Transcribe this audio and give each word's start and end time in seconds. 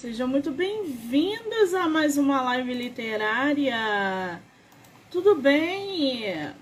Sejam 0.00 0.26
muito 0.26 0.50
bem-vindos 0.50 1.74
a 1.74 1.86
mais 1.86 2.16
uma 2.16 2.40
live 2.40 2.72
literária. 2.72 4.40
Tudo 5.10 5.34
bem? 5.34 6.54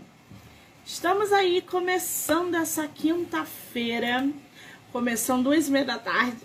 Estamos 0.84 1.33
aí 1.33 1.63
começando 1.63 2.57
essa 2.57 2.89
quinta-feira, 2.89 4.29
começando 4.91 5.45
duas 5.45 5.69
e 5.69 5.71
meia 5.71 5.85
da 5.85 6.01
tarde. 6.01 6.45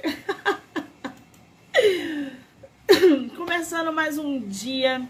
começando 3.35 3.91
mais 3.91 4.19
um 4.19 4.39
dia 4.39 5.01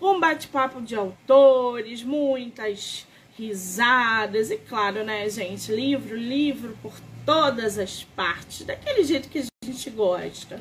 com 0.00 0.18
bate-papo 0.18 0.82
de 0.82 0.96
autores, 0.96 2.02
muitas 2.02 3.06
risadas 3.38 4.50
e 4.50 4.56
claro, 4.56 5.04
né, 5.04 5.30
gente, 5.30 5.70
livro, 5.70 6.16
livro 6.16 6.76
por 6.82 6.94
todas 7.24 7.78
as 7.78 8.02
partes, 8.02 8.66
daquele 8.66 9.04
jeito 9.04 9.28
que 9.28 9.46
gente 9.66 9.90
gosta. 9.90 10.60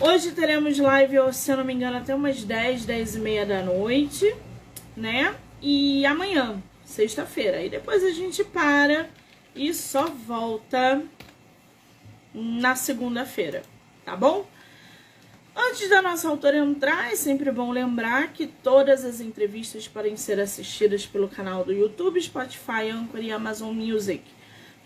Hoje 0.00 0.30
teremos 0.30 0.78
live, 0.78 1.16
se 1.32 1.50
eu 1.50 1.56
não 1.56 1.64
me 1.64 1.74
engano, 1.74 1.98
até 1.98 2.14
umas 2.14 2.42
10, 2.44 2.86
10 2.86 3.16
e 3.16 3.18
meia 3.18 3.44
da 3.44 3.62
noite, 3.62 4.34
né? 4.96 5.34
E 5.60 6.06
amanhã, 6.06 6.62
sexta-feira. 6.84 7.62
E 7.62 7.68
depois 7.68 8.02
a 8.04 8.10
gente 8.10 8.44
para 8.44 9.10
e 9.54 9.74
só 9.74 10.06
volta 10.06 11.02
na 12.32 12.76
segunda-feira, 12.76 13.62
tá 14.04 14.16
bom? 14.16 14.46
Antes 15.54 15.90
da 15.90 16.00
nossa 16.00 16.28
autora 16.28 16.58
entrar, 16.58 17.12
é 17.12 17.16
sempre 17.16 17.50
bom 17.50 17.72
lembrar 17.72 18.32
que 18.32 18.46
todas 18.46 19.04
as 19.04 19.20
entrevistas 19.20 19.88
podem 19.88 20.16
ser 20.16 20.38
assistidas 20.38 21.04
pelo 21.04 21.28
canal 21.28 21.64
do 21.64 21.72
YouTube, 21.72 22.22
Spotify, 22.22 22.88
Anchor 22.90 23.20
e 23.20 23.32
Amazon 23.32 23.74
Music 23.74 24.22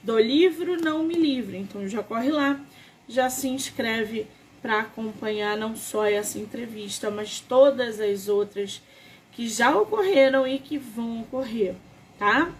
do 0.04 0.18
livro 0.18 0.80
Não 0.80 1.02
Me 1.02 1.14
Livre. 1.14 1.56
Então 1.56 1.88
já 1.88 2.02
corre 2.02 2.30
lá, 2.30 2.60
já 3.08 3.28
se 3.30 3.48
inscreve 3.48 4.26
para 4.62 4.80
acompanhar 4.80 5.56
não 5.56 5.74
só 5.74 6.04
essa 6.06 6.38
entrevista, 6.38 7.10
mas 7.10 7.40
todas 7.40 7.98
as 8.00 8.28
outras 8.28 8.80
que 9.32 9.48
já 9.48 9.76
ocorreram 9.76 10.46
e 10.46 10.58
que 10.58 10.78
vão 10.78 11.22
ocorrer, 11.22 11.74
tá? 12.18 12.52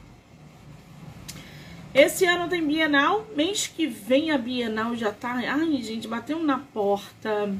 Esse 1.94 2.26
ano 2.26 2.48
tem 2.48 2.66
Bienal, 2.66 3.24
mês 3.36 3.68
que 3.68 3.86
vem 3.86 4.32
a 4.32 4.38
Bienal 4.38 4.96
já 4.96 5.12
tá. 5.12 5.34
Ai, 5.34 5.80
gente, 5.80 6.08
bateu 6.08 6.42
na 6.42 6.58
porta. 6.58 7.54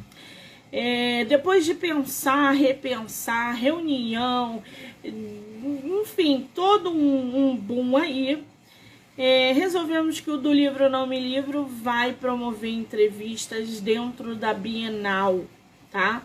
É, 0.73 1.25
depois 1.27 1.65
de 1.65 1.73
pensar, 1.73 2.51
repensar, 2.51 3.53
reunião, 3.55 4.61
enfim, 5.05 6.49
todo 6.53 6.91
um, 6.91 7.51
um 7.53 7.57
boom 7.57 7.97
aí 7.97 8.43
é, 9.17 9.53
resolvemos 9.53 10.21
que 10.21 10.31
o 10.31 10.37
do 10.37 10.53
livro 10.53 10.91
Não 10.91 11.07
Me 11.07 11.21
Livro 11.21 11.65
vai 11.65 12.13
promover 12.13 12.73
entrevistas 12.73 13.81
dentro 13.81 14.35
da 14.35 14.53
Bienal, 14.53 15.45
tá? 15.91 16.23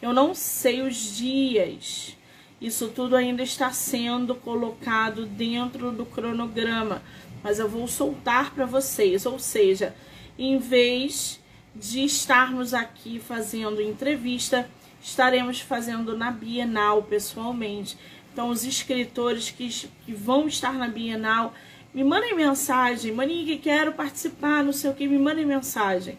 Eu 0.00 0.12
não 0.12 0.34
sei 0.34 0.82
os 0.82 1.16
dias. 1.16 2.16
Isso 2.60 2.88
tudo 2.88 3.16
ainda 3.16 3.42
está 3.42 3.72
sendo 3.72 4.34
colocado 4.34 5.26
dentro 5.26 5.90
do 5.90 6.06
cronograma, 6.06 7.02
mas 7.42 7.58
eu 7.58 7.68
vou 7.68 7.88
soltar 7.88 8.54
para 8.54 8.66
vocês. 8.66 9.26
Ou 9.26 9.38
seja, 9.38 9.94
em 10.38 10.58
vez 10.58 11.40
de 11.74 12.04
estarmos 12.04 12.72
aqui 12.72 13.18
fazendo 13.18 13.82
entrevista, 13.82 14.68
estaremos 15.02 15.60
fazendo 15.60 16.16
na 16.16 16.30
Bienal 16.30 17.02
pessoalmente. 17.02 17.96
Então, 18.32 18.50
os 18.50 18.64
escritores 18.64 19.50
que, 19.50 19.68
que 20.04 20.12
vão 20.12 20.46
estar 20.46 20.72
na 20.72 20.86
Bienal 20.86 21.52
me 21.94 22.04
mandem 22.04 22.34
mensagem, 22.34 23.12
Manique, 23.12 23.58
quero 23.58 23.92
participar, 23.92 24.62
não 24.62 24.72
sei 24.72 24.90
o 24.90 24.94
que, 24.94 25.08
me 25.08 25.18
mandem 25.18 25.46
mensagem. 25.46 26.18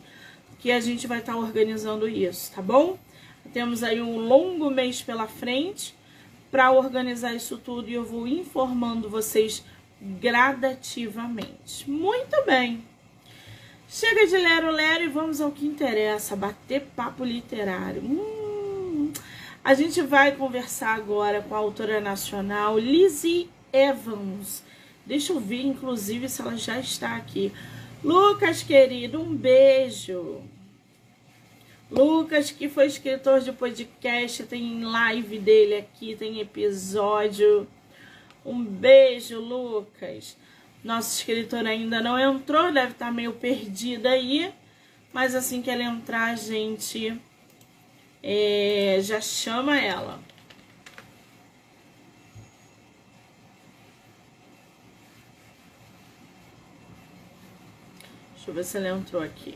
Que 0.59 0.71
a 0.71 0.79
gente 0.79 1.07
vai 1.07 1.19
estar 1.19 1.33
tá 1.33 1.39
organizando 1.39 2.07
isso, 2.07 2.51
tá 2.51 2.61
bom? 2.61 2.97
Temos 3.53 3.83
aí 3.83 4.01
um 4.01 4.17
longo 4.17 4.69
mês 4.69 5.01
pela 5.01 5.27
frente 5.27 5.95
para 6.51 6.71
organizar 6.71 7.33
isso 7.33 7.57
tudo 7.57 7.89
e 7.89 7.93
eu 7.93 8.03
vou 8.03 8.27
informando 8.27 9.09
vocês 9.09 9.63
gradativamente. 10.01 11.89
Muito 11.89 12.43
bem. 12.45 12.83
Chega 13.87 14.27
de 14.27 14.37
lero 14.37 14.71
lero 14.71 15.03
e 15.03 15.07
vamos 15.07 15.41
ao 15.41 15.51
que 15.51 15.65
interessa, 15.65 16.35
bater 16.35 16.81
papo 16.95 17.23
literário. 17.23 18.03
Hum, 18.03 19.11
a 19.63 19.73
gente 19.73 20.01
vai 20.01 20.35
conversar 20.35 20.95
agora 20.95 21.41
com 21.41 21.55
a 21.55 21.57
autora 21.57 21.99
nacional 21.99 22.77
Lizzie 22.77 23.49
Evans. 23.73 24.63
Deixa 25.09 25.33
eu 25.33 25.39
ver, 25.39 25.63
inclusive, 25.63 26.29
se 26.29 26.39
ela 26.39 26.55
já 26.55 26.79
está 26.79 27.15
aqui. 27.15 27.51
Lucas, 28.03 28.61
querido, 28.61 29.19
um 29.19 29.35
beijo. 29.35 30.43
Lucas, 31.89 32.51
que 32.51 32.69
foi 32.69 32.85
escritor 32.85 33.39
de 33.39 33.51
podcast, 33.51 34.43
tem 34.43 34.83
live 34.83 35.39
dele 35.39 35.77
aqui, 35.77 36.15
tem 36.15 36.39
episódio. 36.39 37.67
Um 38.45 38.63
beijo, 38.63 39.39
Lucas. 39.39 40.37
Nosso 40.83 41.17
escritor 41.17 41.65
ainda 41.65 42.01
não 42.01 42.19
entrou, 42.19 42.71
deve 42.71 42.91
estar 42.91 43.11
meio 43.11 43.33
perdida 43.33 44.11
aí. 44.11 44.53
Mas 45.11 45.33
assim 45.33 45.63
que 45.63 45.71
ela 45.71 45.81
entrar, 45.81 46.33
a 46.33 46.35
gente 46.35 47.19
é, 48.21 48.99
já 49.01 49.19
chama 49.19 49.81
ela. 49.81 50.19
Deixa 58.49 58.61
eu 58.61 58.63
ver 58.63 58.63
se 58.63 58.77
ela 58.77 58.97
entrou 58.97 59.21
aqui. 59.21 59.55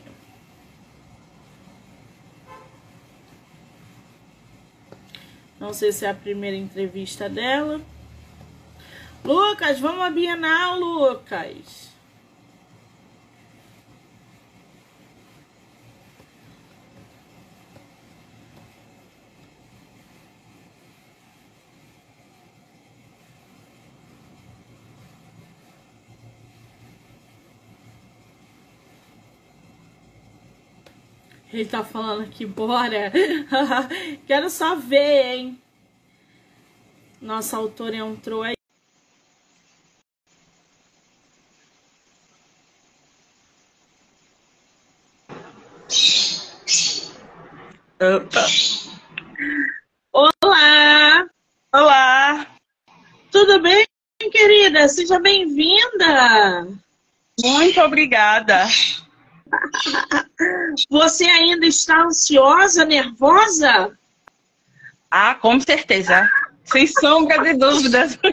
Não 5.58 5.72
sei 5.72 5.90
se 5.90 6.06
é 6.06 6.10
a 6.10 6.14
primeira 6.14 6.56
entrevista 6.56 7.28
dela. 7.28 7.80
Lucas, 9.24 9.80
vamos 9.80 10.00
à 10.00 10.10
Bienal, 10.10 10.78
Lucas. 10.78 11.83
Ele 31.54 31.66
tá 31.66 31.84
falando 31.84 32.24
aqui, 32.24 32.44
bora. 32.44 33.12
Quero 34.26 34.50
só 34.50 34.74
ver, 34.74 35.36
hein? 35.36 35.62
Nossa 37.22 37.56
autora 37.56 37.94
entrou 37.94 38.42
aí. 38.42 38.54
Opa. 48.00 48.46
Olá! 50.12 51.26
Olá! 51.72 52.46
Tudo 53.30 53.62
bem, 53.62 53.86
querida? 54.32 54.88
Seja 54.88 55.20
bem-vinda! 55.20 56.66
Muito 57.44 57.80
obrigada! 57.80 58.66
Você 60.90 61.24
ainda 61.24 61.66
está 61.66 62.02
ansiosa, 62.02 62.84
nervosa? 62.84 63.96
Ah, 65.10 65.34
com 65.34 65.60
certeza. 65.60 66.28
Sem 66.64 66.86
sombra 66.86 67.42
de 67.42 67.54
dúvidas. 67.54 68.18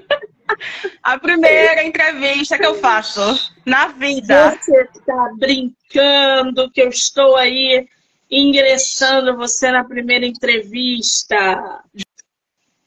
A 1.01 1.17
primeira 1.17 1.83
entrevista 1.83 2.57
que 2.57 2.65
eu 2.65 2.75
faço 2.75 3.21
na 3.65 3.87
vida. 3.87 4.57
Você 4.59 4.81
está 4.81 5.31
brincando 5.37 6.69
que 6.71 6.81
eu 6.81 6.89
estou 6.89 7.37
aí 7.37 7.87
ingressando 8.29 9.37
você 9.37 9.71
na 9.71 9.83
primeira 9.83 10.25
entrevista. 10.25 11.81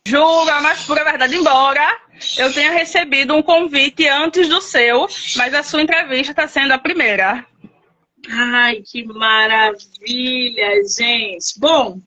Jura, 0.07 0.61
mas 0.61 0.85
pura 0.85 1.05
verdade, 1.05 1.37
embora 1.37 1.99
eu 2.37 2.53
tenha 2.53 2.71
recebido 2.71 3.35
um 3.35 3.43
convite 3.43 4.07
antes 4.07 4.49
do 4.49 4.61
seu, 4.61 5.09
mas 5.37 5.55
a 5.55 5.63
sua 5.63 5.83
entrevista 5.83 6.33
está 6.33 6.47
sendo 6.47 6.73
a 6.73 6.79
primeira. 6.79 7.47
Ai, 8.31 8.83
que 8.83 9.05
maravilha, 9.05 10.83
gente. 10.89 11.59
Bom, 11.59 12.01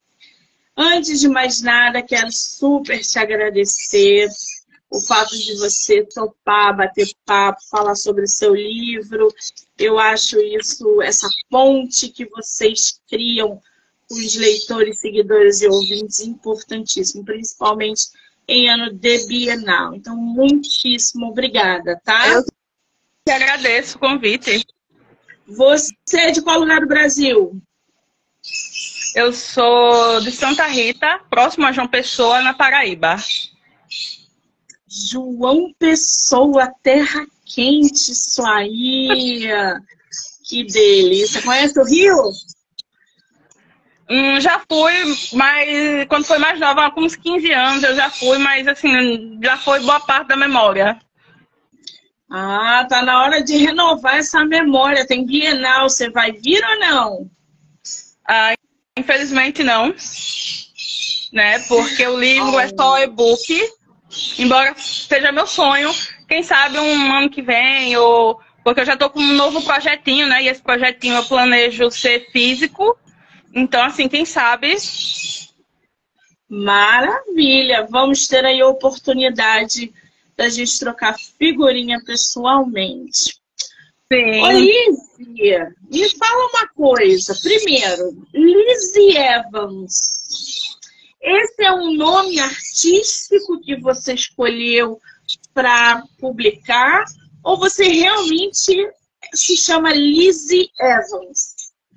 antes 0.76 1.20
de 1.20 1.28
mais 1.28 1.62
nada, 1.62 2.02
quero 2.02 2.32
super 2.32 3.00
te 3.02 3.20
agradecer 3.20 4.28
o 4.90 5.02
fato 5.02 5.38
de 5.38 5.56
você 5.58 6.04
topar, 6.06 6.76
bater 6.76 7.08
papo, 7.26 7.60
falar 7.70 7.96
sobre 7.96 8.24
o 8.24 8.28
seu 8.28 8.56
livro. 8.56 9.34
Eu 9.78 10.00
acho 10.00 10.40
isso, 10.40 11.02
essa 11.02 11.28
ponte 11.50 12.10
que 12.10 12.26
vocês 12.26 13.00
criam 13.08 13.62
com 14.08 14.16
os 14.16 14.36
leitores, 14.36 15.02
seguidores 15.02 15.62
e 15.62 15.68
ouvintes 15.68 16.22
importantíssimo, 16.22 17.26
principalmente 17.26 18.08
em 18.48 18.70
ano 18.70 18.94
de 18.94 19.28
Bienal. 19.28 19.94
Então, 19.94 20.16
muitíssimo 20.16 21.28
obrigada, 21.28 22.00
tá? 22.04 22.30
Eu 22.30 22.46
que 23.26 23.32
agradeço 23.32 23.98
o 23.98 24.00
convite. 24.00 24.66
Você 25.48 25.94
é 26.18 26.32
de 26.32 26.42
qual 26.42 26.60
lugar 26.60 26.82
do 26.82 26.88
Brasil? 26.88 27.62
Eu 29.16 29.32
sou 29.32 30.20
de 30.22 30.32
Santa 30.32 30.68
Rita, 30.68 31.20
próximo 31.30 31.66
a 31.66 31.72
João 31.72 31.88
Pessoa, 31.88 32.42
na 32.42 32.54
Paraíba. 32.54 33.16
João 34.88 35.74
Pessoa, 35.80 36.72
terra 36.84 37.26
quente, 37.46 38.12
isso 38.12 38.46
aí. 38.46 39.48
Que 40.44 40.64
delícia. 40.66 41.42
Conhece 41.42 41.80
o 41.80 41.84
Rio? 41.84 42.32
Hum, 44.10 44.40
já 44.40 44.62
fui, 44.70 44.94
mas 45.34 46.08
quando 46.08 46.26
foi 46.26 46.38
mais 46.38 46.60
nova, 46.60 46.92
com 46.92 47.02
uns 47.02 47.16
15 47.16 47.52
anos, 47.52 47.84
eu 47.84 47.96
já 47.96 48.10
fui, 48.10 48.38
mas 48.38 48.68
assim, 48.68 49.38
já 49.44 49.58
foi 49.58 49.82
boa 49.82 50.00
parte 50.00 50.28
da 50.28 50.38
memória. 50.38 50.98
Ah, 52.30 52.86
tá 52.90 53.02
na 53.02 53.24
hora 53.24 53.42
de 53.42 53.56
renovar 53.58 54.18
essa 54.18 54.44
memória. 54.44 55.08
Tem 55.08 55.26
Bienal, 55.26 55.90
você 55.90 56.10
vai 56.10 56.32
vir 56.32 56.64
ou 56.64 56.80
não? 56.80 57.32
Ah, 58.28 58.54
infelizmente 58.98 59.64
não. 59.64 59.94
Né? 61.32 61.60
Porque 61.68 62.06
o 62.06 62.20
livro 62.20 62.52
oh. 62.52 62.60
é 62.60 62.68
só 62.68 63.00
e-book. 63.00 63.72
Embora 64.38 64.76
seja 64.78 65.32
meu 65.32 65.48
sonho, 65.48 65.94
quem 66.28 66.44
sabe 66.44 66.80
um 66.80 67.14
ano 67.14 67.30
que 67.30 67.42
vem, 67.42 67.96
ou 67.98 68.40
porque 68.64 68.82
eu 68.82 68.86
já 68.86 68.98
tô 68.98 69.10
com 69.10 69.20
um 69.20 69.34
novo 69.34 69.62
projetinho, 69.62 70.28
né? 70.28 70.44
E 70.44 70.50
esse 70.50 70.62
projetinho 70.62 71.16
eu 71.16 71.24
planejo 71.24 71.90
ser 71.90 72.30
físico. 72.32 72.98
Então, 73.54 73.82
assim, 73.84 74.10
quem 74.10 74.26
sabe. 74.26 74.76
Maravilha! 76.50 77.88
Vamos 77.90 78.28
ter 78.28 78.44
aí 78.44 78.60
a 78.60 78.68
oportunidade 78.68 79.94
da 80.38 80.48
gente 80.50 80.80
trocar 80.80 81.18
figurinha 81.18 82.00
pessoalmente. 82.06 83.38
Sim. 84.12 84.42
Olivia, 84.42 85.76
me 85.92 86.10
fala 86.18 86.50
uma 86.50 86.68
coisa. 86.70 87.36
Primeiro, 87.42 88.26
Lizzie 88.34 89.18
Evans. 89.18 90.78
Esse 91.20 91.64
é 91.64 91.74
um 91.74 91.94
nome 91.94 92.40
artístico 92.40 93.60
que 93.60 93.76
você 93.76 94.14
escolheu 94.14 95.00
para 95.54 96.04
publicar? 96.20 97.04
Ou 97.44 97.58
você 97.58 97.88
realmente 97.88 98.92
se 99.34 99.58
chama 99.58 99.92
Lizzie 99.94 100.70
Evans? 100.80 101.56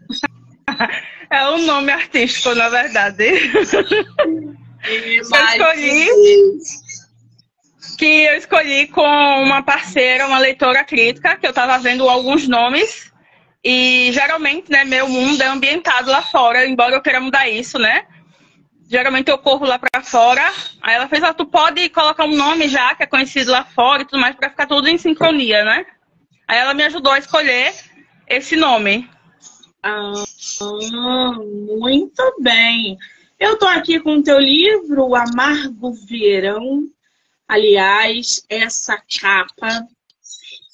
É 1.32 1.48
um 1.48 1.64
nome 1.64 1.92
artístico, 1.92 2.52
na 2.56 2.68
verdade. 2.68 3.22
Eu 4.82 5.22
escolhi 5.22 6.08
que 8.00 8.24
eu 8.24 8.34
escolhi 8.34 8.86
com 8.86 9.02
uma 9.02 9.62
parceira, 9.62 10.26
uma 10.26 10.38
leitora 10.38 10.82
crítica, 10.82 11.36
que 11.36 11.44
eu 11.44 11.50
estava 11.50 11.76
vendo 11.78 12.08
alguns 12.08 12.48
nomes. 12.48 13.12
E 13.62 14.10
geralmente, 14.10 14.70
né, 14.70 14.84
meu 14.84 15.06
mundo 15.06 15.42
é 15.42 15.46
ambientado 15.46 16.10
lá 16.10 16.22
fora, 16.22 16.66
embora 16.66 16.94
eu 16.94 17.02
queira 17.02 17.20
mudar 17.20 17.46
isso, 17.46 17.78
né? 17.78 18.06
Geralmente 18.88 19.30
eu 19.30 19.36
corro 19.36 19.66
lá 19.66 19.78
para 19.78 20.02
fora. 20.02 20.50
Aí 20.80 20.94
ela 20.94 21.08
fez, 21.08 21.22
ah, 21.22 21.34
tu 21.34 21.44
pode 21.44 21.90
colocar 21.90 22.24
um 22.24 22.34
nome 22.34 22.68
já 22.68 22.94
que 22.94 23.02
é 23.02 23.06
conhecido 23.06 23.52
lá 23.52 23.64
fora 23.64 24.00
e 24.00 24.06
tudo 24.06 24.18
mais, 24.18 24.34
para 24.34 24.48
ficar 24.48 24.66
tudo 24.66 24.88
em 24.88 24.96
sincronia, 24.96 25.62
né? 25.62 25.84
Aí 26.48 26.56
ela 26.56 26.72
me 26.72 26.84
ajudou 26.84 27.12
a 27.12 27.18
escolher 27.18 27.74
esse 28.26 28.56
nome. 28.56 29.10
Ah, 29.82 30.14
muito 31.78 32.36
bem. 32.40 32.96
Eu 33.38 33.58
tô 33.58 33.66
aqui 33.66 34.00
com 34.00 34.16
o 34.16 34.22
teu 34.22 34.40
livro, 34.40 35.14
Amargo 35.14 35.92
Verão, 35.92 36.88
Aliás, 37.50 38.44
essa 38.48 38.96
capa 39.20 39.84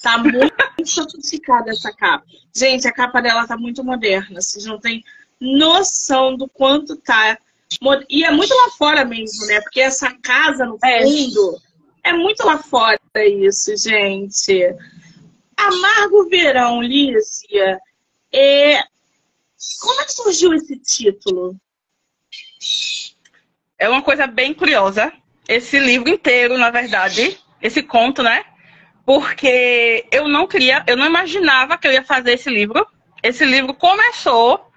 tá 0.02 0.18
muito 0.18 0.52
sofisticada 0.84 1.70
essa 1.70 1.90
capa. 1.90 2.26
Gente, 2.54 2.86
a 2.86 2.92
capa 2.92 3.22
dela 3.22 3.46
tá 3.46 3.56
muito 3.56 3.82
moderna. 3.82 4.42
Vocês 4.42 4.66
não 4.66 4.78
têm 4.78 5.02
noção 5.40 6.36
do 6.36 6.46
quanto 6.46 6.94
tá. 6.96 7.38
E 8.10 8.24
é 8.24 8.30
muito 8.30 8.54
lá 8.54 8.70
fora 8.72 9.06
mesmo, 9.06 9.46
né? 9.46 9.58
Porque 9.62 9.80
essa 9.80 10.12
casa 10.18 10.66
no 10.66 10.78
é. 10.84 11.02
fundo 11.02 11.58
é, 12.04 12.10
é 12.10 12.12
muito 12.12 12.44
lá 12.44 12.58
fora 12.58 13.00
isso, 13.24 13.74
gente. 13.78 14.62
Amargo 15.56 16.28
Verão, 16.28 16.82
Lícia. 16.82 17.80
É... 18.30 18.82
Como 19.80 19.98
é 20.02 20.04
que 20.04 20.12
surgiu 20.12 20.52
esse 20.52 20.76
título? 20.76 21.56
É 23.78 23.88
uma 23.88 24.02
coisa 24.02 24.26
bem 24.26 24.52
curiosa 24.52 25.10
esse 25.48 25.78
livro 25.78 26.08
inteiro, 26.08 26.58
na 26.58 26.70
verdade, 26.70 27.38
esse 27.60 27.82
conto, 27.82 28.22
né? 28.22 28.44
Porque 29.04 30.06
eu 30.10 30.28
não 30.28 30.46
queria, 30.46 30.82
eu 30.86 30.96
não 30.96 31.06
imaginava 31.06 31.78
que 31.78 31.86
eu 31.86 31.92
ia 31.92 32.02
fazer 32.02 32.32
esse 32.32 32.50
livro. 32.50 32.86
Esse 33.22 33.44
livro 33.44 33.72
começou 33.74 34.70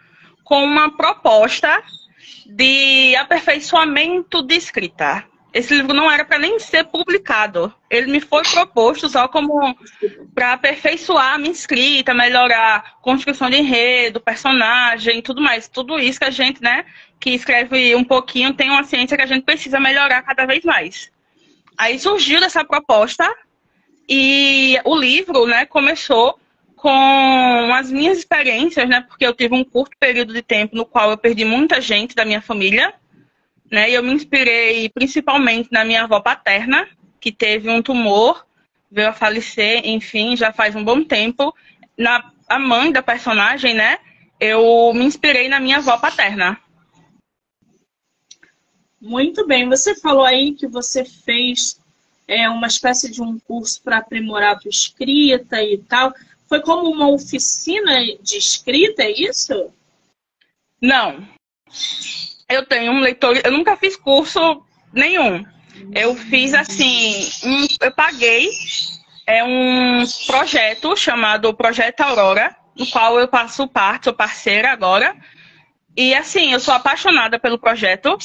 com 0.44 0.64
uma 0.64 0.96
proposta 0.96 1.84
de 2.46 3.16
aperfeiçoamento 3.16 4.42
de 4.42 4.56
escrita. 4.56 5.26
Esse 5.52 5.74
livro 5.74 5.96
não 5.96 6.12
era 6.12 6.24
para 6.24 6.38
nem 6.38 6.60
ser 6.60 6.86
publicado. 6.86 7.74
Ele 7.90 8.12
me 8.12 8.22
foi 8.22 8.44
proposto 8.44 9.10
só 9.10 9.28
como 9.28 9.76
para 10.36 10.54
aperfeiçoar 10.54 11.34
a 11.34 11.38
minha 11.40 11.52
escrita, 11.52 12.14
melhorar 12.14 13.00
construção 13.02 13.50
de 13.50 13.58
enredo, 13.58 14.22
personagem, 14.22 15.24
tudo 15.24 15.42
mais. 15.42 15.68
Tudo 15.68 16.00
isso 16.00 16.20
que 16.20 16.26
a 16.26 16.32
gente, 16.32 16.62
né, 16.62 16.86
que 17.20 17.32
escreve 17.32 17.96
um 17.96 18.04
pouquinho, 18.04 18.54
tem 18.54 18.70
uma 18.70 18.84
ciência 18.84 19.18
que 19.18 19.24
a 19.24 19.28
gente 19.28 19.44
precisa 19.44 19.80
melhorar 19.80 20.22
cada 20.22 20.46
vez 20.46 20.64
mais. 20.64 21.12
Aí 21.78 22.00
surgiu 22.00 22.40
dessa 22.40 22.64
proposta 22.64 23.30
e 24.08 24.80
o 24.86 24.96
livro, 24.96 25.46
né, 25.46 25.66
começou 25.66 26.40
com 26.76 27.74
as 27.74 27.92
minhas 27.92 28.18
experiências, 28.18 28.88
né, 28.88 29.02
porque 29.02 29.26
eu 29.26 29.34
tive 29.34 29.54
um 29.54 29.64
curto 29.64 29.96
período 30.00 30.34
de 30.34 30.42
tempo 30.42 30.76
no 30.76 30.86
qual 30.86 31.12
eu 31.12 31.18
perdi 31.18 31.44
muita 31.44 31.82
gente 31.82 32.16
da 32.16 32.24
minha 32.24 32.42
família, 32.42 32.94
né, 33.70 33.90
e 33.90 33.94
eu 33.94 34.02
me 34.02 34.14
inspirei 34.14 34.90
principalmente 34.90 35.70
na 35.72 35.84
minha 35.84 36.04
avó 36.04 36.22
paterna, 36.22 36.88
que 37.20 37.32
teve 37.32 37.70
um 37.70 37.82
tumor, 37.82 38.46
veio 38.90 39.10
a 39.10 39.14
falecer, 39.14 39.82
enfim, 39.84 40.36
já 40.38 40.52
faz 40.54 40.76
um 40.76 40.84
bom 40.84 41.04
tempo. 41.04 41.54
Na 41.98 42.32
a 42.48 42.58
mãe 42.58 42.92
da 42.92 43.04
personagem, 43.04 43.76
né, 43.76 44.00
eu 44.40 44.92
me 44.96 45.06
inspirei 45.06 45.48
na 45.48 45.60
minha 45.60 45.78
avó 45.78 45.98
paterna. 45.98 46.58
Muito 49.02 49.46
bem. 49.48 49.68
Você 49.70 49.96
falou 49.96 50.26
aí 50.26 50.54
que 50.54 50.68
você 50.68 51.06
fez 51.06 51.80
é, 52.28 52.50
uma 52.50 52.68
espécie 52.68 53.10
de 53.10 53.22
um 53.22 53.40
curso 53.40 53.82
para 53.82 53.98
aprimorar 53.98 54.58
a 54.58 54.70
escrita 54.70 55.62
e 55.64 55.78
tal. 55.78 56.14
Foi 56.48 56.62
como 56.62 56.90
uma 56.90 57.08
oficina 57.08 57.92
de 58.22 58.38
escrita, 58.38 59.04
é 59.04 59.12
isso? 59.12 59.72
Não. 60.82 61.28
Eu 62.50 62.66
tenho 62.66 62.92
um 62.92 63.00
leitor. 63.00 63.40
Eu 63.44 63.52
nunca 63.52 63.78
fiz 63.78 63.96
curso 63.96 64.64
nenhum. 64.92 65.46
Eu 65.94 66.16
fiz 66.16 66.54
assim. 66.54 67.30
Um, 67.44 67.68
eu 67.82 67.92
paguei 67.92 68.50
é 69.30 69.44
um 69.44 70.04
projeto 70.26 70.96
chamado 70.98 71.54
Projeto 71.54 72.02
Aurora, 72.02 72.56
no 72.76 72.88
qual 72.88 73.20
eu 73.20 73.28
passo 73.28 73.68
parte, 73.68 74.06
sou 74.06 74.14
parceira 74.14 74.72
agora. 74.72 75.16
E 76.00 76.16
assim, 76.16 76.54
eu 76.54 76.62
sou 76.62 76.74
apaixonada 76.74 77.38
pelo 77.38 77.60
projeto. 77.60 78.18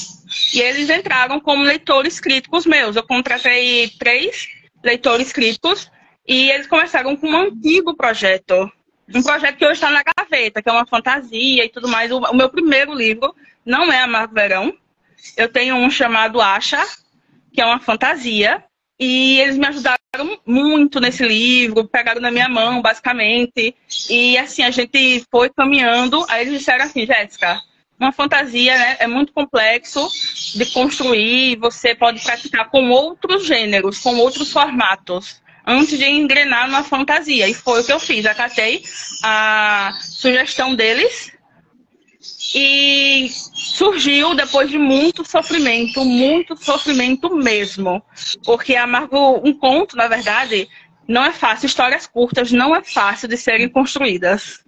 E 0.54 0.60
eles 0.60 0.88
entraram 0.88 1.40
como 1.40 1.64
leitores 1.64 2.20
críticos 2.20 2.64
meus. 2.64 2.94
Eu 2.94 3.02
contratei 3.02 3.88
três 3.98 4.46
leitores 4.80 5.32
críticos 5.32 5.90
e 6.24 6.52
eles 6.52 6.68
começaram 6.68 7.16
com 7.16 7.26
um 7.26 7.36
antigo 7.36 7.96
projeto. 7.96 8.70
Um 9.12 9.20
projeto 9.20 9.56
que 9.56 9.64
hoje 9.64 9.74
está 9.74 9.90
na 9.90 10.04
gaveta, 10.04 10.62
que 10.62 10.68
é 10.68 10.72
uma 10.72 10.86
fantasia 10.86 11.64
e 11.64 11.68
tudo 11.68 11.88
mais. 11.88 12.12
O, 12.12 12.20
meu 12.32 12.48
primeiro 12.48 12.94
livro 12.94 13.34
não 13.66 13.92
é 13.92 14.02
Amargo 14.02 14.34
Verão. 14.34 14.72
Eu 15.36 15.48
tenho 15.48 15.74
um 15.74 15.90
chamado 15.90 16.40
Acha, 16.40 16.80
que 17.52 17.60
é 17.60 17.66
uma 17.66 17.80
fantasia. 17.80 18.62
E 18.98 19.40
eles 19.40 19.56
me 19.56 19.66
ajudaram 19.66 19.98
muito 20.46 21.00
nesse 21.00 21.26
livro, 21.26 21.88
pegaram 21.88 22.20
na 22.20 22.30
minha 22.30 22.48
mão, 22.48 22.80
basicamente. 22.80 23.74
E 24.08 24.38
assim, 24.38 24.62
a 24.62 24.70
gente 24.70 25.24
foi 25.30 25.50
caminhando. 25.50 26.24
Aí 26.28 26.42
eles 26.42 26.58
disseram 26.60 26.84
assim, 26.84 27.04
Jéssica, 27.04 27.60
uma 27.98 28.12
fantasia 28.12 28.76
né, 28.76 28.96
é 29.00 29.06
muito 29.06 29.32
complexo 29.32 30.08
de 30.54 30.66
construir, 30.66 31.56
você 31.56 31.94
pode 31.94 32.20
praticar 32.20 32.68
com 32.70 32.90
outros 32.90 33.46
gêneros, 33.46 34.00
com 34.00 34.16
outros 34.16 34.52
formatos, 34.52 35.42
antes 35.66 35.98
de 35.98 36.04
engrenar 36.04 36.66
numa 36.66 36.84
fantasia. 36.84 37.48
E 37.48 37.54
foi 37.54 37.80
o 37.80 37.84
que 37.84 37.92
eu 37.92 38.00
fiz. 38.00 38.26
Acatei 38.26 38.84
a 39.22 39.92
sugestão 40.00 40.74
deles 40.74 41.33
e 42.54 43.28
surgiu 43.28 44.34
depois 44.34 44.70
de 44.70 44.78
muito 44.78 45.28
sofrimento, 45.28 46.04
muito 46.04 46.56
sofrimento 46.56 47.34
mesmo. 47.34 48.02
Porque 48.44 48.76
amargo 48.76 49.40
um 49.44 49.52
conto, 49.52 49.96
na 49.96 50.06
verdade, 50.06 50.68
não 51.08 51.24
é 51.24 51.32
fácil. 51.32 51.66
Histórias 51.66 52.06
curtas 52.06 52.52
não 52.52 52.74
é 52.74 52.82
fácil 52.82 53.28
de 53.28 53.36
serem 53.36 53.68
construídas. 53.68 54.64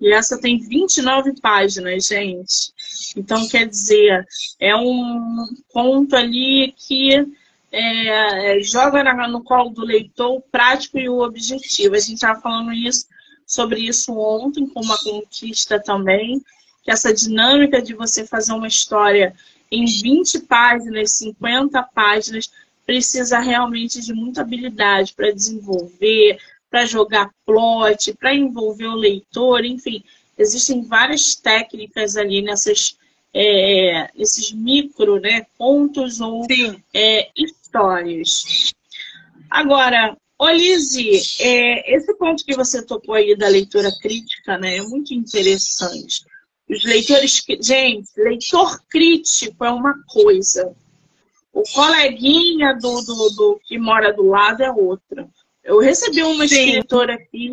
E 0.00 0.12
essa 0.12 0.40
tem 0.40 0.58
29 0.58 1.40
páginas, 1.40 2.06
gente. 2.06 2.72
Então, 3.16 3.48
quer 3.48 3.66
dizer, 3.66 4.26
é 4.60 4.76
um 4.76 5.46
conto 5.68 6.16
ali 6.16 6.74
que 6.76 7.14
é, 7.72 8.56
é 8.56 8.60
joga 8.60 9.02
no 9.26 9.42
colo 9.42 9.70
do 9.70 9.82
leitor 9.82 10.36
o 10.36 10.40
prático 10.40 10.98
e 10.98 11.08
o 11.08 11.20
objetivo. 11.20 11.94
A 11.94 11.98
gente 11.98 12.14
estava 12.14 12.40
falando 12.40 12.72
isso 12.72 13.06
sobre 13.46 13.80
isso 13.80 14.12
ontem 14.18 14.66
com 14.66 14.80
uma 14.80 14.98
conquista 14.98 15.80
também, 15.80 16.42
que 16.82 16.90
essa 16.90 17.14
dinâmica 17.14 17.80
de 17.80 17.94
você 17.94 18.26
fazer 18.26 18.52
uma 18.52 18.66
história 18.66 19.34
em 19.70 19.84
20 19.84 20.40
páginas, 20.40 21.12
50 21.12 21.82
páginas, 21.94 22.50
precisa 22.84 23.40
realmente 23.40 24.00
de 24.00 24.12
muita 24.12 24.42
habilidade 24.42 25.12
para 25.14 25.32
desenvolver, 25.32 26.38
para 26.70 26.86
jogar 26.86 27.30
plot, 27.44 28.14
para 28.14 28.34
envolver 28.34 28.86
o 28.86 28.94
leitor, 28.94 29.64
enfim, 29.64 30.04
existem 30.38 30.82
várias 30.82 31.34
técnicas 31.34 32.16
ali 32.16 32.42
nessas, 32.42 32.96
é, 33.34 34.10
nesses 34.16 34.52
micro 34.52 35.20
né, 35.20 35.46
contos 35.58 36.20
ou 36.20 36.46
é, 36.94 37.28
histórias. 37.36 38.72
Agora, 39.50 40.16
Olise, 40.38 41.10
é, 41.40 41.96
esse 41.96 42.14
ponto 42.14 42.44
que 42.44 42.54
você 42.54 42.82
tocou 42.82 43.14
aí 43.14 43.36
da 43.36 43.48
leitura 43.48 43.90
crítica 44.00 44.58
né, 44.58 44.76
é 44.76 44.82
muito 44.82 45.14
interessante. 45.14 46.24
Os 46.68 46.84
leitores. 46.84 47.42
Gente, 47.60 48.10
leitor 48.16 48.80
crítico 48.88 49.64
é 49.64 49.70
uma 49.70 49.94
coisa. 50.06 50.74
O 51.52 51.62
coleguinha 51.72 52.74
do, 52.74 53.00
do, 53.02 53.30
do 53.30 53.60
que 53.64 53.78
mora 53.78 54.12
do 54.12 54.24
lado 54.24 54.62
é 54.62 54.70
outra. 54.70 55.26
Eu 55.64 55.78
recebi 55.78 56.22
uma 56.22 56.46
Sim. 56.46 56.54
escritora 56.54 57.14
aqui, 57.14 57.52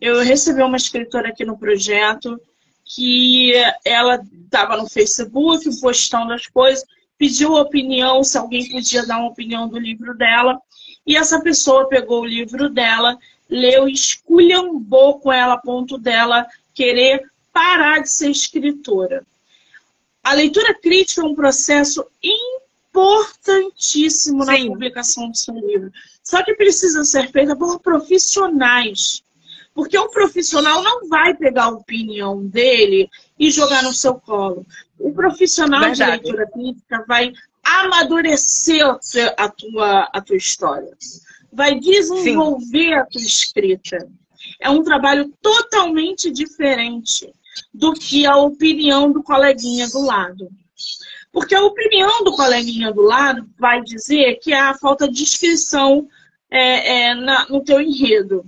eu 0.00 0.22
recebi 0.22 0.62
uma 0.62 0.76
escritora 0.76 1.28
aqui 1.28 1.44
no 1.44 1.58
projeto 1.58 2.40
que 2.84 3.52
ela 3.84 4.22
estava 4.44 4.76
no 4.76 4.88
Facebook 4.88 5.68
postando 5.80 6.32
as 6.32 6.46
coisas, 6.46 6.84
pediu 7.18 7.54
opinião, 7.54 8.22
se 8.22 8.38
alguém 8.38 8.70
podia 8.70 9.04
dar 9.04 9.18
uma 9.18 9.30
opinião 9.30 9.68
do 9.68 9.78
livro 9.78 10.16
dela. 10.16 10.58
E 11.06 11.16
essa 11.16 11.40
pessoa 11.40 11.88
pegou 11.88 12.22
o 12.22 12.26
livro 12.26 12.68
dela, 12.68 13.16
leu 13.48 13.88
e 13.88 13.92
esculhambou 13.92 15.20
com 15.20 15.32
ela 15.32 15.54
a 15.54 15.58
ponto 15.58 15.96
dela 15.96 16.46
querer 16.74 17.30
parar 17.52 18.00
de 18.00 18.10
ser 18.10 18.30
escritora. 18.30 19.24
A 20.22 20.32
leitura 20.34 20.74
crítica 20.74 21.22
é 21.22 21.24
um 21.24 21.34
processo 21.34 22.04
importantíssimo 22.92 24.44
na 24.44 24.56
Sim. 24.56 24.68
publicação 24.68 25.30
do 25.30 25.36
seu 25.36 25.54
livro. 25.54 25.92
Só 26.22 26.42
que 26.42 26.54
precisa 26.54 27.04
ser 27.04 27.30
feita 27.30 27.54
por 27.54 27.78
profissionais. 27.78 29.22
Porque 29.72 29.96
o 29.96 30.08
profissional 30.08 30.82
não 30.82 31.08
vai 31.08 31.34
pegar 31.34 31.64
a 31.64 31.68
opinião 31.68 32.44
dele 32.44 33.08
e 33.38 33.50
jogar 33.50 33.84
no 33.84 33.92
seu 33.92 34.14
colo. 34.14 34.66
O 34.98 35.12
profissional 35.12 35.82
Verdade. 35.82 36.22
de 36.22 36.30
leitura 36.32 36.50
crítica 36.50 37.04
vai 37.06 37.32
amadurecer 37.66 38.84
a 39.36 39.48
tua, 39.48 40.08
a 40.12 40.20
tua 40.20 40.36
história. 40.36 40.96
Vai 41.52 41.78
desenvolver 41.78 42.88
Sim. 42.88 42.94
a 42.94 43.04
tua 43.04 43.20
escrita. 43.20 44.08
É 44.60 44.70
um 44.70 44.82
trabalho 44.82 45.32
totalmente 45.42 46.30
diferente 46.30 47.32
do 47.72 47.92
que 47.92 48.24
a 48.26 48.36
opinião 48.36 49.10
do 49.10 49.22
coleguinha 49.22 49.88
do 49.88 50.00
lado. 50.00 50.48
Porque 51.32 51.54
a 51.54 51.62
opinião 51.62 52.22
do 52.22 52.32
coleguinha 52.32 52.92
do 52.92 53.02
lado 53.02 53.48
vai 53.58 53.82
dizer 53.82 54.36
que 54.36 54.52
há 54.52 54.74
falta 54.74 55.10
de 55.10 55.22
inscrição 55.22 56.08
é, 56.50 57.08
é, 57.08 57.14
na, 57.14 57.48
no 57.48 57.62
teu 57.62 57.80
enredo. 57.80 58.44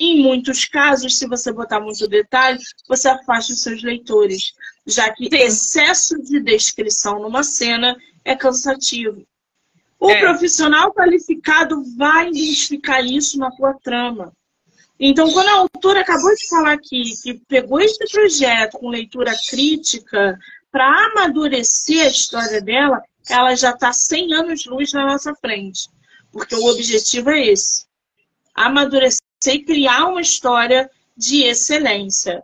Em 0.00 0.22
muitos 0.22 0.64
casos, 0.64 1.18
se 1.18 1.26
você 1.26 1.52
botar 1.52 1.80
muito 1.80 2.06
detalhe, 2.08 2.58
você 2.88 3.08
afasta 3.08 3.52
os 3.52 3.62
seus 3.62 3.82
leitores, 3.82 4.52
já 4.88 5.12
que 5.12 5.28
excesso 5.32 6.20
de 6.22 6.40
descrição 6.40 7.20
numa 7.20 7.42
cena 7.42 7.94
é 8.24 8.34
cansativo. 8.34 9.22
O 10.00 10.10
é. 10.10 10.20
profissional 10.20 10.92
qualificado 10.94 11.82
vai 11.96 12.28
identificar 12.28 13.02
isso 13.02 13.38
na 13.38 13.50
tua 13.50 13.74
trama. 13.82 14.32
Então, 14.98 15.30
quando 15.30 15.48
a 15.48 15.58
autora 15.58 16.00
acabou 16.00 16.34
de 16.34 16.48
falar 16.48 16.72
aqui 16.72 17.14
que 17.22 17.34
pegou 17.46 17.80
este 17.80 18.04
projeto 18.10 18.78
com 18.78 18.88
leitura 18.88 19.32
crítica 19.48 20.38
para 20.72 21.06
amadurecer 21.06 22.04
a 22.04 22.08
história 22.08 22.60
dela, 22.60 23.02
ela 23.28 23.54
já 23.54 23.70
está 23.70 23.92
100 23.92 24.34
anos-luz 24.34 24.92
na 24.92 25.06
nossa 25.06 25.34
frente. 25.34 25.88
Porque 26.32 26.54
o 26.54 26.66
objetivo 26.66 27.30
é 27.30 27.46
esse: 27.46 27.84
amadurecer 28.54 29.20
e 29.46 29.64
criar 29.64 30.06
uma 30.06 30.20
história 30.20 30.90
de 31.16 31.44
excelência. 31.44 32.42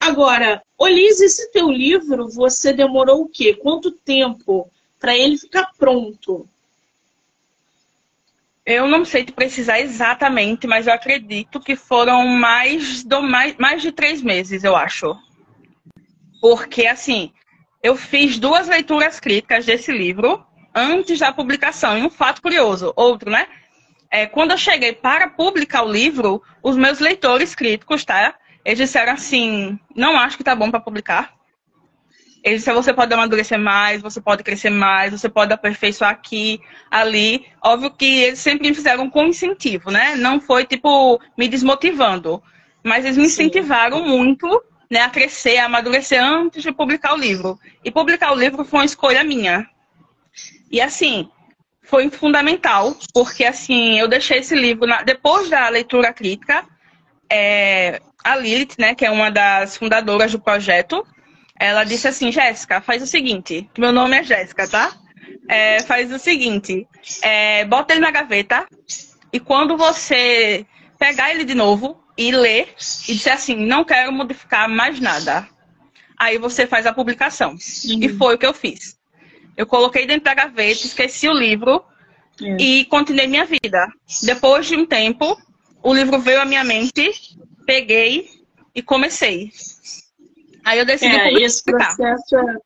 Agora, 0.00 0.62
Olise, 0.76 1.24
esse 1.24 1.50
teu 1.50 1.70
livro, 1.70 2.28
você 2.28 2.72
demorou 2.72 3.22
o 3.22 3.28
quê? 3.28 3.54
Quanto 3.54 3.90
tempo 3.90 4.70
para 4.98 5.16
ele 5.16 5.36
ficar 5.36 5.70
pronto? 5.76 6.48
Eu 8.64 8.86
não 8.86 9.04
sei 9.04 9.24
te 9.24 9.32
precisar 9.32 9.80
exatamente, 9.80 10.66
mas 10.66 10.86
eu 10.86 10.92
acredito 10.92 11.58
que 11.58 11.74
foram 11.74 12.26
mais, 12.26 13.02
do, 13.02 13.22
mais, 13.22 13.56
mais 13.56 13.82
de 13.82 13.90
três 13.90 14.22
meses, 14.22 14.62
eu 14.62 14.76
acho. 14.76 15.16
Porque, 16.40 16.86
assim, 16.86 17.32
eu 17.82 17.96
fiz 17.96 18.38
duas 18.38 18.68
leituras 18.68 19.18
críticas 19.18 19.64
desse 19.64 19.90
livro 19.90 20.44
antes 20.74 21.18
da 21.18 21.32
publicação. 21.32 21.98
E 21.98 22.02
um 22.02 22.10
fato 22.10 22.42
curioso, 22.42 22.92
outro, 22.94 23.30
né? 23.30 23.46
É, 24.10 24.26
quando 24.26 24.52
eu 24.52 24.58
cheguei 24.58 24.92
para 24.92 25.28
publicar 25.28 25.82
o 25.82 25.90
livro, 25.90 26.42
os 26.62 26.76
meus 26.76 26.98
leitores 26.98 27.54
críticos, 27.54 28.04
tá? 28.04 28.34
Eles 28.68 28.80
disseram 28.80 29.14
assim: 29.14 29.80
não 29.96 30.18
acho 30.18 30.36
que 30.36 30.44
tá 30.44 30.54
bom 30.54 30.70
para 30.70 30.78
publicar. 30.78 31.32
Ele 32.44 32.56
disse, 32.56 32.70
você 32.70 32.92
pode 32.92 33.12
amadurecer 33.14 33.58
mais, 33.58 34.02
você 34.02 34.20
pode 34.20 34.42
crescer 34.42 34.68
mais, 34.68 35.10
você 35.10 35.26
pode 35.26 35.54
aperfeiçoar 35.54 36.10
aqui, 36.10 36.60
ali. 36.90 37.46
Óbvio 37.62 37.90
que 37.90 38.24
eles 38.24 38.38
sempre 38.38 38.68
me 38.68 38.74
fizeram 38.74 39.08
com 39.08 39.24
incentivo, 39.24 39.90
né? 39.90 40.16
Não 40.16 40.38
foi, 40.38 40.66
tipo, 40.66 41.18
me 41.36 41.48
desmotivando. 41.48 42.42
Mas 42.84 43.06
eles 43.06 43.16
me 43.16 43.24
incentivaram 43.24 44.04
Sim. 44.04 44.08
muito 44.10 44.62
né, 44.90 45.00
a 45.00 45.08
crescer, 45.08 45.56
a 45.56 45.64
amadurecer 45.64 46.22
antes 46.22 46.62
de 46.62 46.70
publicar 46.70 47.14
o 47.14 47.18
livro. 47.18 47.58
E 47.82 47.90
publicar 47.90 48.32
o 48.32 48.38
livro 48.38 48.66
foi 48.66 48.80
uma 48.80 48.84
escolha 48.84 49.24
minha. 49.24 49.66
E 50.70 50.78
assim, 50.78 51.30
foi 51.82 52.10
fundamental, 52.10 52.94
porque 53.14 53.46
assim, 53.46 53.98
eu 53.98 54.06
deixei 54.06 54.40
esse 54.40 54.54
livro, 54.54 54.86
na... 54.86 55.02
depois 55.02 55.48
da 55.48 55.70
leitura 55.70 56.12
crítica, 56.12 56.66
é... 57.32 58.00
a 58.28 58.36
Lilith, 58.36 58.74
né, 58.78 58.94
que 58.94 59.04
é 59.04 59.10
uma 59.10 59.30
das 59.30 59.76
fundadoras 59.76 60.32
do 60.32 60.38
projeto, 60.38 61.06
ela 61.58 61.84
disse 61.84 62.06
assim, 62.06 62.30
Jéssica, 62.30 62.80
faz 62.80 63.02
o 63.02 63.06
seguinte, 63.06 63.68
meu 63.76 63.92
nome 63.92 64.16
é 64.18 64.22
Jéssica, 64.22 64.68
tá? 64.68 64.96
É, 65.48 65.80
faz 65.82 66.12
o 66.12 66.18
seguinte, 66.18 66.86
é, 67.22 67.64
bota 67.64 67.92
ele 67.92 68.00
na 68.00 68.10
gaveta 68.10 68.66
e 69.32 69.40
quando 69.40 69.76
você 69.76 70.64
pegar 70.98 71.30
ele 71.30 71.44
de 71.44 71.54
novo 71.54 72.02
e 72.16 72.30
ler 72.30 72.74
e 73.08 73.14
disser 73.14 73.32
assim, 73.32 73.56
não 73.56 73.84
quero 73.84 74.12
modificar 74.12 74.68
mais 74.68 75.00
nada, 75.00 75.48
aí 76.18 76.38
você 76.38 76.66
faz 76.66 76.86
a 76.86 76.92
publicação. 76.92 77.52
Uhum. 77.52 78.02
E 78.02 78.08
foi 78.08 78.34
o 78.34 78.38
que 78.38 78.46
eu 78.46 78.54
fiz. 78.54 78.98
Eu 79.56 79.66
coloquei 79.66 80.06
dentro 80.06 80.24
da 80.24 80.34
gaveta, 80.34 80.86
esqueci 80.86 81.28
o 81.28 81.32
livro 81.32 81.82
é. 82.42 82.56
e 82.60 82.84
continuei 82.86 83.26
minha 83.26 83.44
vida. 83.44 83.86
Depois 84.22 84.66
de 84.66 84.76
um 84.76 84.86
tempo, 84.86 85.36
o 85.82 85.94
livro 85.94 86.18
veio 86.18 86.40
à 86.40 86.44
minha 86.44 86.64
mente, 86.64 87.12
peguei 87.68 88.30
e 88.74 88.80
comecei. 88.80 89.52
Aí 90.64 90.78
eu 90.78 90.86
decidi 90.86 91.14
é, 91.14 91.32
Esse 91.34 91.62
processo 91.62 92.36
é, 92.38 92.56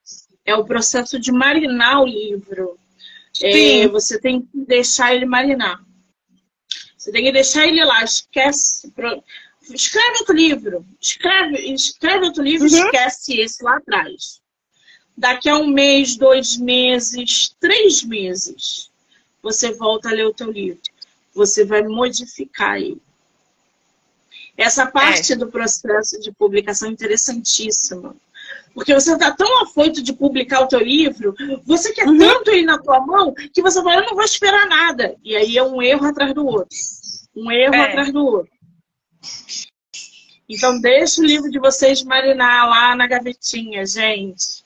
é, 0.47 0.54
o 0.54 0.64
processo 0.64 1.18
de 1.18 1.32
marinar 1.32 2.00
o 2.02 2.06
livro. 2.06 2.78
É, 3.42 3.88
você 3.88 4.21
tem 4.21 4.42
que 4.42 4.49
deixar 4.54 5.12
ele 5.12 5.26
marinar. 5.26 5.82
Você 6.97 7.11
tem 7.11 7.25
que 7.25 7.32
deixar 7.32 7.66
ele 7.66 7.85
lá, 7.85 8.04
esquece. 8.04 8.92
Escreve 9.75 10.18
outro 10.21 10.37
livro. 10.37 10.87
Escreve, 11.00 11.59
escreve 11.75 12.26
outro 12.26 12.44
livro 12.44 12.68
uhum. 12.68 12.85
esquece 12.85 13.40
esse 13.40 13.64
lá 13.64 13.78
atrás. 13.78 14.40
Daqui 15.16 15.49
a 15.49 15.56
um 15.56 15.66
mês, 15.66 16.16
dois 16.16 16.56
meses, 16.56 17.56
três 17.59 18.04
meses, 18.04 18.88
você 19.42 19.73
volta 19.73 20.11
a 20.11 20.12
ler 20.12 20.26
o 20.26 20.35
teu 20.35 20.50
livro. 20.50 20.80
Você 21.35 21.64
vai 21.64 21.82
modificar 21.82 22.76
ele. 22.76 23.02
Essa 24.56 24.87
parte 24.87 25.32
é. 25.32 25.37
do 25.37 25.49
processo 25.49 26.21
de 26.21 26.30
publicação 26.32 26.88
é 26.88 26.92
interessantíssima. 26.92 28.14
Porque 28.75 28.94
você 28.94 29.12
está 29.12 29.30
tão 29.32 29.62
afoito 29.62 30.02
de 30.02 30.12
publicar 30.12 30.61
o 30.61 30.68
teu 30.68 30.80
livro, 30.80 31.35
você 31.64 31.92
quer 31.92 32.06
uhum. 32.06 32.18
tanto 32.18 32.50
ele 32.50 32.64
na 32.64 32.78
tua 32.78 33.00
mão, 33.00 33.35
que 33.52 33.61
você 33.61 33.82
fala, 33.82 33.97
eu 33.97 34.06
não 34.06 34.14
vou 34.14 34.25
esperar 34.25 34.66
nada. 34.66 35.14
E 35.23 35.37
aí 35.37 35.59
é 35.59 35.62
um 35.62 35.82
erro 35.82 36.06
atrás 36.06 36.32
do 36.32 36.47
outro. 36.47 36.76
Um 37.37 37.50
erro 37.50 37.75
é. 37.75 37.80
atrás 37.80 38.12
do 38.12 38.25
outro. 38.25 38.52
Então 40.49 40.80
deixa 40.80 41.21
o 41.21 41.25
livro 41.25 41.50
de 41.50 41.59
vocês 41.59 42.02
marinar 42.02 42.68
lá 42.68 42.94
na 42.97 43.06
gavetinha, 43.06 43.85
gente. 43.85 44.64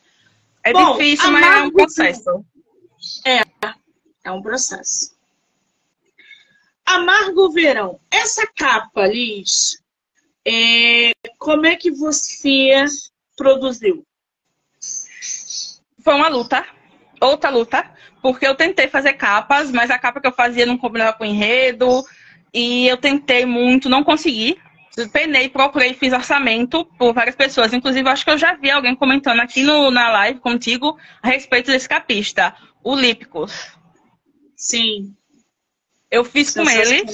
É 0.65 0.73
Bom, 0.73 0.97
difícil, 0.97 1.31
mas 1.31 1.45
é 1.45 1.63
um 1.63 1.71
processo. 1.71 2.45
É, 3.25 3.43
é 4.25 4.33
um 4.33 4.43
processo. 4.43 5.16
Amargo 6.87 7.51
Verão. 7.51 7.99
Essa 8.11 8.47
capa, 8.47 9.07
Liz, 9.07 9.83
é... 10.47 11.13
como 11.39 11.67
é 11.67 11.75
que 11.75 11.91
você 11.91 12.85
produziu? 13.37 14.07
Foi 16.03 16.15
uma 16.15 16.29
luta, 16.29 16.65
outra 17.21 17.51
luta, 17.51 17.93
porque 18.23 18.47
eu 18.47 18.55
tentei 18.55 18.87
fazer 18.87 19.15
capas, 19.15 19.73
mas 19.73 19.91
a 19.91 19.99
capa 19.99 20.21
que 20.21 20.27
eu 20.29 20.33
fazia 20.33 20.65
não 20.65 20.79
combinava 20.79 21.15
com 21.15 21.25
o 21.25 21.27
enredo, 21.27 22.05
e 22.55 22.87
eu 22.87 22.97
tentei 22.97 23.45
muito, 23.45 23.89
não 23.89 24.05
consegui. 24.05 24.59
penei, 25.13 25.49
procurei, 25.49 25.93
fiz 25.93 26.13
orçamento 26.13 26.85
por 26.99 27.13
várias 27.13 27.37
pessoas. 27.37 27.75
Inclusive, 27.75 28.09
acho 28.09 28.25
que 28.25 28.31
eu 28.31 28.39
já 28.39 28.55
vi 28.55 28.71
alguém 28.71 28.95
comentando 28.95 29.41
aqui 29.41 29.63
no, 29.63 29.91
na 29.91 30.11
live 30.11 30.41
contigo 30.41 30.97
a 31.23 31.29
respeito 31.29 31.71
desse 31.71 31.89
capista, 31.89 32.57
o 32.83 32.97
Lípicos. 32.97 33.77
Sim. 34.57 35.15
Eu 36.11 36.25
fiz 36.25 36.55
com 36.55 36.69
ele. 36.69 37.05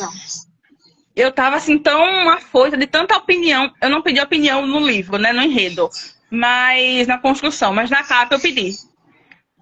Eu 1.14 1.30
tava 1.30 1.56
assim 1.56 1.78
tão 1.78 2.28
afoita 2.30 2.76
de 2.76 2.86
tanta 2.86 3.16
opinião. 3.16 3.72
Eu 3.82 3.90
não 3.90 4.02
pedi 4.02 4.20
opinião 4.20 4.66
no 4.66 4.80
livro, 4.80 5.18
né, 5.18 5.32
no 5.32 5.42
enredo, 5.42 5.90
mas 6.30 7.06
na 7.06 7.18
construção, 7.18 7.74
mas 7.74 7.90
na 7.90 8.02
capa 8.02 8.34
eu 8.34 8.40
pedi. 8.40 8.72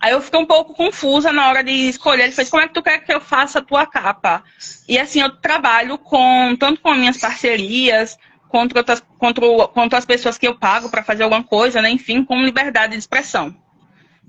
Aí 0.00 0.12
eu 0.12 0.22
fiquei 0.22 0.40
um 0.40 0.46
pouco 0.46 0.72
confusa 0.72 1.30
na 1.30 1.48
hora 1.48 1.62
de 1.62 1.72
escolher. 1.72 2.24
Ele 2.24 2.32
fez, 2.32 2.48
como 2.48 2.62
é 2.62 2.68
que 2.68 2.74
tu 2.74 2.82
quer 2.82 2.98
que 2.98 3.12
eu 3.12 3.20
faça 3.20 3.58
a 3.58 3.62
tua 3.62 3.84
capa? 3.84 4.42
E 4.88 4.98
assim, 4.98 5.20
eu 5.20 5.30
trabalho 5.36 5.98
com 5.98 6.56
tanto 6.58 6.80
com 6.80 6.94
minhas 6.94 7.18
parcerias, 7.18 8.16
quanto, 8.48 8.76
outras, 8.76 9.02
quanto, 9.18 9.68
quanto 9.68 9.94
as 9.94 10.06
pessoas 10.06 10.38
que 10.38 10.48
eu 10.48 10.58
pago 10.58 10.88
para 10.88 11.04
fazer 11.04 11.24
alguma 11.24 11.44
coisa, 11.44 11.82
né? 11.82 11.90
Enfim, 11.90 12.24
com 12.24 12.42
liberdade 12.42 12.92
de 12.92 12.98
expressão. 12.98 13.54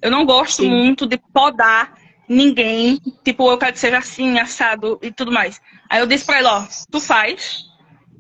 Eu 0.02 0.12
não 0.12 0.26
gosto 0.26 0.64
Sim. 0.64 0.70
muito 0.70 1.06
de 1.08 1.18
podar 1.18 1.94
ninguém, 2.32 2.98
tipo, 3.24 3.52
eu 3.52 3.58
quero 3.58 3.74
que 3.74 3.80
seja 3.80 3.98
assim, 3.98 4.40
assado 4.40 4.98
e 5.02 5.12
tudo 5.12 5.32
mais. 5.32 5.62
Aí 5.90 6.00
eu 6.00 6.08
disse 6.08 6.26
pra 6.26 6.40
ele, 6.40 6.48
ó, 6.48 6.64
tu 6.90 7.00
faz, 7.02 7.66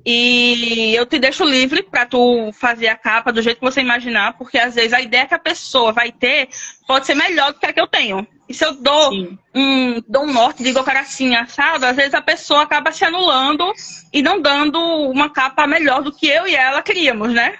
e 0.05 0.93
eu 0.95 1.05
te 1.05 1.17
deixo 1.17 1.45
livre 1.45 1.83
para 1.83 2.05
tu 2.05 2.51
fazer 2.53 2.89
a 2.89 2.97
capa 2.97 3.31
do 3.31 3.41
jeito 3.41 3.59
que 3.59 3.65
você 3.65 3.79
imaginar, 3.81 4.37
porque 4.37 4.57
às 4.57 4.75
vezes 4.75 4.91
a 4.91 5.01
ideia 5.01 5.27
que 5.27 5.33
a 5.33 5.39
pessoa 5.39 5.93
vai 5.93 6.11
ter 6.11 6.49
pode 6.85 7.05
ser 7.05 7.15
melhor 7.15 7.53
do 7.53 7.59
que 7.59 7.65
a 7.65 7.73
que 7.73 7.79
eu 7.79 7.87
tenho. 7.87 8.27
E 8.49 8.53
se 8.53 8.65
eu 8.65 8.73
dou 8.73 9.13
um, 9.55 10.01
dou 10.05 10.23
um 10.23 10.33
norte, 10.33 10.61
digo, 10.61 10.83
cara, 10.83 11.01
assim, 11.01 11.33
assado, 11.35 11.85
às 11.85 11.95
vezes 11.95 12.13
a 12.13 12.21
pessoa 12.21 12.63
acaba 12.63 12.91
se 12.91 13.05
anulando 13.05 13.71
e 14.11 14.21
não 14.21 14.41
dando 14.41 14.77
uma 15.09 15.29
capa 15.29 15.65
melhor 15.65 16.03
do 16.03 16.11
que 16.11 16.27
eu 16.27 16.45
e 16.45 16.55
ela 16.55 16.81
queríamos, 16.81 17.31
né? 17.31 17.57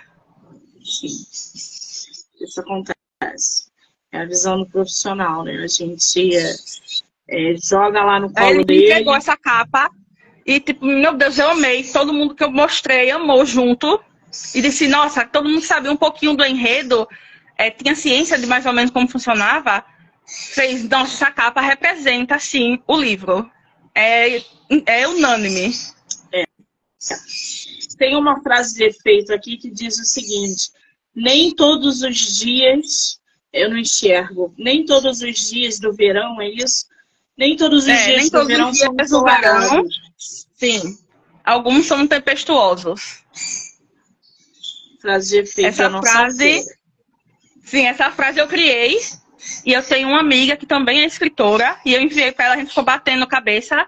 Sim. 0.83 1.07
Isso 2.41 2.59
acontece. 2.59 3.70
É 4.11 4.19
a 4.19 4.25
visão 4.25 4.59
do 4.59 4.69
profissional, 4.69 5.43
né? 5.43 5.55
A 5.63 5.67
gente 5.67 6.35
é, 6.35 6.55
é, 7.29 7.55
joga 7.57 8.03
lá 8.03 8.19
no 8.19 8.31
colo 8.31 8.45
Aí 8.45 8.55
ele 8.55 8.65
dele. 8.65 8.83
Ele 8.83 8.91
entregou 8.91 9.15
essa 9.15 9.37
capa 9.37 9.89
e, 10.45 10.59
tipo, 10.59 10.85
meu 10.85 11.13
Deus, 11.13 11.37
eu 11.37 11.49
amei. 11.49 11.83
Todo 11.83 12.13
mundo 12.13 12.35
que 12.35 12.43
eu 12.43 12.51
mostrei 12.51 13.11
amou 13.11 13.45
junto. 13.45 14.03
E 14.55 14.61
disse, 14.61 14.87
nossa, 14.87 15.25
todo 15.25 15.49
mundo 15.49 15.61
sabia 15.61 15.91
um 15.91 15.97
pouquinho 15.97 16.35
do 16.35 16.45
enredo, 16.45 17.07
é, 17.57 17.69
tinha 17.69 17.95
ciência 17.95 18.37
de 18.37 18.45
mais 18.45 18.65
ou 18.65 18.73
menos 18.73 18.91
como 18.91 19.07
funcionava. 19.07 19.83
Fez, 20.25 20.87
nossa, 20.87 21.13
essa 21.13 21.31
capa 21.31 21.61
representa, 21.61 22.39
sim, 22.39 22.81
o 22.87 22.97
livro. 22.97 23.49
É, 23.93 24.41
é 24.85 25.07
unânime. 25.07 25.73
É. 26.33 26.45
Tem 27.97 28.15
uma 28.15 28.41
frase 28.41 28.75
de 28.75 28.85
efeito 28.85 29.33
aqui 29.33 29.57
que 29.57 29.69
diz 29.69 29.99
o 29.99 30.05
seguinte: 30.05 30.71
nem 31.13 31.53
todos 31.53 32.01
os 32.01 32.37
dias 32.37 33.20
eu 33.53 33.69
não 33.69 33.77
enxergo, 33.77 34.53
nem 34.57 34.85
todos 34.85 35.21
os 35.21 35.49
dias 35.49 35.79
do 35.79 35.93
verão, 35.93 36.41
é 36.41 36.49
isso? 36.49 36.85
Nem 37.37 37.55
todos 37.57 37.83
os 37.83 37.89
é, 37.89 38.05
dias 38.05 38.29
do 38.29 38.45
verão 38.45 38.73
são 38.73 38.95
do 38.95 39.23
verão 39.23 39.85
Sim. 40.17 40.97
Alguns 41.43 41.87
são 41.87 42.05
tempestuosos. 42.05 43.23
Frase 45.01 45.29
de 45.29 45.37
efeito. 45.39 45.67
Essa 45.67 45.89
frase. 45.89 46.63
Sim, 47.63 47.87
essa 47.87 48.11
frase 48.11 48.39
eu 48.39 48.47
criei. 48.47 48.99
E 49.65 49.73
eu 49.73 49.81
tenho 49.81 50.09
uma 50.09 50.19
amiga 50.19 50.55
que 50.55 50.67
também 50.67 51.01
é 51.01 51.05
escritora. 51.05 51.79
E 51.83 51.93
eu 51.93 52.01
enviei 52.01 52.31
para 52.31 52.45
ela, 52.45 52.53
a 52.53 52.57
gente 52.57 52.69
ficou 52.69 52.83
batendo 52.83 53.25
cabeça. 53.25 53.87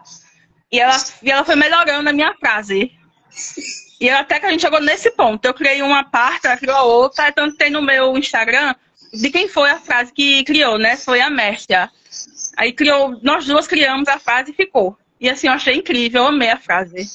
E 0.72 0.79
ela, 0.79 0.98
e 1.22 1.29
ela 1.29 1.46
foi 1.46 1.55
melhorando 1.55 2.10
a 2.10 2.13
minha 2.13 2.34
frase. 2.36 2.91
E 4.01 4.10
até 4.10 4.39
que 4.39 4.48
a 4.48 4.50
gente 4.50 4.62
chegou 4.62 4.82
nesse 4.82 5.12
ponto. 5.12 5.46
Eu 5.46 5.53
criei 5.53 5.84
uma 5.84 6.03
parte, 6.03 6.48
ela 6.48 6.58
criou 6.58 6.75
a 6.75 6.84
outra. 6.84 7.32
Tanto 7.32 7.55
tem 7.55 7.70
no 7.70 7.84
meu 7.84 8.17
Instagram 8.17 8.74
de 9.13 9.29
quem 9.29 9.48
foi 9.48 9.70
a 9.70 9.79
frase 9.79 10.11
que 10.11 10.44
criou, 10.44 10.79
né? 10.79 10.98
Foi 10.98 11.22
a 11.22 11.29
Mércia. 11.29 11.90
Aí 12.57 12.74
criou, 12.74 13.20
nós 13.22 13.46
duas 13.46 13.68
criamos 13.68 14.07
a 14.07 14.20
frase 14.20 14.51
e 14.51 14.55
ficou. 14.55 14.98
E 15.20 15.29
assim, 15.29 15.48
eu 15.48 15.53
achei 15.53 15.75
incrível, 15.75 16.24
eu 16.24 16.27
amei 16.29 16.50
a 16.50 16.57
frase. 16.57 17.07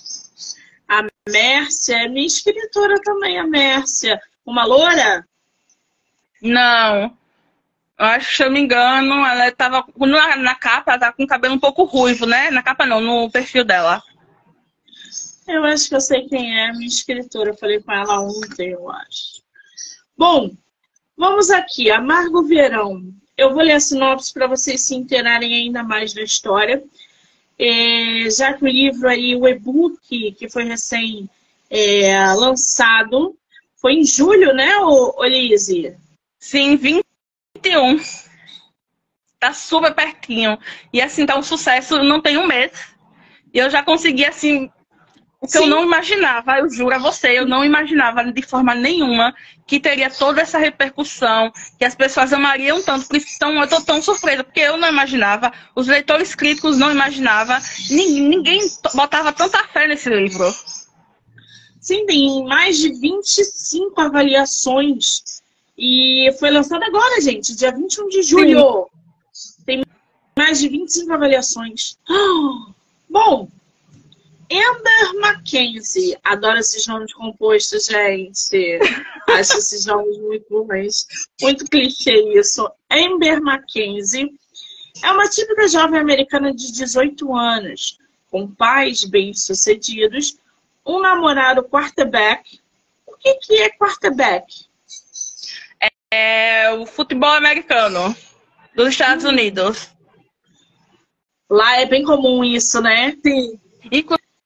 A 0.89 1.07
Mércia 1.29 2.05
é 2.05 2.09
minha 2.09 2.27
escritora 2.27 2.95
também, 3.03 3.39
a 3.39 3.47
Mércia. 3.47 4.21
Uma 4.47 4.65
loura? 4.65 5.27
Não. 6.41 7.17
Eu 7.99 8.07
acho 8.07 8.29
que, 8.29 8.37
se 8.37 8.45
eu 8.45 8.51
me 8.51 8.61
engano, 8.61 9.27
ela 9.27 9.49
estava 9.49 9.85
na, 9.97 10.37
na 10.37 10.55
capa, 10.55 10.93
ela 10.93 11.01
tá 11.01 11.13
com 11.13 11.25
o 11.25 11.27
cabelo 11.27 11.55
um 11.55 11.59
pouco 11.59 11.83
ruivo, 11.83 12.27
né? 12.27 12.49
Na 12.51 12.63
capa 12.63 12.87
não, 12.87 13.01
no 13.01 13.29
perfil 13.29 13.65
dela. 13.65 14.03
Eu 15.49 15.65
acho 15.65 15.89
que 15.89 15.97
eu 15.97 16.01
sei 16.01 16.29
quem 16.29 16.61
é, 16.61 16.73
minha 16.73 16.87
escritora. 16.87 17.51
Eu 17.51 17.57
falei 17.57 17.83
com 17.83 17.91
ela 17.91 18.21
ontem, 18.21 18.71
eu 18.71 18.89
acho. 18.91 19.43
Bom, 20.17 20.51
vamos 21.19 21.51
aqui. 21.51 21.91
Amargo 21.91 22.43
Verão. 22.45 23.13
Eu 23.37 23.53
vou 23.53 23.63
ler 23.63 23.73
a 23.73 23.81
sinopse 23.81 24.33
para 24.33 24.47
vocês 24.47 24.81
se 24.83 24.95
interarem 24.95 25.55
ainda 25.55 25.83
mais 25.83 26.15
da 26.15 26.23
história. 26.23 26.83
É, 27.59 28.31
já 28.31 28.55
que 28.55 28.65
o 28.65 28.69
livro 28.69 29.09
aí, 29.09 29.35
o 29.35 29.47
e-book, 29.47 30.33
que 30.33 30.49
foi 30.49 30.65
recém 30.65 31.29
é, 31.69 32.33
lançado, 32.35 33.37
foi 33.77 33.95
em 33.95 34.05
julho, 34.05 34.55
né, 34.55 34.77
Olise? 34.79 35.97
Sim, 36.39 36.77
21. 36.77 38.01
Tá 39.41 39.53
super 39.53 39.95
pertinho. 39.95 40.59
E 40.93 41.01
assim, 41.01 41.27
tá 41.27 41.37
um 41.37 41.43
sucesso, 41.43 42.03
não 42.03 42.21
tem 42.21 42.39
um 42.39 42.47
mês. 42.47 42.73
E 43.53 43.59
eu 43.59 43.71
já 43.71 43.83
consegui, 43.83 44.25
assim, 44.25 44.71
o 45.41 45.47
que 45.47 45.53
Sim. 45.53 45.65
eu 45.65 45.67
não 45.69 45.85
imaginava, 45.85 46.59
eu 46.59 46.69
juro 46.69 46.95
a 46.95 46.99
você, 46.99 47.39
eu 47.39 47.47
não 47.47 47.65
imaginava 47.65 48.25
de 48.25 48.43
forma 48.43 48.75
nenhuma 48.75 49.33
que 49.67 49.79
teria 49.79 50.11
toda 50.11 50.41
essa 50.41 50.59
repercussão, 50.59 51.53
que 51.79 51.85
as 51.85 51.95
pessoas 51.95 52.33
amariam 52.33 52.83
tanto. 52.83 53.07
Por 53.07 53.17
isso 53.17 53.39
tão, 53.39 53.55
eu 53.55 53.65
estou 53.65 53.81
tão 53.83 54.03
surpresa, 54.03 54.43
porque 54.43 54.61
eu 54.61 54.77
não 54.77 54.89
imaginava, 54.89 55.53
os 55.77 55.87
leitores 55.87 56.35
críticos 56.35 56.77
não 56.77 56.91
imaginavam, 56.91 57.57
ninguém, 57.91 58.23
ninguém 58.23 58.61
botava 58.95 59.33
tanta 59.33 59.63
fé 59.69 59.87
nesse 59.87 60.11
livro. 60.11 60.53
Sim, 61.81 62.05
tem 62.07 62.45
mais 62.45 62.79
de 62.79 62.93
25 62.93 64.01
avaliações. 64.01 65.23
E 65.77 66.35
foi 66.41 66.51
lançado 66.51 66.83
agora, 66.83 67.21
gente, 67.21 67.55
dia 67.55 67.71
21 67.71 68.09
de 68.09 68.23
julho. 68.23 68.89
Sim. 69.33 69.63
Tem 69.65 69.85
mais 70.37 70.59
de 70.59 70.69
25 70.69 71.13
avaliações. 71.13 71.97
Bom, 73.09 73.49
Amber 74.51 75.21
Mackenzie. 75.21 76.17
Adoro 76.25 76.59
esses 76.59 76.87
nomes 76.87 77.13
compostos, 77.13 77.87
gente. 77.87 78.79
Acho 79.29 79.59
esses 79.59 79.85
nomes 79.85 80.19
muito 80.19 80.67
bons. 80.67 81.07
Muito 81.41 81.67
clichê 81.67 82.17
isso. 82.39 82.71
Amber 82.91 83.43
Mackenzie 83.43 84.31
é 85.03 85.11
uma 85.11 85.29
típica 85.29 85.69
jovem 85.69 86.01
americana 86.01 86.53
de 86.53 86.73
18 86.73 87.37
anos, 87.37 87.99
com 88.31 88.49
pais 88.49 89.05
bem-sucedidos, 89.05 90.37
um 90.85 91.01
namorado 91.01 91.63
quarterback. 91.63 92.61
O 93.07 93.17
que, 93.17 93.35
que 93.35 93.55
é 93.55 93.71
quarterback? 93.71 94.67
É 96.11 96.73
o 96.73 96.87
futebol 96.87 97.31
americano 97.31 98.17
dos 98.75 98.89
Estados 98.89 99.25
hum. 99.25 99.29
Unidos. 99.29 99.91
Lá 101.51 101.81
é 101.81 101.87
bem 101.87 102.03
comum 102.03 102.43
isso, 102.43 102.81
né? 102.81 103.17
Sim. 103.25 103.61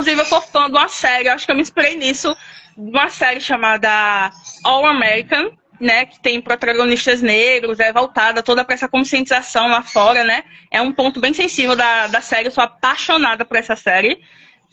Inclusive, 0.02 0.20
eu 0.20 0.26
sou 0.26 0.40
fã 0.40 0.66
de 0.66 0.76
uma 0.76 0.88
série, 0.88 1.28
acho 1.28 1.46
que 1.46 1.52
eu 1.52 1.54
me 1.54 1.62
inspirei 1.62 1.94
nisso, 1.94 2.36
de 2.76 2.90
uma 2.90 3.08
série 3.08 3.40
chamada 3.40 4.32
All 4.64 4.84
American, 4.84 5.52
né? 5.78 6.06
Que 6.06 6.20
tem 6.20 6.40
protagonistas 6.40 7.22
negros, 7.22 7.78
é 7.78 7.92
voltada 7.92 8.42
toda 8.42 8.64
para 8.64 8.74
essa 8.74 8.88
conscientização 8.88 9.68
lá 9.68 9.80
fora, 9.80 10.24
né? 10.24 10.42
É 10.72 10.82
um 10.82 10.92
ponto 10.92 11.20
bem 11.20 11.32
sensível 11.32 11.76
da, 11.76 12.08
da 12.08 12.20
série, 12.20 12.48
eu 12.48 12.50
sou 12.50 12.64
apaixonada 12.64 13.44
por 13.44 13.56
essa 13.56 13.76
série. 13.76 14.20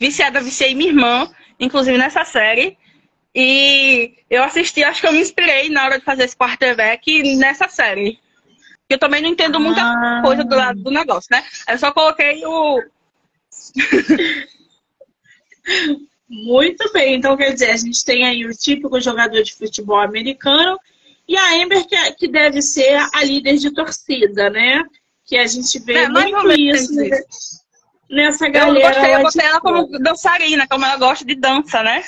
Viciada, 0.00 0.40
viciei 0.40 0.74
minha 0.74 0.90
irmã, 0.90 1.30
inclusive 1.60 1.96
nessa 1.96 2.24
série. 2.24 2.76
E 3.32 4.16
eu 4.28 4.42
assisti, 4.42 4.82
acho 4.82 5.00
que 5.00 5.06
eu 5.06 5.12
me 5.12 5.20
inspirei 5.20 5.70
na 5.70 5.84
hora 5.84 6.00
de 6.00 6.04
fazer 6.04 6.24
esse 6.24 6.36
quarterback 6.36 7.36
nessa 7.36 7.68
série. 7.68 8.18
Eu 8.88 8.98
também 8.98 9.22
não 9.22 9.28
entendo 9.28 9.60
muita 9.60 9.80
ah. 9.80 10.22
coisa 10.24 10.42
do 10.42 10.56
lado 10.56 10.82
do 10.82 10.90
negócio, 10.90 11.28
né? 11.30 11.44
Eu 11.68 11.78
só 11.78 11.92
coloquei 11.92 12.44
o. 12.44 12.82
Muito 16.28 16.92
bem, 16.92 17.16
então 17.16 17.36
quer 17.36 17.52
dizer, 17.52 17.70
a 17.70 17.76
gente 17.76 18.04
tem 18.04 18.24
aí 18.24 18.46
o 18.46 18.54
típico 18.54 19.00
jogador 19.00 19.42
de 19.42 19.52
futebol 19.52 19.98
americano 19.98 20.78
e 21.26 21.36
a 21.36 21.62
Amber, 21.62 21.86
que, 21.86 21.94
é, 21.94 22.12
que 22.12 22.28
deve 22.28 22.62
ser 22.62 22.96
a 23.12 23.24
líder 23.24 23.56
de 23.56 23.72
torcida, 23.72 24.50
né? 24.50 24.82
Que 25.24 25.36
a 25.36 25.46
gente 25.46 25.78
vê 25.80 25.94
é, 25.94 26.08
muito 26.08 26.52
isso 26.52 26.92
nessa 28.08 28.48
galera. 28.48 28.78
Eu 28.78 28.94
gostei, 28.94 29.14
eu 29.14 29.22
gostei 29.22 29.46
ela 29.46 29.60
como 29.60 29.98
dançarina, 30.00 30.66
como 30.68 30.84
ela 30.84 30.96
gosta 30.96 31.24
de 31.24 31.36
dança, 31.36 31.82
né? 31.82 32.02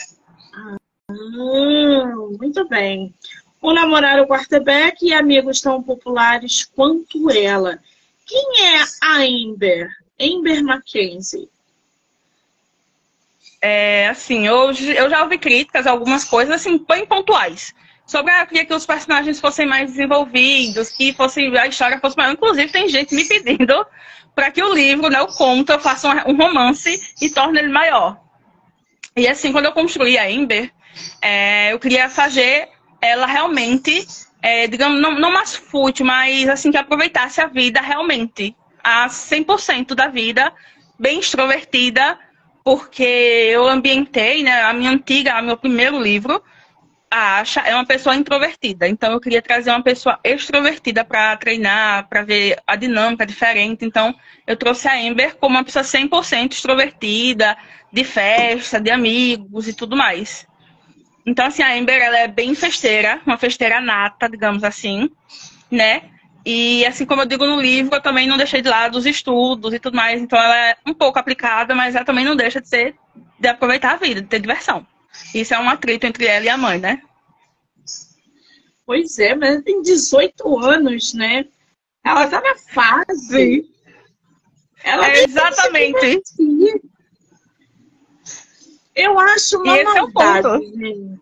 Ah, 0.54 2.14
muito 2.38 2.68
bem. 2.68 3.14
O 3.60 3.72
namorado 3.72 4.26
quarterback 4.26 5.06
e 5.06 5.12
amigos 5.12 5.60
tão 5.60 5.82
populares 5.82 6.64
quanto 6.64 7.30
ela. 7.30 7.78
Quem 8.26 8.66
é 8.66 8.82
a 9.02 9.18
Amber? 9.18 9.88
Amber 10.20 10.64
Mackenzie. 10.64 11.48
É, 13.62 14.08
assim, 14.08 14.48
hoje 14.48 14.92
eu 14.92 15.08
já 15.08 15.22
ouvi 15.22 15.38
críticas, 15.38 15.86
algumas 15.86 16.24
coisas, 16.24 16.56
assim, 16.56 16.84
bem 16.86 17.06
pontuais. 17.06 17.72
Sobre, 18.04 18.32
ah, 18.32 18.40
eu 18.40 18.46
queria 18.48 18.66
que 18.66 18.74
os 18.74 18.84
personagens 18.84 19.40
fossem 19.40 19.66
mais 19.66 19.92
desenvolvidos, 19.92 20.90
que 20.90 21.12
fosse, 21.12 21.40
a 21.56 21.68
história 21.68 22.00
fosse 22.00 22.16
maior. 22.16 22.32
Inclusive, 22.32 22.72
tem 22.72 22.88
gente 22.88 23.14
me 23.14 23.24
pedindo 23.24 23.86
para 24.34 24.50
que 24.50 24.60
o 24.60 24.74
livro, 24.74 25.08
né, 25.08 25.20
o 25.20 25.28
conto, 25.28 25.70
eu 25.70 25.78
faça 25.78 26.28
um 26.28 26.36
romance 26.36 27.14
e 27.22 27.30
torne 27.30 27.60
ele 27.60 27.68
maior. 27.68 28.20
E 29.16 29.28
assim, 29.28 29.52
quando 29.52 29.66
eu 29.66 29.72
construí 29.72 30.18
a 30.18 30.28
Ember, 30.28 30.72
é, 31.20 31.72
eu 31.72 31.78
queria 31.78 32.08
fazer 32.08 32.68
ela 33.00 33.26
realmente, 33.26 34.06
é, 34.42 34.66
digamos, 34.66 35.00
não, 35.00 35.12
não 35.12 35.30
mais 35.30 35.54
fútil, 35.54 36.04
mas 36.04 36.48
assim, 36.48 36.72
que 36.72 36.78
aproveitasse 36.78 37.40
a 37.40 37.46
vida 37.46 37.80
realmente, 37.80 38.56
a 38.82 39.06
100% 39.06 39.94
da 39.94 40.08
vida, 40.08 40.52
bem 40.98 41.20
extrovertida, 41.20 42.18
porque 42.64 43.02
eu 43.02 43.66
ambientei, 43.68 44.42
né, 44.42 44.62
a 44.62 44.72
minha 44.72 44.90
antiga, 44.90 45.40
o 45.40 45.44
meu 45.44 45.56
primeiro 45.56 46.00
livro, 46.00 46.42
a 47.12 47.40
Asha 47.40 47.60
é 47.60 47.74
uma 47.74 47.84
pessoa 47.84 48.16
introvertida, 48.16 48.88
então 48.88 49.12
eu 49.12 49.20
queria 49.20 49.42
trazer 49.42 49.70
uma 49.70 49.82
pessoa 49.82 50.18
extrovertida 50.24 51.04
para 51.04 51.36
treinar, 51.36 52.08
para 52.08 52.22
ver 52.22 52.58
a 52.66 52.74
dinâmica 52.74 53.26
diferente. 53.26 53.84
Então 53.84 54.14
eu 54.46 54.56
trouxe 54.56 54.88
a 54.88 54.98
Ember 54.98 55.36
como 55.36 55.56
uma 55.56 55.64
pessoa 55.64 55.84
100% 55.84 56.52
extrovertida, 56.52 57.54
de 57.92 58.02
festa, 58.02 58.80
de 58.80 58.90
amigos 58.90 59.68
e 59.68 59.74
tudo 59.74 59.94
mais. 59.94 60.46
Então 61.26 61.44
assim, 61.44 61.62
a 61.62 61.76
Ember 61.76 62.00
ela 62.00 62.18
é 62.18 62.28
bem 62.28 62.54
festeira, 62.54 63.20
uma 63.26 63.36
festeira 63.36 63.78
nata, 63.78 64.26
digamos 64.26 64.64
assim, 64.64 65.10
né? 65.70 66.04
E 66.44 66.84
assim 66.86 67.06
como 67.06 67.22
eu 67.22 67.26
digo 67.26 67.46
no 67.46 67.60
livro, 67.60 67.94
eu 67.94 68.00
também 68.00 68.26
não 68.26 68.36
deixei 68.36 68.60
de 68.60 68.68
lado 68.68 68.98
os 68.98 69.06
estudos 69.06 69.72
e 69.72 69.78
tudo 69.78 69.96
mais. 69.96 70.20
Então 70.20 70.38
ela 70.38 70.70
é 70.70 70.76
um 70.86 70.94
pouco 70.94 71.18
aplicada, 71.18 71.74
mas 71.74 71.94
ela 71.94 72.04
também 72.04 72.24
não 72.24 72.34
deixa 72.34 72.60
de 72.60 72.68
ser 72.68 72.96
de 73.38 73.48
aproveitar 73.48 73.92
a 73.92 73.96
vida, 73.96 74.20
de 74.20 74.28
ter 74.28 74.40
diversão. 74.40 74.86
Isso 75.34 75.54
é 75.54 75.58
um 75.58 75.68
atrito 75.68 76.06
entre 76.06 76.26
ela 76.26 76.44
e 76.44 76.48
a 76.48 76.56
mãe, 76.56 76.78
né? 76.78 77.02
Pois 78.86 79.18
é, 79.18 79.34
mas 79.34 79.62
tem 79.62 79.82
18 79.82 80.58
anos, 80.58 81.14
né? 81.14 81.46
Ela 82.04 82.26
tá 82.26 82.40
na 82.40 82.56
fase. 82.56 83.68
Ela 84.82 85.08
é 85.08 85.24
exatamente. 85.24 86.22
Eu 88.94 89.18
acho 89.18 89.58
uma 89.58 89.78
e 89.78 89.84
maldade, 89.84 90.46
é 90.48 90.60
gente. 90.60 91.20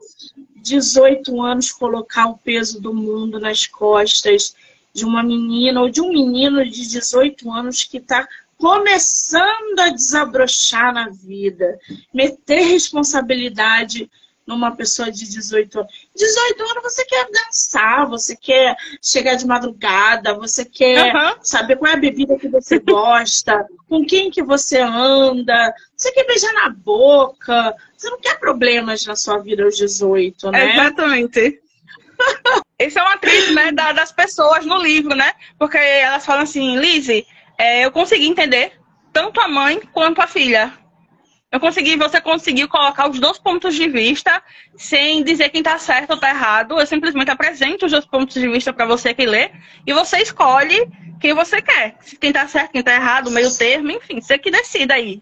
18 0.57 1.41
anos 1.41 1.73
colocar 1.73 2.27
o 2.27 2.39
peso 2.39 2.81
do 2.81 2.93
mundo 2.93 3.39
nas 3.39 3.67
costas 3.67 4.55
de 4.93 5.05
uma 5.05 5.23
menina 5.23 5.81
ou 5.81 5.89
de 5.89 6.01
um 6.01 6.11
menino 6.11 6.65
de 6.65 6.89
18 6.89 7.51
anos 7.51 7.85
que 7.85 7.99
está 7.99 8.27
começando 8.59 9.79
a 9.79 9.89
desabrochar 9.89 10.93
na 10.93 11.09
vida, 11.09 11.79
meter 12.13 12.61
responsabilidade 12.61 14.11
numa 14.47 14.75
pessoa 14.75 15.11
de 15.11 15.29
18 15.31 15.79
anos. 15.79 15.93
18 16.15 16.63
anos 16.63 16.83
você 16.83 17.05
quer 17.05 17.27
dançar, 17.31 18.09
você 18.09 18.37
quer 18.37 18.77
chegar 19.01 19.37
de 19.37 19.47
madrugada, 19.47 20.35
você 20.35 20.65
quer 20.65 21.15
uhum. 21.15 21.37
saber 21.41 21.77
qual 21.77 21.93
é 21.93 21.95
a 21.95 21.99
bebida 21.99 22.37
que 22.37 22.49
você 22.49 22.79
gosta, 22.81 23.67
com 23.89 24.05
quem 24.05 24.31
que 24.31 24.43
você 24.43 24.81
anda, 24.81 25.73
você 25.97 26.13
quer 26.13 26.27
beijar 26.27 26.53
na 26.53 26.69
boca, 26.69 27.75
você 27.97 28.11
não 28.11 28.21
quer 28.21 28.39
problemas 28.39 29.07
na 29.07 29.17
sua 29.17 29.39
vida 29.39 29.65
aos 29.65 29.77
18, 29.77 30.51
né? 30.51 30.73
Exatamente. 30.75 31.63
Esse 32.81 32.99
é 32.99 33.03
uma 33.03 33.19
crise, 33.19 33.55
né, 33.55 33.71
das 33.73 34.11
pessoas 34.11 34.65
no 34.65 34.79
livro, 34.79 35.15
né? 35.15 35.35
Porque 35.59 35.77
elas 35.77 36.25
falam 36.25 36.45
assim, 36.45 36.79
Lizzie, 36.79 37.27
é, 37.59 37.85
eu 37.85 37.93
consegui 37.93 38.27
entender 38.27 38.73
tanto 39.13 39.39
a 39.39 39.47
mãe 39.47 39.79
quanto 39.93 40.23
a 40.23 40.27
filha. 40.27 40.73
Eu 41.53 41.61
consegui, 41.61 41.97
você 41.97 42.23
conseguiu 42.23 42.69
colocar 42.69 43.11
os 43.11 43.21
dois 43.21 43.39
pontos 43.39 43.75
de 43.75 43.87
vista 43.87 44.43
sem 44.77 45.23
dizer 45.23 45.51
quem 45.51 45.61
está 45.61 45.77
certo 45.77 46.11
ou 46.11 46.15
está 46.15 46.31
errado. 46.31 46.81
Eu 46.81 46.87
simplesmente 46.87 47.31
apresento 47.31 47.85
os 47.85 47.93
dois 47.93 48.07
pontos 48.07 48.35
de 48.41 48.49
vista 48.49 48.73
para 48.73 48.87
você 48.87 49.13
que 49.13 49.27
lê 49.27 49.51
e 49.87 49.93
você 49.93 50.17
escolhe 50.23 50.89
quem 51.21 51.35
você 51.35 51.61
quer. 51.61 51.99
Quem 52.19 52.31
está 52.31 52.49
certo, 52.49 52.71
quem 52.73 52.79
está 52.81 52.95
errado, 52.95 53.31
meio 53.31 53.55
termo, 53.55 53.91
enfim, 53.91 54.23
você 54.23 54.39
que 54.39 54.51
decida 54.51 54.95
aí. 54.95 55.21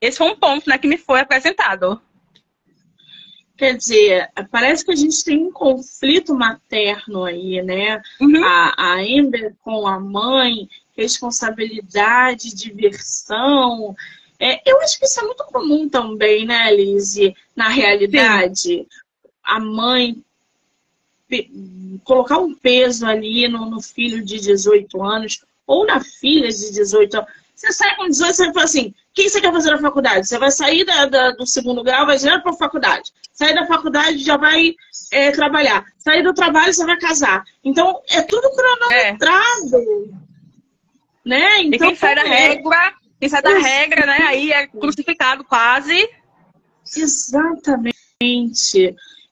Esse 0.00 0.16
foi 0.16 0.28
um 0.28 0.36
ponto 0.36 0.70
né, 0.70 0.78
que 0.78 0.88
me 0.88 0.96
foi 0.96 1.20
apresentado. 1.20 2.00
Quer 3.56 3.76
dizer, 3.76 4.28
parece 4.50 4.84
que 4.84 4.90
a 4.90 4.96
gente 4.96 5.24
tem 5.24 5.38
um 5.38 5.52
conflito 5.52 6.34
materno 6.34 7.24
aí, 7.24 7.62
né? 7.62 8.02
Uhum. 8.20 8.44
A, 8.44 8.74
a 8.76 9.04
Ember 9.04 9.54
com 9.62 9.86
a 9.86 10.00
mãe 10.00 10.68
responsabilidade, 10.96 12.54
diversão. 12.54 13.94
É, 14.38 14.60
eu 14.68 14.80
acho 14.80 14.98
que 14.98 15.04
isso 15.04 15.20
é 15.20 15.24
muito 15.24 15.44
comum 15.44 15.88
também, 15.88 16.46
né, 16.46 16.74
Lizzie? 16.74 17.36
Na 17.54 17.68
realidade, 17.68 18.56
Sim. 18.56 18.86
a 19.42 19.60
mãe 19.60 20.22
colocar 22.04 22.38
um 22.38 22.54
peso 22.54 23.06
ali 23.06 23.48
no, 23.48 23.66
no, 23.66 23.80
filho 23.80 24.24
de 24.24 24.38
18 24.38 25.02
anos 25.02 25.44
ou 25.66 25.84
na 25.84 26.00
filha 26.00 26.48
de 26.48 26.72
18 26.72 27.16
anos. 27.16 27.30
Você 27.54 27.72
sai 27.72 27.94
com 27.96 28.08
18, 28.08 28.34
você 28.34 28.52
fala 28.52 28.64
assim, 28.64 28.88
o 28.88 28.94
que 29.14 29.28
você 29.28 29.40
quer 29.40 29.52
fazer 29.52 29.70
na 29.70 29.78
faculdade? 29.78 30.26
Você 30.26 30.38
vai 30.38 30.50
sair 30.50 30.84
da, 30.84 31.06
da, 31.06 31.30
do 31.30 31.46
segundo 31.46 31.84
grau, 31.84 32.06
vai 32.06 32.18
direto 32.18 32.42
para 32.42 32.52
a 32.52 32.56
faculdade. 32.56 33.12
Sair 33.32 33.54
da 33.54 33.66
faculdade, 33.66 34.18
já 34.18 34.36
vai 34.36 34.74
é, 35.12 35.30
trabalhar. 35.30 35.84
Sair 35.98 36.22
do 36.22 36.34
trabalho, 36.34 36.72
você 36.72 36.84
vai 36.84 36.98
casar. 36.98 37.44
Então, 37.62 38.02
é 38.10 38.22
tudo 38.22 38.50
cronometrado. 38.50 39.76
É 39.76 40.24
né? 41.24 41.62
Então, 41.62 41.88
e 41.88 41.90
quem 41.90 41.96
sai 41.96 42.14
da 42.14 42.22
é. 42.22 42.28
regra, 42.28 42.94
quem 43.18 43.28
sai 43.28 43.42
da 43.42 43.58
regra, 43.58 44.06
né? 44.06 44.18
Aí 44.26 44.52
é 44.52 44.66
crucificado 44.66 45.42
quase. 45.44 46.08
Exatamente. 46.96 47.94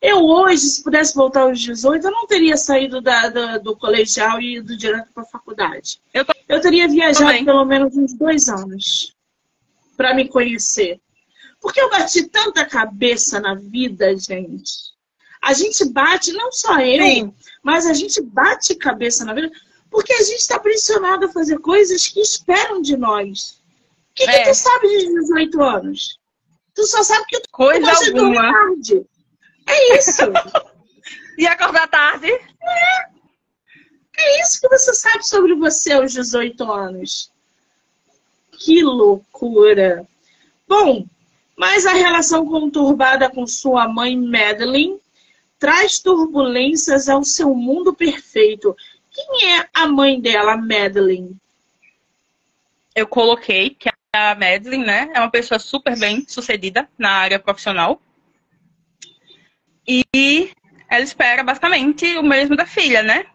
Eu 0.01 0.25
hoje, 0.25 0.63
se 0.63 0.83
pudesse 0.83 1.15
voltar 1.15 1.43
aos 1.43 1.61
18, 1.61 2.05
eu 2.05 2.11
não 2.11 2.27
teria 2.27 2.57
saído 2.57 3.01
da, 3.01 3.29
da 3.29 3.59
do 3.59 3.77
colegial 3.77 4.41
e 4.41 4.57
ido 4.57 4.77
direto 4.77 5.13
para 5.15 5.23
a 5.23 5.27
faculdade. 5.27 6.01
Eu, 6.13 6.25
tô... 6.25 6.32
eu 6.53 6.61
teria 6.61 6.89
viajado 6.89 7.27
Também. 7.27 7.45
pelo 7.45 7.65
menos 7.65 7.97
uns 7.97 8.13
dois 8.15 8.49
anos 8.49 9.15
para 9.97 10.15
me 10.15 10.29
conhecer. 10.29 11.01
Porque 11.61 11.81
eu 11.81 11.89
bati 11.89 12.25
tanta 12.29 12.65
cabeça 12.65 13.41
na 13.41 13.55
vida, 13.55 14.17
gente. 14.17 14.93
A 15.41 15.53
gente 15.53 15.85
bate, 15.87 16.33
não 16.33 16.53
só 16.53 16.79
eu, 16.81 17.05
Sim. 17.05 17.35
mas 17.63 17.87
a 17.87 17.93
gente 17.93 18.21
bate 18.21 18.75
cabeça 18.75 19.25
na 19.25 19.35
vida 19.35 19.51
porque 19.91 20.13
a 20.13 20.23
gente 20.23 20.39
está 20.39 20.59
pressionado 20.59 21.27
a 21.27 21.33
fazer 21.33 21.59
coisas 21.59 22.09
que 22.09 22.21
esperam 22.21 22.81
de 22.81 22.97
nós. 22.97 23.61
O 24.11 24.15
que, 24.15 24.23
é. 24.25 24.43
que 24.45 24.51
tu 24.51 24.55
sabe 24.55 24.89
de 24.89 25.21
18 25.21 25.63
anos? 25.63 26.19
Tu 26.75 26.87
só 26.87 27.03
sabe 27.03 27.27
que 27.29 27.41
tu 27.41 27.49
Coisa 27.51 27.81
gosta 27.81 28.07
alguma. 28.07 28.31
de 28.31 28.53
tarde. 28.53 29.07
É 29.69 29.99
isso. 29.99 30.23
e 31.39 31.47
acordar 31.47 31.89
tarde? 31.89 32.31
É. 32.31 33.13
É 34.23 34.41
isso 34.41 34.61
que 34.61 34.69
você 34.69 34.95
sabe 34.95 35.27
sobre 35.27 35.55
você 35.55 35.93
aos 35.93 36.13
18 36.13 36.71
anos. 36.71 37.31
Que 38.53 38.83
loucura. 38.83 40.07
Bom, 40.69 41.05
mas 41.57 41.85
a 41.85 41.93
relação 41.93 42.47
conturbada 42.47 43.29
com 43.29 43.47
sua 43.47 43.89
mãe 43.89 44.17
Madeline 44.17 45.01
traz 45.59 45.99
turbulências 45.99 47.09
ao 47.09 47.25
seu 47.25 47.53
mundo 47.55 47.93
perfeito. 47.93 48.77
Quem 49.11 49.57
é 49.57 49.69
a 49.75 49.89
mãe 49.89 50.21
dela, 50.21 50.57
Madeline? 50.57 51.37
Eu 52.95 53.07
coloquei 53.07 53.71
que 53.71 53.89
a 54.15 54.35
Madeline, 54.35 54.85
né, 54.85 55.11
é 55.15 55.19
uma 55.19 55.31
pessoa 55.31 55.59
super 55.59 55.99
bem 55.99 56.25
sucedida 56.29 56.89
na 56.97 57.11
área 57.11 57.39
profissional. 57.41 58.01
E 59.87 60.53
ela 60.89 61.03
espera 61.03 61.43
basicamente 61.43 62.07
o 62.17 62.23
mesmo 62.23 62.55
da 62.55 62.67
filha, 62.67 63.03
né? 63.03 63.27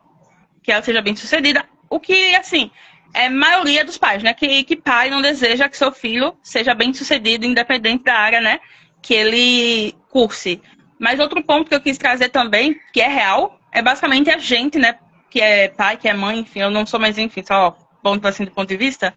Que 0.68 0.72
ela 0.74 0.84
seja 0.84 1.02
bem 1.02 1.16
sucedida. 1.16 1.66
O 1.90 2.00
que, 2.00 2.36
assim, 2.36 2.70
é 3.14 3.30
maioria 3.30 3.86
dos 3.86 3.98
pais, 3.98 4.22
né? 4.22 4.34
Que, 4.34 4.64
que 4.66 4.76
pai 4.76 5.10
não 5.10 5.22
deseja 5.22 5.70
que 5.70 5.78
seu 5.78 5.92
filho 5.92 6.38
seja 6.44 6.76
bem 6.76 6.94
sucedido, 6.94 7.46
independente 7.46 8.04
da 8.04 8.16
área, 8.16 8.42
né? 8.42 8.60
Que 9.02 9.14
ele 9.14 9.96
curse. 10.10 10.62
Mas 11.00 11.20
outro 11.20 11.42
ponto 11.42 11.70
que 11.70 11.76
eu 11.76 11.82
quis 11.82 11.98
trazer 11.98 12.30
também, 12.30 12.80
que 12.92 13.00
é 13.00 13.08
real, 13.08 13.60
é 13.72 13.82
basicamente 13.82 14.30
a 14.30 14.38
gente, 14.38 14.78
né? 14.78 15.00
que 15.30 15.42
é 15.42 15.68
pai, 15.68 15.98
que 15.98 16.08
é 16.08 16.14
mãe, 16.14 16.40
enfim, 16.40 16.60
eu 16.60 16.72
não 16.72 16.86
sou 16.86 17.00
mais, 17.00 17.18
enfim, 17.18 17.44
só 17.46 17.78
ponto 18.02 18.28
assim 18.28 18.46
do 18.46 18.52
ponto 18.52 18.68
de 18.68 18.78
vista, 18.78 19.14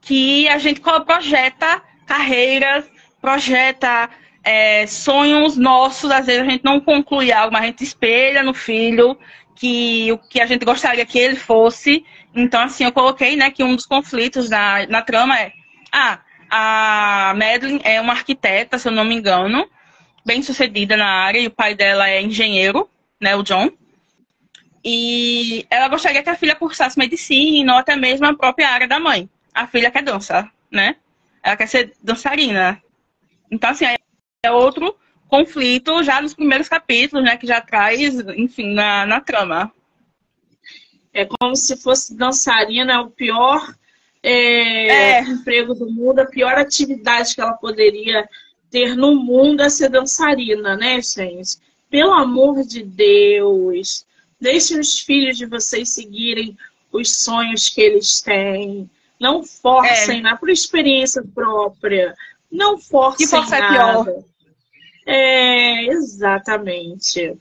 que 0.00 0.48
a 0.48 0.58
gente 0.58 0.80
projeta 0.80 1.82
carreiras, 2.06 2.84
projeta 3.20 4.08
é, 4.44 4.86
sonhos 4.86 5.56
nossos, 5.56 6.10
às 6.10 6.26
vezes 6.26 6.42
a 6.42 6.50
gente 6.50 6.64
não 6.64 6.80
conclui 6.80 7.32
algo, 7.32 7.52
mas 7.52 7.62
a 7.62 7.66
gente 7.66 7.82
espelha 7.82 8.42
no 8.42 8.54
filho 8.54 9.18
que 9.56 10.12
o 10.12 10.18
que 10.18 10.40
a 10.40 10.46
gente 10.46 10.64
gostaria 10.64 11.04
que 11.04 11.18
ele 11.18 11.36
fosse. 11.36 12.04
Então, 12.34 12.62
assim, 12.62 12.84
eu 12.84 12.92
coloquei, 12.92 13.34
né, 13.34 13.50
que 13.50 13.64
um 13.64 13.74
dos 13.74 13.86
conflitos 13.86 14.50
na, 14.50 14.86
na 14.86 15.02
trama 15.02 15.38
é, 15.38 15.52
ah, 15.90 16.20
a 16.50 17.34
Madeline 17.34 17.80
é 17.82 18.00
uma 18.00 18.12
arquiteta, 18.12 18.78
se 18.78 18.88
eu 18.88 18.92
não 18.92 19.04
me 19.04 19.14
engano, 19.14 19.68
bem 20.24 20.42
sucedida 20.42 20.96
na 20.96 21.06
área, 21.06 21.40
e 21.40 21.46
o 21.46 21.50
pai 21.50 21.74
dela 21.74 22.08
é 22.08 22.20
engenheiro, 22.20 22.88
né, 23.20 23.34
o 23.34 23.42
John. 23.42 23.70
E 24.84 25.66
ela 25.68 25.88
gostaria 25.88 26.22
que 26.22 26.30
a 26.30 26.36
filha 26.36 26.54
cursasse 26.54 26.98
medicina 26.98 27.72
ou 27.72 27.78
até 27.80 27.96
mesmo 27.96 28.26
a 28.26 28.36
própria 28.36 28.68
área 28.68 28.86
da 28.86 29.00
mãe. 29.00 29.28
A 29.52 29.66
filha 29.66 29.90
quer 29.90 30.02
dançar, 30.02 30.52
né? 30.70 30.94
Ela 31.42 31.56
quer 31.56 31.66
ser 31.66 31.92
dançarina. 32.00 32.80
Então, 33.50 33.70
assim, 33.70 33.84
é 34.44 34.52
outro 34.52 34.96
conflito 35.28 36.02
já 36.02 36.20
nos 36.20 36.34
primeiros 36.34 36.68
capítulos, 36.68 37.24
né? 37.24 37.36
Que 37.36 37.46
já 37.46 37.60
traz, 37.60 38.18
enfim, 38.36 38.74
na, 38.74 39.06
na 39.06 39.20
trama. 39.20 39.72
É 41.12 41.24
como 41.24 41.56
se 41.56 41.76
fosse 41.76 42.14
dançarina, 42.16 43.00
o 43.00 43.10
pior 43.10 43.74
é, 44.22 44.88
é. 44.88 45.20
emprego 45.22 45.74
do 45.74 45.90
mundo, 45.90 46.18
a 46.18 46.26
pior 46.26 46.58
atividade 46.58 47.34
que 47.34 47.40
ela 47.40 47.54
poderia 47.54 48.28
ter 48.70 48.96
no 48.96 49.14
mundo 49.14 49.62
é 49.62 49.68
ser 49.68 49.88
dançarina, 49.88 50.76
né, 50.76 51.00
gente? 51.00 51.58
Pelo 51.88 52.12
amor 52.12 52.62
de 52.64 52.82
Deus, 52.82 54.04
deixem 54.40 54.78
os 54.78 54.98
filhos 54.98 55.38
de 55.38 55.46
vocês 55.46 55.90
seguirem 55.90 56.56
os 56.92 57.16
sonhos 57.22 57.68
que 57.68 57.80
eles 57.80 58.20
têm. 58.20 58.90
Não 59.18 59.42
forcem, 59.42 60.18
é. 60.18 60.22
né? 60.22 60.36
por 60.38 60.50
experiência 60.50 61.22
própria. 61.34 62.14
Não 62.50 62.78
forcem 62.78 63.26
que 63.26 63.50
nada. 63.58 64.00
É 64.00 64.04
pior. 64.04 64.24
É, 65.06 65.86
exatamente. 65.86 67.38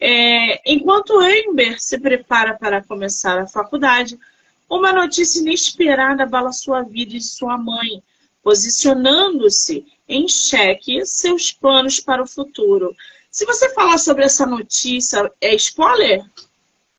É, 0.00 0.72
enquanto 0.72 1.22
Ember 1.22 1.80
se 1.80 1.98
prepara 1.98 2.54
para 2.54 2.82
começar 2.82 3.38
a 3.38 3.46
faculdade, 3.46 4.18
uma 4.68 4.92
notícia 4.92 5.40
inesperada 5.40 6.22
abala 6.22 6.50
sua 6.50 6.82
vida 6.82 7.14
e 7.14 7.20
sua 7.20 7.58
mãe, 7.58 8.02
posicionando-se 8.42 9.86
em 10.08 10.26
xeque 10.26 11.04
seus 11.04 11.52
planos 11.52 12.00
para 12.00 12.22
o 12.22 12.26
futuro. 12.26 12.94
Se 13.30 13.44
você 13.44 13.72
falar 13.74 13.98
sobre 13.98 14.24
essa 14.24 14.46
notícia, 14.46 15.30
é 15.40 15.54
spoiler? 15.54 16.24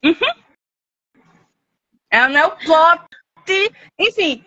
Uhum. 0.04 0.46
É, 2.12 2.28
não 2.28 2.40
é 2.40 2.46
o 2.46 2.58
plot. 2.58 3.06
Enfim, 4.00 4.44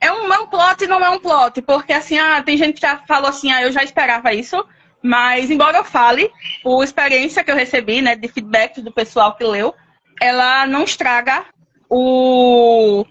é 0.00 0.12
um, 0.12 0.32
é 0.32 0.38
um 0.38 0.46
plot 0.46 0.84
e 0.84 0.86
não 0.86 1.04
é 1.04 1.10
um 1.10 1.18
plot. 1.18 1.60
Porque 1.62 1.92
assim, 1.92 2.18
ah, 2.18 2.42
tem 2.42 2.56
gente 2.56 2.74
que 2.74 2.80
já 2.82 2.98
falou 3.06 3.28
assim, 3.28 3.50
ah, 3.52 3.62
eu 3.62 3.72
já 3.72 3.82
esperava 3.82 4.32
isso. 4.32 4.64
Mas, 5.06 5.50
embora 5.50 5.76
eu 5.76 5.84
fale, 5.84 6.32
por 6.62 6.82
experiência 6.82 7.44
que 7.44 7.50
eu 7.50 7.54
recebi, 7.54 8.00
né, 8.00 8.16
de 8.16 8.26
feedback 8.26 8.80
do 8.80 8.90
pessoal 8.90 9.36
que 9.36 9.44
leu, 9.44 9.74
ela 10.18 10.66
não 10.66 10.84
estraga 10.84 11.44
o, 11.90 13.04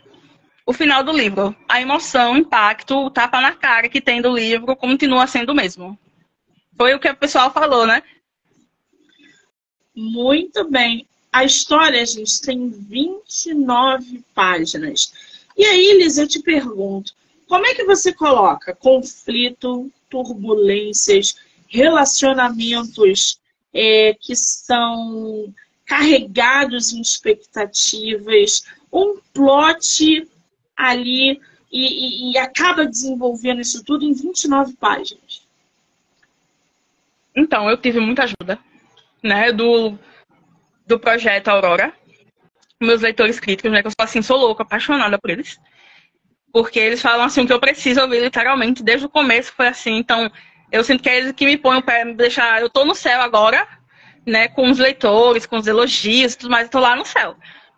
o 0.66 0.74
final 0.74 1.04
do 1.04 1.12
livro. 1.12 1.56
A 1.70 1.80
emoção, 1.80 2.34
o 2.34 2.38
impacto, 2.38 2.96
o 2.96 3.12
tapa 3.12 3.40
na 3.40 3.52
cara 3.52 3.88
que 3.88 4.02
tem 4.02 4.24
do 4.24 4.36
livro 4.36 4.76
continua 4.76 5.28
sendo 5.28 5.52
o 5.52 5.56
mesmo. 5.56 5.96
Foi 6.76 6.96
o 6.96 7.00
que 7.00 7.08
o 7.08 7.16
pessoal 7.16 7.54
falou, 7.54 7.86
né? 7.86 8.02
Muito 9.96 10.68
bem. 10.68 11.06
A 11.32 11.46
história, 11.46 12.04
gente, 12.08 12.42
tem 12.42 12.70
29 12.72 14.24
páginas. 14.34 15.14
E 15.56 15.64
aí, 15.64 16.00
Liz, 16.00 16.18
eu 16.18 16.28
te 16.28 16.42
pergunto, 16.42 17.14
como 17.48 17.68
é 17.68 17.76
que 17.76 17.84
você 17.84 18.12
coloca 18.12 18.74
conflito, 18.74 19.92
turbulências, 20.10 21.36
relacionamentos 21.74 23.40
é, 23.74 24.14
que 24.14 24.36
são 24.36 25.52
carregados 25.86 26.94
em 26.94 27.02
expectativas, 27.02 28.64
um 28.92 29.20
plot 29.34 30.30
ali 30.78 31.42
e, 31.72 32.32
e, 32.32 32.32
e, 32.32 32.38
acaba 32.38 32.86
desenvolvendo 32.86 33.62
isso 33.62 33.84
tudo 33.84 34.06
em 34.06 34.14
29 34.14 34.76
páginas. 34.76 35.42
Então, 37.36 37.68
eu 37.68 37.76
tive 37.76 38.00
muita 38.00 38.26
ajuda, 38.26 38.60
né, 39.24 39.52
do, 39.52 39.98
do 40.86 41.00
projeto 41.00 41.48
Aurora. 41.48 41.92
Meus 42.80 43.02
leitores 43.02 43.40
críticos, 43.40 43.72
né, 43.72 43.82
que 43.82 43.88
eu 43.88 43.92
sou 43.92 44.04
assim, 44.04 44.22
sou 44.22 44.38
louca, 44.38 44.62
apaixonada 44.62 45.18
por 45.18 45.32
eles. 45.32 45.60
Porque 46.52 46.80
eles 46.80 47.02
falam 47.02 47.26
assim 47.26 47.42
o 47.42 47.48
que 47.48 47.54
eu 47.54 47.60
preciso 47.60 48.02
ouvir 48.02 48.22
literalmente, 48.22 48.84
desde 48.84 49.08
o 49.08 49.10
começo 49.10 49.52
foi 49.54 49.68
assim, 49.68 49.98
então 49.98 50.32
eu 50.74 50.84
sinto 50.84 51.04
que 51.04 51.10
é 51.10 51.18
eles 51.18 51.32
que 51.34 51.46
me 51.46 51.56
põem 51.56 51.78
o 51.78 51.84
pé, 51.84 52.04
me 52.04 52.16
deixar. 52.16 52.60
Eu 52.60 52.68
tô 52.68 52.84
no 52.84 52.96
céu 52.96 53.22
agora, 53.22 53.68
né? 54.26 54.48
Com 54.48 54.72
os 54.72 54.80
leitores, 54.80 55.46
com 55.46 55.58
os 55.58 55.68
elogios 55.68 56.36
tudo 56.36 56.50
mais, 56.50 56.66
eu 56.66 56.72
tô 56.72 56.80
lá 56.80 56.96
no 56.96 57.06
céu. 57.06 57.36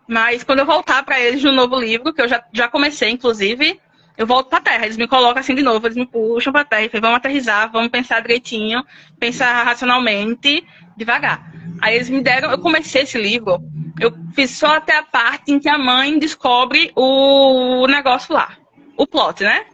Mas 0.07 0.45
quando 0.45 0.59
eu 0.59 0.65
voltar 0.65 1.03
para 1.03 1.19
eles 1.19 1.43
no 1.43 1.51
novo 1.51 1.77
livro, 1.77 2.13
que 2.13 2.21
eu 2.21 2.27
já, 2.27 2.41
já 2.53 2.69
comecei, 2.69 3.09
inclusive, 3.09 3.81
eu 4.17 4.25
volto 4.25 4.47
pra 4.47 4.61
terra. 4.61 4.85
Eles 4.85 4.95
me 4.95 5.09
colocam 5.09 5.41
assim 5.41 5.53
de 5.53 5.61
novo, 5.61 5.85
eles 5.85 5.97
me 5.97 6.05
puxam 6.05 6.53
pra 6.53 6.63
terra 6.63 6.85
e 6.85 6.89
falam, 6.89 7.01
vamos 7.01 7.17
aterrizar, 7.17 7.69
vamos 7.69 7.89
pensar 7.89 8.21
direitinho, 8.21 8.81
pensar 9.19 9.63
racionalmente, 9.63 10.65
devagar. 10.95 11.51
Aí 11.81 11.95
eles 11.95 12.09
me 12.09 12.23
deram, 12.23 12.49
eu 12.49 12.59
comecei 12.59 13.01
esse 13.01 13.17
livro, 13.17 13.59
eu 13.99 14.13
fiz 14.33 14.51
só 14.51 14.77
até 14.77 14.95
a 14.95 15.03
parte 15.03 15.51
em 15.51 15.59
que 15.59 15.67
a 15.67 15.77
mãe 15.77 16.17
descobre 16.17 16.93
o 16.95 17.85
negócio 17.87 18.33
lá, 18.33 18.55
o 18.95 19.05
plot, 19.05 19.43
né? 19.43 19.65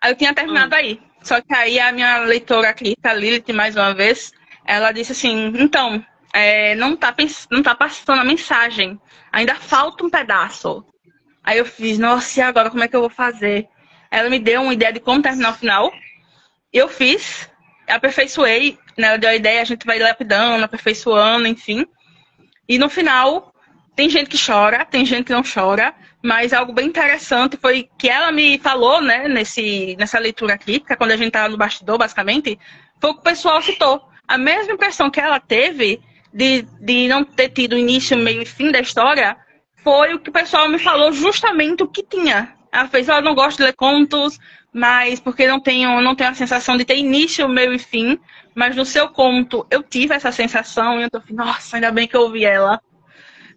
Aí 0.00 0.12
eu 0.12 0.16
tinha 0.16 0.32
terminado 0.32 0.74
hum. 0.74 0.78
aí. 0.78 1.07
Só 1.22 1.40
que 1.40 1.54
aí 1.54 1.78
a 1.78 1.92
minha 1.92 2.18
leitora 2.20 2.72
crítica, 2.72 3.12
Lilith, 3.12 3.52
mais 3.52 3.76
uma 3.76 3.94
vez, 3.94 4.32
ela 4.64 4.92
disse 4.92 5.12
assim, 5.12 5.52
então, 5.58 6.04
é, 6.32 6.74
não, 6.74 6.96
tá, 6.96 7.14
não 7.50 7.62
tá 7.62 7.74
passando 7.74 8.20
a 8.20 8.24
mensagem. 8.24 9.00
Ainda 9.32 9.54
falta 9.54 10.04
um 10.04 10.10
pedaço. 10.10 10.84
Aí 11.42 11.58
eu 11.58 11.64
fiz, 11.64 11.98
nossa, 11.98 12.40
e 12.40 12.42
agora 12.42 12.70
como 12.70 12.84
é 12.84 12.88
que 12.88 12.94
eu 12.94 13.00
vou 13.00 13.10
fazer? 13.10 13.68
Ela 14.10 14.28
me 14.28 14.38
deu 14.38 14.62
uma 14.62 14.72
ideia 14.74 14.92
de 14.92 15.00
como 15.00 15.22
terminar 15.22 15.50
o 15.50 15.56
final. 15.56 15.92
Eu 16.72 16.88
fiz, 16.88 17.50
aperfeiçoei, 17.88 18.78
né, 18.96 19.08
ela 19.08 19.18
deu 19.18 19.30
a 19.30 19.34
ideia, 19.34 19.62
a 19.62 19.64
gente 19.64 19.86
vai 19.86 19.98
lapidando, 19.98 20.64
aperfeiçoando, 20.64 21.46
enfim. 21.46 21.86
E 22.68 22.78
no 22.78 22.90
final, 22.90 23.47
tem 23.98 24.08
gente 24.08 24.30
que 24.30 24.38
chora, 24.38 24.84
tem 24.84 25.04
gente 25.04 25.24
que 25.24 25.32
não 25.32 25.42
chora, 25.42 25.92
mas 26.22 26.52
algo 26.52 26.72
bem 26.72 26.86
interessante 26.86 27.56
foi 27.60 27.88
que 27.98 28.08
ela 28.08 28.30
me 28.30 28.56
falou, 28.56 29.02
né, 29.02 29.26
nesse, 29.26 29.96
nessa 29.98 30.20
leitura 30.20 30.56
crítica, 30.56 30.96
quando 30.96 31.10
a 31.10 31.16
gente 31.16 31.26
estava 31.26 31.48
no 31.48 31.56
bastidor, 31.56 31.98
basicamente, 31.98 32.56
foi 33.00 33.10
o 33.10 33.14
que 33.14 33.18
o 33.18 33.24
pessoal 33.24 33.60
citou. 33.60 34.00
A 34.28 34.38
mesma 34.38 34.74
impressão 34.74 35.10
que 35.10 35.18
ela 35.18 35.40
teve 35.40 36.00
de, 36.32 36.62
de 36.80 37.08
não 37.08 37.24
ter 37.24 37.48
tido 37.48 37.76
início, 37.76 38.16
meio 38.16 38.40
e 38.40 38.46
fim 38.46 38.70
da 38.70 38.78
história, 38.78 39.36
foi 39.82 40.14
o 40.14 40.20
que 40.20 40.30
o 40.30 40.32
pessoal 40.32 40.68
me 40.68 40.78
falou 40.78 41.12
justamente 41.12 41.82
o 41.82 41.88
que 41.88 42.04
tinha. 42.04 42.54
Ela 42.70 42.86
fez, 42.86 43.08
ela 43.08 43.20
não 43.20 43.34
gosta 43.34 43.60
de 43.60 43.66
ler 43.66 43.74
contos, 43.74 44.38
mas 44.72 45.18
porque 45.18 45.44
não 45.48 45.58
tenho, 45.58 46.00
não 46.00 46.14
tenho 46.14 46.30
a 46.30 46.34
sensação 46.34 46.76
de 46.76 46.84
ter 46.84 46.96
início, 46.96 47.48
meio 47.48 47.72
e 47.72 47.80
fim. 47.80 48.16
Mas 48.54 48.76
no 48.76 48.84
seu 48.84 49.08
conto 49.08 49.66
eu 49.68 49.82
tive 49.82 50.14
essa 50.14 50.30
sensação 50.30 51.00
e 51.00 51.02
eu 51.02 51.10
tô 51.10 51.18
assim, 51.18 51.34
nossa, 51.34 51.76
ainda 51.76 51.90
bem 51.90 52.06
que 52.06 52.16
eu 52.16 52.20
ouvi 52.20 52.44
ela. 52.44 52.80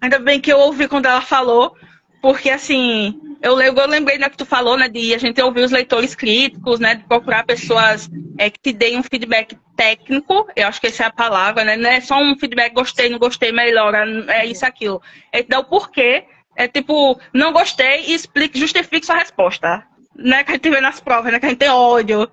Ainda 0.02 0.18
bem 0.18 0.42
que 0.42 0.52
eu 0.52 0.60
ouvi 0.60 0.88
quando 0.88 1.06
ela 1.06 1.22
falou, 1.22 1.76
porque, 2.22 2.50
assim, 2.50 3.20
eu, 3.42 3.60
eu 3.60 3.88
lembrei 3.88 4.18
né, 4.18 4.30
que 4.30 4.38
tu 4.38 4.46
falou, 4.46 4.78
né, 4.78 4.90
de 4.90 5.14
a 5.14 5.18
gente 5.18 5.42
ouvir 5.42 5.64
os 5.64 5.72
leitores 5.72 6.16
críticos, 6.16 6.80
né, 6.80 6.96
de 6.96 7.04
procurar 7.04 7.46
pessoas 7.46 8.10
é, 8.38 8.50
que 8.50 8.60
te 8.60 8.74
deem 8.74 8.98
um 8.98 9.04
feedback 9.04 9.58
técnico, 9.76 10.48
eu 10.56 10.68
acho 10.68 10.80
que 10.80 10.88
essa 10.88 11.04
é 11.04 11.06
a 11.08 11.12
palavra, 11.12 11.64
né, 11.64 11.76
não 11.76 11.90
é 11.90 12.02
só 12.02 12.18
um 12.22 12.38
feedback 12.38 12.74
gostei, 12.74 13.10
não 13.10 13.18
gostei, 13.20 13.52
melhora, 13.52 14.06
é 14.32 14.46
isso, 14.46 14.66
aquilo. 14.66 15.02
É 15.32 15.42
te 15.42 15.50
dar 15.50 15.60
o 15.60 15.66
porquê, 15.66 16.26
é 16.56 16.68
tipo, 16.68 17.20
não 17.34 17.52
gostei 17.52 18.06
e 18.08 18.14
explique, 18.14 18.60
justifique 18.60 19.06
sua 19.06 19.18
resposta. 19.18 19.86
Né, 20.16 20.44
que 20.44 20.52
a 20.52 20.56
gente 20.56 20.70
vê 20.70 20.82
nas 20.82 21.00
provas, 21.00 21.32
né, 21.32 21.40
que 21.40 21.46
a 21.46 21.50
gente 21.50 21.60
tem 21.60 21.70
ódio, 21.70 22.30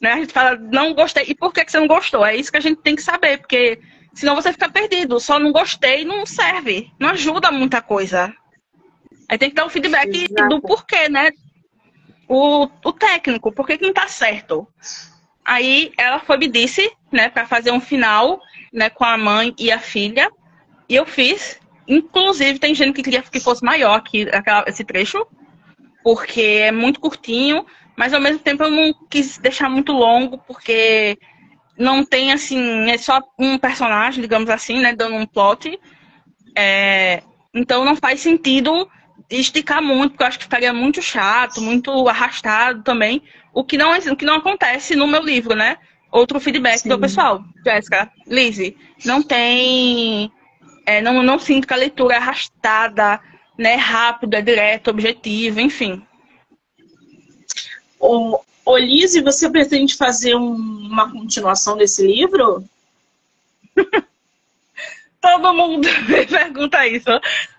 né, 0.00 0.12
a 0.12 0.16
gente 0.16 0.32
fala, 0.32 0.56
não 0.56 0.94
gostei, 0.94 1.24
e 1.28 1.34
por 1.34 1.52
que, 1.52 1.64
que 1.64 1.72
você 1.72 1.80
não 1.80 1.86
gostou? 1.86 2.24
É 2.24 2.36
isso 2.36 2.50
que 2.50 2.58
a 2.58 2.62
gente 2.62 2.80
tem 2.80 2.94
que 2.96 3.02
saber, 3.02 3.38
porque 3.38 3.78
senão 4.14 4.34
você 4.34 4.52
fica 4.52 4.68
perdido, 4.68 5.20
só 5.20 5.38
não 5.38 5.52
gostei 5.52 6.04
não 6.04 6.24
serve, 6.24 6.90
não 6.98 7.10
ajuda 7.10 7.50
muita 7.50 7.82
coisa. 7.82 8.32
Aí 9.28 9.38
tem 9.38 9.48
que 9.48 9.56
dar 9.56 9.66
um 9.66 9.70
feedback 9.70 10.24
Exato. 10.24 10.48
do 10.48 10.60
porquê, 10.60 11.08
né? 11.08 11.30
O, 12.28 12.68
o 12.84 12.92
técnico, 12.92 13.52
por 13.52 13.66
que 13.66 13.78
não 13.80 13.92
tá 13.92 14.08
certo? 14.08 14.66
Aí 15.44 15.92
ela 15.98 16.20
foi 16.20 16.38
me 16.38 16.48
disse, 16.48 16.90
né, 17.12 17.28
para 17.28 17.46
fazer 17.46 17.70
um 17.70 17.80
final, 17.80 18.40
né, 18.72 18.88
com 18.88 19.04
a 19.04 19.16
mãe 19.18 19.54
e 19.58 19.70
a 19.70 19.78
filha. 19.78 20.30
E 20.88 20.94
eu 20.94 21.04
fiz. 21.04 21.60
Inclusive, 21.86 22.58
tem 22.58 22.74
gente 22.74 22.94
que 22.94 23.02
queria 23.02 23.22
que 23.22 23.40
fosse 23.40 23.62
maior 23.62 24.00
que 24.02 24.22
aquela, 24.30 24.64
esse 24.66 24.84
trecho, 24.84 25.26
porque 26.02 26.40
é 26.40 26.72
muito 26.72 26.98
curtinho, 26.98 27.66
mas 27.96 28.14
ao 28.14 28.20
mesmo 28.20 28.38
tempo 28.38 28.62
eu 28.62 28.70
não 28.70 28.94
quis 29.10 29.36
deixar 29.36 29.68
muito 29.68 29.92
longo, 29.92 30.38
porque 30.38 31.18
não 31.78 32.04
tem 32.04 32.32
assim, 32.32 32.90
é 32.90 32.98
só 32.98 33.20
um 33.38 33.58
personagem, 33.58 34.22
digamos 34.22 34.48
assim, 34.48 34.80
né, 34.80 34.94
dando 34.94 35.16
um 35.16 35.26
plot. 35.26 35.78
É, 36.56 37.22
então 37.52 37.84
não 37.84 37.96
faz 37.96 38.20
sentido 38.20 38.88
esticar 39.30 39.82
muito, 39.82 40.10
porque 40.10 40.22
eu 40.22 40.26
acho 40.26 40.38
que 40.38 40.44
ficaria 40.44 40.72
muito 40.72 41.02
chato, 41.02 41.60
muito 41.60 42.08
arrastado 42.08 42.82
também, 42.82 43.22
o 43.52 43.64
que 43.64 43.78
não, 43.78 43.96
o 43.96 44.16
que 44.16 44.24
não 44.24 44.36
acontece 44.36 44.94
no 44.94 45.06
meu 45.06 45.22
livro, 45.22 45.54
né? 45.54 45.78
Outro 46.10 46.38
feedback 46.38 46.78
Sim. 46.78 46.88
do 46.90 46.98
pessoal, 46.98 47.42
Jéssica, 47.64 48.10
Lizzie, 48.26 48.76
não 49.04 49.22
tem. 49.22 50.30
É, 50.86 51.00
não, 51.00 51.22
não 51.22 51.38
sinto 51.38 51.66
que 51.66 51.74
a 51.74 51.78
leitura 51.78 52.14
é 52.14 52.18
arrastada, 52.18 53.20
né? 53.58 53.74
Rápida, 53.74 54.42
direta, 54.42 54.90
objetiva, 54.90 55.60
enfim. 55.60 56.02
Ô, 57.98 58.40
Lizzie, 58.78 59.22
você 59.22 59.50
pretende 59.50 59.94
fazer 59.94 60.34
um, 60.34 60.54
uma 60.54 61.10
continuação 61.10 61.76
desse 61.76 62.06
livro? 62.06 62.64
Todo 65.20 65.54
mundo 65.54 65.88
me 66.08 66.26
pergunta 66.26 66.86
isso. 66.86 67.08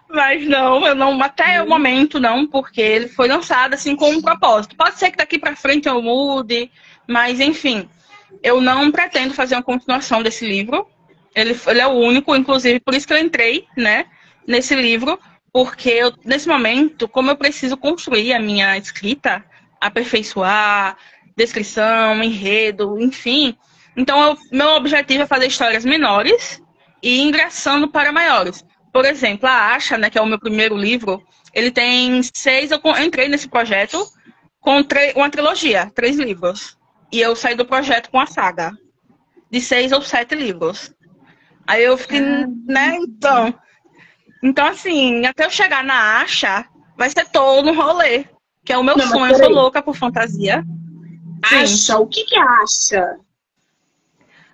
Mas 0.09 0.47
não, 0.47 0.85
eu 0.85 0.95
não, 0.95 1.21
até 1.21 1.61
o 1.61 1.67
momento 1.67 2.19
não, 2.19 2.45
porque 2.45 2.81
ele 2.81 3.07
foi 3.07 3.27
lançado 3.27 3.73
assim 3.73 3.95
com 3.95 4.11
um 4.11 4.21
propósito. 4.21 4.75
Pode 4.75 4.97
ser 4.97 5.11
que 5.11 5.17
daqui 5.17 5.37
para 5.37 5.55
frente 5.55 5.87
eu 5.87 6.01
mude, 6.01 6.71
mas 7.07 7.39
enfim. 7.39 7.89
eu 8.43 8.61
não 8.61 8.91
pretendo 8.91 9.33
fazer 9.33 9.55
uma 9.55 9.63
continuação 9.63 10.21
desse 10.23 10.45
livro. 10.45 10.87
Ele, 11.35 11.59
ele 11.67 11.81
é 11.81 11.87
o 11.87 11.91
único, 11.91 12.35
inclusive, 12.35 12.79
por 12.79 12.93
isso 12.93 13.05
que 13.05 13.13
eu 13.13 13.17
entrei, 13.17 13.67
né, 13.75 14.05
nesse 14.47 14.73
livro, 14.73 15.19
porque 15.51 15.89
eu, 15.89 16.13
nesse 16.23 16.47
momento, 16.47 17.07
como 17.07 17.29
eu 17.29 17.35
preciso 17.35 17.75
construir 17.75 18.33
a 18.33 18.39
minha 18.39 18.77
escrita, 18.77 19.43
aperfeiçoar, 19.87 20.97
descrição, 21.35 22.23
enredo, 22.23 22.99
enfim. 22.99 23.57
Então, 23.95 24.21
eu, 24.23 24.37
meu 24.51 24.69
objetivo 24.69 25.23
é 25.23 25.27
fazer 25.27 25.47
histórias 25.47 25.85
menores 25.85 26.61
e 27.01 27.21
ingressando 27.21 27.87
para 27.87 28.11
maiores. 28.11 28.65
Por 28.91 29.05
exemplo, 29.05 29.47
a 29.47 29.73
Acha, 29.73 29.97
né, 29.97 30.09
que 30.09 30.17
é 30.17 30.21
o 30.21 30.25
meu 30.25 30.39
primeiro 30.39 30.75
livro, 30.75 31.21
ele 31.53 31.71
tem 31.71 32.21
seis. 32.33 32.71
Eu 32.71 32.79
entrei 33.01 33.27
nesse 33.27 33.47
projeto 33.47 34.05
com 34.59 34.81
uma 35.15 35.29
trilogia, 35.29 35.91
três 35.93 36.17
livros. 36.17 36.77
E 37.11 37.21
eu 37.21 37.35
saí 37.35 37.55
do 37.55 37.65
projeto 37.65 38.09
com 38.09 38.19
a 38.19 38.25
saga 38.25 38.71
de 39.51 39.61
seis 39.61 39.91
ou 39.91 40.01
sete 40.01 40.35
livros. 40.35 40.93
Aí 41.67 41.83
eu 41.83 41.97
fiquei, 41.97 42.19
ah. 42.19 42.47
né, 42.67 42.97
então. 42.97 43.53
Então, 44.43 44.65
assim, 44.67 45.25
até 45.25 45.45
eu 45.45 45.49
chegar 45.49 45.83
na 45.83 46.21
Acha, 46.21 46.65
vai 46.97 47.09
ser 47.09 47.25
todo 47.29 47.69
um 47.69 47.75
rolê. 47.75 48.25
Que 48.65 48.73
é 48.73 48.77
o 48.77 48.83
meu 48.83 48.97
Não, 48.97 49.07
sonho, 49.07 49.31
eu 49.31 49.37
sou 49.37 49.49
louca 49.49 49.81
por 49.81 49.95
fantasia. 49.95 50.65
Acha? 51.43 51.97
O 51.99 52.07
que 52.07 52.23
que 52.23 52.35
Acha? 52.35 53.19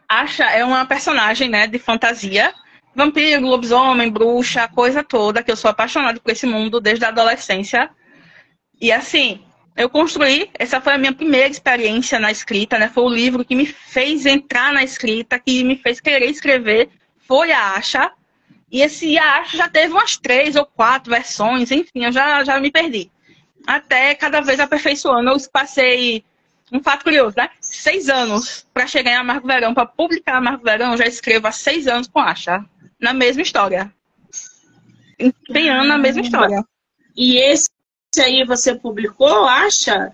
Acha 0.08 0.44
é 0.44 0.66
uma 0.66 0.86
personagem, 0.86 1.50
né, 1.50 1.66
de 1.66 1.80
fantasia. 1.80 2.54
Vampiro, 2.94 3.48
lobisomem, 3.48 4.12
bruxa, 4.12 4.68
coisa 4.68 5.02
toda, 5.02 5.42
que 5.42 5.50
eu 5.50 5.56
sou 5.56 5.72
apaixonada 5.72 6.20
por 6.20 6.30
esse 6.30 6.46
mundo 6.46 6.82
desde 6.82 7.06
a 7.06 7.08
adolescência. 7.08 7.90
E 8.82 8.92
assim, 8.92 9.42
eu 9.78 9.90
construí, 9.90 10.50
essa 10.60 10.82
foi 10.82 10.94
a 10.94 10.98
minha 10.98 11.14
primeira 11.14 11.48
experiência 11.48 12.20
na 12.20 12.30
escrita, 12.30 12.78
né? 12.78 12.90
Foi 12.90 13.06
o 13.06 13.10
livro 13.10 13.46
que 13.46 13.56
me 13.56 13.66
fez 13.66 14.26
entrar 14.26 14.74
na 14.74 14.84
escrita, 14.84 15.40
que 15.40 15.64
me 15.64 15.78
fez 15.78 16.02
querer 16.02 16.30
escrever, 16.30 16.90
foi 17.26 17.54
a 17.54 17.76
Acha. 17.76 18.12
E 18.70 18.82
esse 18.82 19.18
Acha 19.18 19.56
já 19.56 19.70
teve 19.70 19.94
umas 19.94 20.18
três 20.18 20.58
ou 20.58 20.66
quatro 20.66 21.12
versões, 21.12 21.72
enfim, 21.72 22.04
eu 22.04 22.12
já, 22.12 22.44
já 22.44 22.60
me 22.60 22.70
perdi. 22.70 23.10
Até 23.66 24.16
cada 24.16 24.42
vez 24.42 24.60
aperfeiçoando, 24.60 25.30
eu 25.30 25.38
passei 25.52 26.24
um 26.72 26.82
fato 26.82 27.04
curioso, 27.04 27.36
né? 27.38 27.50
Seis 27.60 28.10
anos 28.10 28.66
para 28.74 28.88
chegar 28.88 29.12
em 29.12 29.16
Amargo 29.16 29.48
Verão, 29.48 29.74
para 29.74 29.86
publicar 29.86 30.38
Amargo 30.38 30.64
Verão, 30.64 30.92
eu 30.92 30.98
já 30.98 31.06
escrevo 31.06 31.48
há 31.48 31.52
seis 31.52 31.88
anos 31.88 32.08
com 32.08 32.20
Acha, 32.20 32.64
na 33.00 33.14
mesma 33.14 33.42
história. 33.42 33.94
Empenhando 35.20 35.88
na 35.88 35.98
mesma 35.98 36.22
história. 36.22 36.64
E 37.16 37.38
esse 37.38 37.70
aí 38.20 38.44
você 38.46 38.74
publicou, 38.74 39.46
Acha? 39.46 40.12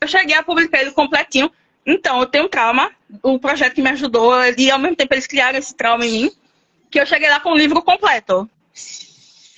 Eu 0.00 0.08
cheguei 0.08 0.36
a 0.36 0.42
publicar 0.42 0.80
ele 0.80 0.90
completinho. 0.90 1.50
Então, 1.86 2.20
eu 2.20 2.26
tenho 2.26 2.44
um 2.44 2.48
trauma, 2.48 2.90
o 3.22 3.38
projeto 3.38 3.74
que 3.74 3.82
me 3.82 3.90
ajudou, 3.90 4.34
e 4.56 4.70
ao 4.70 4.78
mesmo 4.78 4.96
tempo 4.96 5.14
eles 5.14 5.26
criaram 5.26 5.58
esse 5.58 5.74
trauma 5.74 6.04
em 6.04 6.10
mim, 6.10 6.30
que 6.90 7.00
eu 7.00 7.06
cheguei 7.06 7.28
lá 7.28 7.40
com 7.40 7.50
o 7.50 7.56
livro 7.56 7.82
completo. 7.82 8.48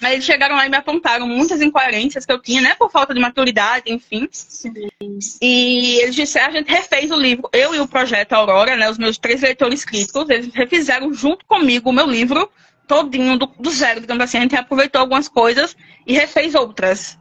Aí 0.03 0.15
eles 0.15 0.25
chegaram 0.25 0.57
lá 0.57 0.67
e 0.67 0.69
me 0.69 0.77
apontaram 0.77 1.27
muitas 1.27 1.63
incoerências 1.63 2.27
que 2.27 2.33
eu 2.33 2.41
tinha, 2.41 2.61
né? 2.61 2.75
Por 2.75 2.91
falta 2.91 3.15
de 3.15 3.21
maturidade, 3.21 3.85
enfim. 3.87 4.29
Sim. 4.33 4.89
E 5.41 6.01
eles 6.01 6.15
disseram, 6.15 6.49
a 6.49 6.57
gente 6.57 6.71
refez 6.71 7.11
o 7.11 7.17
livro, 7.17 7.49
eu 7.53 7.75
e 7.75 7.81
o 7.81 7.87
projeto 7.87 8.33
Aurora, 8.33 8.77
né? 8.77 8.91
Os 8.91 8.99
meus 8.99 9.17
três 9.17 9.41
leitores 9.41 9.85
críticos, 9.85 10.29
eles 10.29 10.53
refizeram 10.53 11.13
junto 11.13 11.47
comigo 11.47 11.91
o 11.91 11.93
meu 11.93 12.07
livro 12.07 12.51
todinho 12.87 13.39
do, 13.39 13.47
do 13.47 13.71
zero, 13.71 14.01
digamos 14.01 14.25
assim. 14.25 14.39
A 14.39 14.43
gente 14.43 14.57
aproveitou 14.57 15.01
algumas 15.01 15.29
coisas 15.29 15.77
e 16.07 16.13
refez 16.13 16.55
outras. 16.55 17.17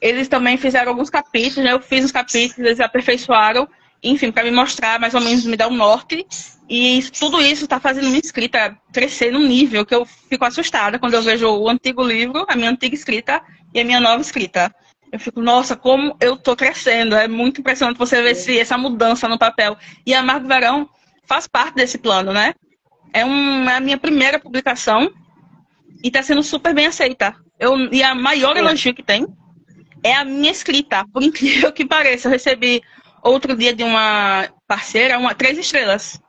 Eles 0.00 0.28
também 0.28 0.56
fizeram 0.56 0.90
alguns 0.90 1.08
capítulos, 1.08 1.64
né? 1.64 1.72
Eu 1.72 1.80
fiz 1.80 2.04
os 2.04 2.12
capítulos, 2.12 2.66
eles 2.66 2.80
aperfeiçoaram 2.80 3.68
enfim, 4.10 4.30
para 4.30 4.44
me 4.44 4.50
mostrar 4.50 5.00
mais 5.00 5.14
ou 5.14 5.20
menos, 5.20 5.44
me 5.44 5.56
dar 5.56 5.68
um 5.68 5.76
norte. 5.76 6.26
E 6.68 7.02
tudo 7.18 7.42
isso 7.42 7.64
está 7.64 7.78
fazendo 7.78 8.08
minha 8.08 8.20
escrita 8.20 8.76
crescer 8.92 9.32
num 9.32 9.46
nível 9.46 9.84
que 9.84 9.94
eu 9.94 10.06
fico 10.06 10.44
assustada 10.44 10.98
quando 10.98 11.14
eu 11.14 11.22
vejo 11.22 11.48
o 11.48 11.68
antigo 11.68 12.02
livro, 12.02 12.46
a 12.48 12.56
minha 12.56 12.70
antiga 12.70 12.94
escrita 12.94 13.42
e 13.72 13.80
a 13.80 13.84
minha 13.84 14.00
nova 14.00 14.20
escrita. 14.20 14.74
Eu 15.12 15.20
fico, 15.20 15.40
nossa, 15.40 15.76
como 15.76 16.16
eu 16.20 16.36
tô 16.36 16.56
crescendo. 16.56 17.14
É 17.14 17.28
muito 17.28 17.60
impressionante 17.60 17.98
você 17.98 18.20
ver 18.20 18.32
esse, 18.32 18.58
essa 18.58 18.76
mudança 18.76 19.28
no 19.28 19.38
papel. 19.38 19.76
E 20.04 20.12
a 20.12 20.22
Marco 20.22 20.48
Verão 20.48 20.88
faz 21.26 21.46
parte 21.46 21.76
desse 21.76 21.98
plano, 21.98 22.32
né? 22.32 22.54
É, 23.12 23.24
um, 23.24 23.68
é 23.68 23.76
a 23.76 23.80
minha 23.80 23.96
primeira 23.96 24.40
publicação 24.40 25.10
e 26.02 26.08
está 26.08 26.22
sendo 26.22 26.42
super 26.42 26.74
bem 26.74 26.86
aceita. 26.86 27.34
Eu, 27.58 27.78
e 27.92 28.02
a 28.02 28.14
maior 28.14 28.56
elogio 28.56 28.92
que 28.92 29.02
tem 29.02 29.26
é 30.02 30.14
a 30.14 30.24
minha 30.24 30.50
escrita. 30.50 31.06
Por 31.12 31.22
incrível 31.22 31.72
que 31.72 31.86
pareça, 31.86 32.28
eu 32.28 32.32
recebi 32.32 32.82
outro 33.24 33.56
dia 33.56 33.74
de 33.74 33.82
uma 33.82 34.48
parceira, 34.66 35.18
uma, 35.18 35.34
três 35.34 35.58
estrelas. 35.58 36.20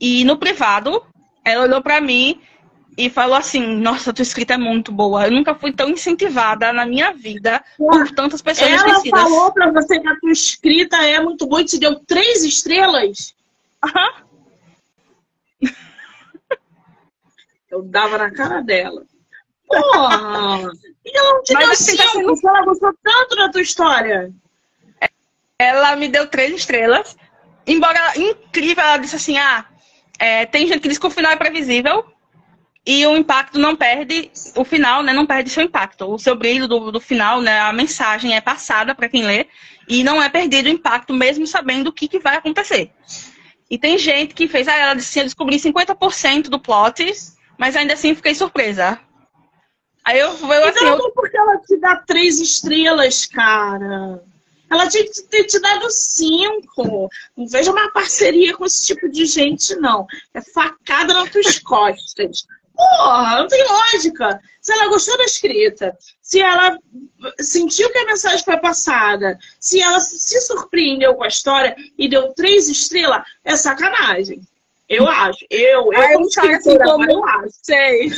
E 0.00 0.24
no 0.24 0.36
privado, 0.36 1.02
ela 1.44 1.64
olhou 1.64 1.80
para 1.80 2.00
mim 2.00 2.40
e 2.98 3.08
falou 3.08 3.36
assim: 3.36 3.64
Nossa, 3.76 4.12
tua 4.12 4.22
escrita 4.22 4.54
é 4.54 4.58
muito 4.58 4.90
boa. 4.92 5.26
Eu 5.26 5.30
nunca 5.32 5.54
fui 5.54 5.72
tão 5.72 5.88
incentivada 5.88 6.72
na 6.72 6.84
minha 6.84 7.12
vida 7.12 7.62
por 7.78 8.10
tantas 8.10 8.42
pessoas 8.42 8.70
Ela 8.70 9.00
falou 9.08 9.52
para 9.52 9.70
você 9.70 10.00
que 10.00 10.08
a 10.08 10.18
tua 10.18 10.32
escrita 10.32 10.96
é 10.96 11.20
muito 11.20 11.46
boa 11.46 11.62
e 11.62 11.66
te 11.66 11.78
deu 11.78 12.00
três 12.00 12.44
estrelas? 12.44 13.34
Aham. 13.82 14.12
Eu 17.70 17.82
dava 17.82 18.18
na 18.18 18.30
cara 18.30 18.60
dela. 18.60 19.02
Porra! 19.66 20.70
E 21.04 21.18
ela 21.18 21.32
não 21.34 21.42
te 21.42 21.52
Mas, 21.54 21.64
deu 21.64 21.72
assim, 21.72 21.96
cinco, 21.96 22.48
ela 22.48 22.64
gostou 22.64 22.94
tanto 23.02 23.34
da 23.34 23.50
tua 23.50 23.60
história. 23.60 24.32
Ela 25.62 25.94
me 25.96 26.08
deu 26.08 26.26
três 26.26 26.54
estrelas. 26.54 27.16
Embora 27.66 27.98
incrível, 28.16 28.82
ela 28.82 28.96
disse 28.96 29.16
assim: 29.16 29.38
ah, 29.38 29.64
é, 30.18 30.44
tem 30.46 30.66
gente 30.66 30.80
que 30.80 30.88
diz 30.88 30.98
que 30.98 31.06
o 31.06 31.10
final 31.10 31.32
é 31.32 31.36
previsível 31.36 32.04
e 32.84 33.06
o 33.06 33.16
impacto 33.16 33.60
não 33.60 33.76
perde, 33.76 34.30
o 34.56 34.64
final 34.64 35.04
né, 35.04 35.12
não 35.12 35.24
perde 35.24 35.50
seu 35.50 35.62
impacto. 35.62 36.04
O 36.12 36.18
seu 36.18 36.34
brilho 36.34 36.66
do, 36.66 36.90
do 36.90 37.00
final, 37.00 37.40
né, 37.40 37.60
a 37.60 37.72
mensagem 37.72 38.34
é 38.34 38.40
passada 38.40 38.92
para 38.94 39.08
quem 39.08 39.22
lê 39.22 39.46
e 39.88 40.02
não 40.02 40.20
é 40.20 40.28
perdido 40.28 40.66
o 40.66 40.72
impacto, 40.72 41.14
mesmo 41.14 41.46
sabendo 41.46 41.88
o 41.88 41.92
que, 41.92 42.08
que 42.08 42.18
vai 42.18 42.36
acontecer. 42.36 42.90
E 43.70 43.78
tem 43.78 43.96
gente 43.96 44.34
que 44.34 44.48
fez, 44.48 44.66
ah, 44.66 44.76
ela 44.76 44.94
disse 44.94 45.10
assim, 45.10 45.20
eu 45.20 45.24
descobri 45.26 45.56
50% 45.56 46.48
do 46.48 46.58
plot, 46.58 47.06
mas 47.56 47.76
ainda 47.76 47.94
assim 47.94 48.14
fiquei 48.14 48.34
surpresa. 48.34 48.98
Aí 50.04 50.18
eu, 50.18 50.30
eu 50.30 50.68
assim. 50.68 50.84
Não, 50.84 50.98
eu... 50.98 51.12
porque 51.12 51.36
ela 51.36 51.58
te 51.58 51.76
dá 51.78 51.96
três 51.96 52.40
estrelas, 52.40 53.26
cara. 53.26 54.20
Ela 54.72 54.88
tinha 54.88 55.04
que 55.04 55.22
ter 55.24 55.44
te 55.44 55.60
dado 55.60 55.90
cinco. 55.90 57.10
Não 57.36 57.46
vejo 57.46 57.70
uma 57.70 57.90
parceria 57.90 58.56
com 58.56 58.64
esse 58.64 58.86
tipo 58.86 59.06
de 59.06 59.26
gente, 59.26 59.74
não. 59.76 60.06
É 60.32 60.40
facada 60.40 61.12
nas 61.12 61.30
tuas 61.30 61.58
costas. 61.58 62.46
Porra, 62.74 63.40
não 63.40 63.48
tem 63.48 63.62
lógica. 63.68 64.40
Se 64.62 64.72
ela 64.72 64.88
gostou 64.88 65.18
da 65.18 65.24
escrita, 65.24 65.94
se 66.22 66.40
ela 66.40 66.78
sentiu 67.38 67.90
que 67.90 67.98
a 67.98 68.06
mensagem 68.06 68.42
foi 68.42 68.56
passada, 68.56 69.38
se 69.60 69.78
ela 69.78 70.00
se 70.00 70.40
surpreendeu 70.40 71.14
com 71.16 71.24
a 71.24 71.28
história 71.28 71.76
e 71.98 72.08
deu 72.08 72.32
três 72.32 72.66
estrelas, 72.66 73.22
é 73.44 73.54
sacanagem. 73.56 74.40
Eu 74.88 75.06
acho. 75.06 75.44
Eu, 75.50 75.92
eu, 75.92 76.12
como 76.14 76.26
escritora, 76.28 76.84
como... 76.84 77.10
eu 77.10 77.24
acho. 77.26 77.50
Sei. 77.62 78.10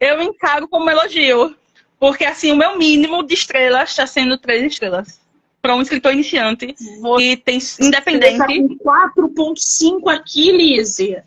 Eu 0.00 0.22
encaro 0.22 0.66
como 0.66 0.88
elogio. 0.88 1.54
Porque, 1.98 2.24
assim, 2.24 2.52
o 2.52 2.56
meu 2.56 2.78
mínimo 2.78 3.22
de 3.22 3.34
estrelas 3.34 3.90
está 3.90 4.06
sendo 4.06 4.38
três 4.38 4.62
estrelas 4.62 5.22
para 5.64 5.74
um 5.74 5.80
escritor 5.80 6.12
iniciante 6.12 6.66
que 6.66 7.36
tem 7.38 7.58
independente. 7.80 8.36
Você 8.36 8.76
tá 8.84 9.10
4.5 9.16 10.14
aqui, 10.14 10.52
Lizzie. 10.52 11.22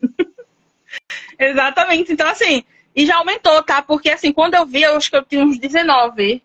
Exatamente. 1.38 2.10
Então, 2.10 2.26
assim, 2.26 2.64
e 2.96 3.04
já 3.04 3.16
aumentou, 3.16 3.62
tá? 3.62 3.82
Porque, 3.82 4.08
assim, 4.08 4.32
quando 4.32 4.54
eu 4.54 4.64
vi, 4.64 4.80
eu 4.80 4.96
acho 4.96 5.10
que 5.10 5.16
eu 5.18 5.22
tinha 5.22 5.44
uns 5.44 5.58
19 5.58 6.42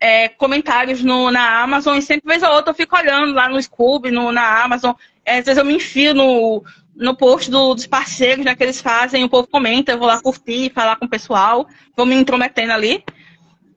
é, 0.00 0.28
comentários 0.28 1.04
no, 1.04 1.30
na 1.30 1.62
Amazon, 1.62 1.98
e 1.98 2.02
sempre 2.02 2.28
vez 2.28 2.42
ou 2.42 2.50
outra 2.50 2.72
eu 2.72 2.74
fico 2.74 2.96
olhando 2.96 3.32
lá 3.32 3.48
no 3.48 3.62
Scoob, 3.62 4.10
no, 4.10 4.32
na 4.32 4.64
Amazon. 4.64 4.92
É, 5.24 5.38
às 5.38 5.44
vezes 5.44 5.58
eu 5.58 5.64
me 5.64 5.76
enfio 5.76 6.14
no, 6.14 6.64
no 6.96 7.16
post 7.16 7.48
do, 7.48 7.74
dos 7.74 7.86
parceiros 7.86 8.44
né, 8.44 8.56
que 8.56 8.64
eles 8.64 8.80
fazem, 8.80 9.22
o 9.22 9.28
povo 9.28 9.46
comenta, 9.46 9.92
eu 9.92 9.98
vou 9.98 10.08
lá 10.08 10.20
curtir, 10.20 10.72
falar 10.74 10.96
com 10.96 11.06
o 11.06 11.08
pessoal, 11.08 11.68
vou 11.96 12.04
me 12.04 12.16
intrometendo 12.16 12.72
ali. 12.72 13.04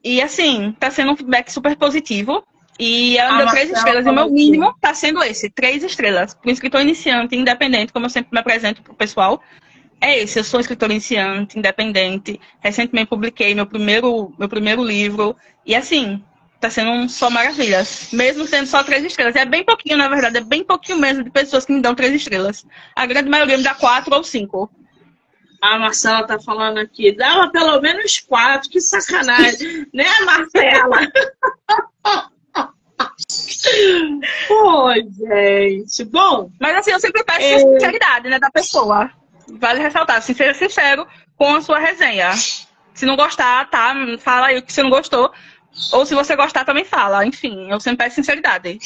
E 0.02 0.22
assim, 0.22 0.74
tá 0.78 0.90
sendo 0.90 1.12
um 1.12 1.16
feedback 1.16 1.50
super 1.52 1.76
positivo. 1.76 2.44
E 2.78 3.18
ela 3.18 3.38
deu 3.38 3.48
três 3.48 3.70
estrelas. 3.70 4.06
E 4.06 4.08
o 4.08 4.12
meu 4.12 4.30
mínimo 4.30 4.74
tá 4.80 4.94
sendo 4.94 5.22
esse, 5.22 5.50
três 5.50 5.82
estrelas. 5.82 6.34
Para 6.34 6.48
um 6.48 6.52
escritor 6.52 6.80
iniciante, 6.80 7.34
independente, 7.34 7.92
como 7.92 8.06
eu 8.06 8.10
sempre 8.10 8.30
me 8.32 8.38
apresento 8.38 8.82
pro 8.82 8.94
pessoal. 8.94 9.42
É 10.00 10.20
esse, 10.20 10.38
eu 10.38 10.44
sou 10.44 10.60
escritor 10.60 10.90
iniciante, 10.90 11.58
independente. 11.58 12.40
Recentemente 12.60 13.08
publiquei 13.08 13.54
meu 13.54 13.66
primeiro, 13.66 14.32
meu 14.38 14.48
primeiro 14.48 14.84
livro. 14.84 15.36
E 15.66 15.74
assim, 15.74 16.22
tá 16.60 16.70
sendo 16.70 16.90
um 16.92 17.08
só 17.08 17.28
maravilhas. 17.28 18.10
Mesmo 18.12 18.46
sendo 18.46 18.66
só 18.66 18.84
três 18.84 19.04
estrelas. 19.04 19.34
É 19.34 19.44
bem 19.44 19.64
pouquinho, 19.64 19.96
na 19.96 20.08
verdade, 20.08 20.38
é 20.38 20.40
bem 20.40 20.62
pouquinho 20.62 20.98
mesmo 20.98 21.24
de 21.24 21.30
pessoas 21.30 21.66
que 21.66 21.72
me 21.72 21.82
dão 21.82 21.96
três 21.96 22.14
estrelas. 22.14 22.64
A 22.94 23.06
grande 23.06 23.28
maioria 23.28 23.56
me 23.56 23.64
dá 23.64 23.74
quatro 23.74 24.14
ou 24.14 24.22
cinco. 24.22 24.70
A 25.60 25.76
Marcela 25.76 26.24
tá 26.24 26.38
falando 26.38 26.78
aqui, 26.78 27.10
dava 27.10 27.50
pelo 27.50 27.80
menos 27.80 28.20
quatro, 28.20 28.70
que 28.70 28.80
sacanagem, 28.80 29.84
né, 29.92 30.06
Marcela? 30.24 31.00
Pô, 34.48 34.92
gente. 34.94 36.04
Bom. 36.04 36.50
Mas 36.60 36.76
assim, 36.76 36.90
eu 36.90 37.00
sempre 37.00 37.24
peço 37.24 37.40
é... 37.40 37.58
sinceridade, 37.58 38.28
né, 38.28 38.38
da 38.38 38.50
pessoa. 38.50 39.10
Vale 39.48 39.80
ressaltar, 39.80 40.16
assim, 40.16 40.34
seja 40.34 40.54
sincero 40.54 41.06
com 41.36 41.54
a 41.54 41.62
sua 41.62 41.78
resenha. 41.78 42.32
Se 42.92 43.06
não 43.06 43.16
gostar, 43.16 43.68
tá? 43.70 43.94
Fala 44.18 44.48
aí 44.48 44.58
o 44.58 44.62
que 44.62 44.72
você 44.72 44.82
não 44.82 44.90
gostou. 44.90 45.32
Ou 45.92 46.04
se 46.04 46.14
você 46.14 46.34
gostar, 46.34 46.64
também 46.64 46.84
fala. 46.84 47.24
Enfim, 47.24 47.70
eu 47.70 47.78
sempre 47.80 48.04
peço 48.04 48.16
sinceridade. 48.16 48.78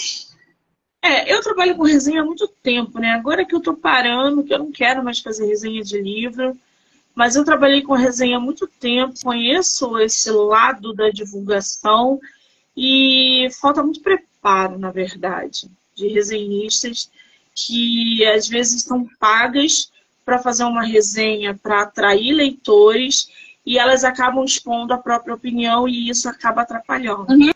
É, 1.02 1.32
eu 1.32 1.40
trabalho 1.40 1.76
com 1.76 1.82
resenha 1.82 2.22
há 2.22 2.24
muito 2.24 2.46
tempo, 2.46 2.98
né? 3.00 3.10
Agora 3.10 3.44
que 3.44 3.54
eu 3.54 3.60
tô 3.60 3.74
parando, 3.74 4.44
que 4.44 4.54
eu 4.54 4.58
não 4.58 4.70
quero 4.70 5.02
mais 5.02 5.18
fazer 5.18 5.46
resenha 5.46 5.82
de 5.82 6.00
livro, 6.00 6.56
mas 7.12 7.34
eu 7.34 7.44
trabalhei 7.44 7.82
com 7.82 7.94
resenha 7.94 8.36
há 8.36 8.40
muito 8.40 8.68
tempo, 8.68 9.14
conheço 9.22 9.98
esse 9.98 10.30
lado 10.30 10.94
da 10.94 11.10
divulgação 11.10 12.20
e 12.76 13.48
falta 13.60 13.82
muito 13.82 14.00
preparo, 14.00 14.78
na 14.78 14.90
verdade, 14.90 15.70
de 15.94 16.08
resenhistas 16.08 17.10
que 17.54 18.24
às 18.26 18.48
vezes 18.48 18.76
estão 18.76 19.06
pagas 19.18 19.90
para 20.24 20.38
fazer 20.38 20.64
uma 20.64 20.82
resenha 20.82 21.58
para 21.60 21.82
atrair 21.82 22.32
leitores 22.32 23.28
e 23.64 23.78
elas 23.78 24.04
acabam 24.04 24.44
expondo 24.44 24.92
a 24.94 24.98
própria 24.98 25.34
opinião 25.34 25.88
e 25.88 26.08
isso 26.08 26.28
acaba 26.28 26.62
atrapalhando. 26.62 27.32
Uhum. 27.32 27.50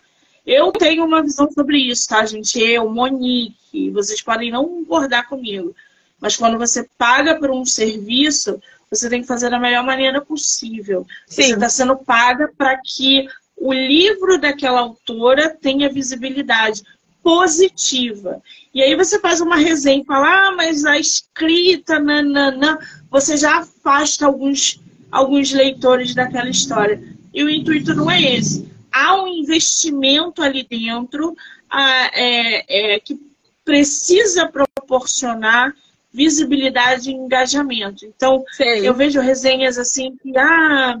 Eu 0.45 0.71
tenho 0.71 1.03
uma 1.03 1.21
visão 1.21 1.51
sobre 1.51 1.77
isso, 1.77 2.07
tá, 2.07 2.25
gente? 2.25 2.57
Eu, 2.59 2.89
Monique, 2.89 3.89
vocês 3.89 4.21
podem 4.21 4.51
não 4.51 4.65
concordar 4.65 5.27
comigo, 5.27 5.75
mas 6.21 6.37
quando 6.37 6.57
você 6.57 6.87
paga 6.97 7.35
por 7.35 7.51
um 7.51 7.65
serviço, 7.65 8.61
você 8.89 9.09
tem 9.09 9.21
que 9.21 9.27
fazer 9.27 9.49
da 9.49 9.59
melhor 9.59 9.83
maneira 9.83 10.21
possível. 10.21 11.05
Sim. 11.25 11.43
Você 11.43 11.53
está 11.53 11.69
sendo 11.69 11.97
paga 11.97 12.49
para 12.57 12.77
que 12.77 13.27
o 13.57 13.73
livro 13.73 14.39
daquela 14.39 14.81
autora 14.81 15.49
tenha 15.49 15.89
visibilidade 15.89 16.83
positiva. 17.23 18.41
E 18.73 18.81
aí 18.81 18.95
você 18.95 19.19
faz 19.19 19.41
uma 19.41 19.57
resenha 19.57 20.01
e 20.01 20.05
fala, 20.05 20.47
ah, 20.47 20.51
mas 20.55 20.85
a 20.85 20.97
escrita, 20.97 21.99
nananã, 21.99 22.77
você 23.09 23.35
já 23.35 23.57
afasta 23.57 24.25
alguns, 24.25 24.79
alguns 25.11 25.51
leitores 25.51 26.13
daquela 26.13 26.49
história. 26.49 27.01
E 27.33 27.43
o 27.43 27.49
intuito 27.49 27.93
não 27.93 28.09
é 28.09 28.21
esse. 28.21 28.71
Há 28.91 29.21
um 29.21 29.27
investimento 29.27 30.41
ali 30.41 30.63
dentro 30.63 31.35
ah, 31.69 32.09
é, 32.13 32.93
é, 32.93 32.99
que 32.99 33.19
precisa 33.65 34.47
proporcionar 34.47 35.75
visibilidade 36.13 37.09
e 37.09 37.13
engajamento. 37.13 38.05
Então, 38.05 38.43
eu 38.81 38.93
vejo 38.93 39.19
resenhas 39.19 39.77
assim 39.77 40.15
que, 40.15 40.37
ah, 40.37 40.97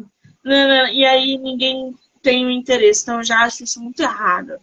e 0.91 1.05
aí 1.05 1.37
ninguém 1.37 1.95
tem 2.21 2.45
o 2.45 2.51
interesse. 2.51 3.03
Então, 3.03 3.17
eu 3.17 3.23
já 3.23 3.41
acho 3.41 3.63
isso 3.63 3.81
muito 3.81 4.01
errado. 4.01 4.53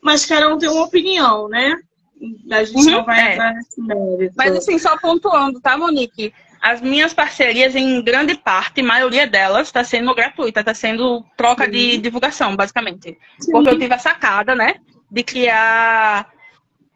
Mas 0.00 0.24
cada 0.24 0.48
um 0.52 0.58
tem 0.58 0.68
uma 0.68 0.84
opinião, 0.84 1.48
né? 1.48 1.76
A 2.50 2.64
gente 2.64 2.86
uhum, 2.86 2.90
não 2.90 3.04
vai 3.04 3.20
é. 3.20 3.32
entrar 3.32 3.54
nesse 3.54 3.80
mérito. 3.80 4.34
Mas 4.36 4.56
assim, 4.56 4.78
só 4.78 4.96
pontuando, 4.96 5.60
tá, 5.60 5.76
Monique? 5.76 6.32
As 6.60 6.80
minhas 6.80 7.14
parcerias, 7.14 7.76
em 7.76 8.02
grande 8.02 8.36
parte, 8.36 8.82
maioria 8.82 9.26
delas, 9.26 9.68
está 9.68 9.84
sendo 9.84 10.14
gratuita, 10.14 10.60
está 10.60 10.74
sendo 10.74 11.24
troca 11.36 11.64
Sim. 11.66 11.70
de 11.70 11.98
divulgação, 11.98 12.56
basicamente. 12.56 13.16
Sim. 13.38 13.52
Porque 13.52 13.70
eu 13.70 13.78
tive 13.78 13.94
a 13.94 13.98
sacada, 13.98 14.54
né? 14.54 14.74
De 15.10 15.22
criar 15.22 16.28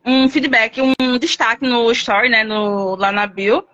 um 0.04 0.28
feedback, 0.28 0.80
um 0.80 1.16
destaque 1.18 1.64
no 1.64 1.90
story, 1.92 2.28
né? 2.28 2.42
No, 2.42 2.96
lá 2.96 3.12
na 3.12 3.26
bio, 3.26 3.64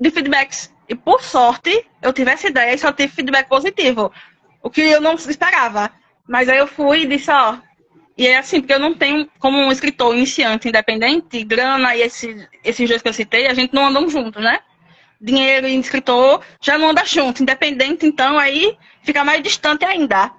de 0.00 0.10
feedbacks. 0.10 0.72
E 0.88 0.94
por 0.94 1.22
sorte, 1.22 1.84
eu 2.00 2.12
tive 2.14 2.30
essa 2.30 2.48
ideia 2.48 2.74
e 2.74 2.78
só 2.78 2.90
tive 2.90 3.12
feedback 3.12 3.48
positivo. 3.48 4.10
O 4.62 4.70
que 4.70 4.80
eu 4.80 5.00
não 5.00 5.14
esperava. 5.14 5.90
Mas 6.26 6.48
aí 6.48 6.58
eu 6.58 6.66
fui 6.66 7.02
e 7.02 7.06
disse, 7.06 7.30
ó, 7.30 7.56
e 8.18 8.26
é 8.26 8.36
assim, 8.36 8.60
porque 8.60 8.74
eu 8.74 8.80
não 8.80 8.94
tenho, 8.94 9.28
como 9.38 9.56
um 9.56 9.70
escritor 9.70 10.12
iniciante, 10.14 10.68
independente, 10.68 11.44
grana 11.44 11.94
e 11.94 12.02
esse, 12.02 12.48
esses 12.64 12.88
dois 12.88 13.00
que 13.00 13.08
eu 13.08 13.12
citei, 13.12 13.46
a 13.46 13.54
gente 13.54 13.72
não 13.72 13.86
andam 13.86 14.08
juntos, 14.08 14.42
né? 14.42 14.58
Dinheiro 15.20 15.68
e 15.68 15.78
escritor 15.78 16.42
já 16.60 16.76
não 16.76 16.90
anda 16.90 17.04
junto, 17.04 17.42
independente, 17.42 18.04
então 18.04 18.36
aí 18.36 18.76
fica 19.02 19.24
mais 19.24 19.40
distante 19.40 19.84
ainda. 19.84 20.32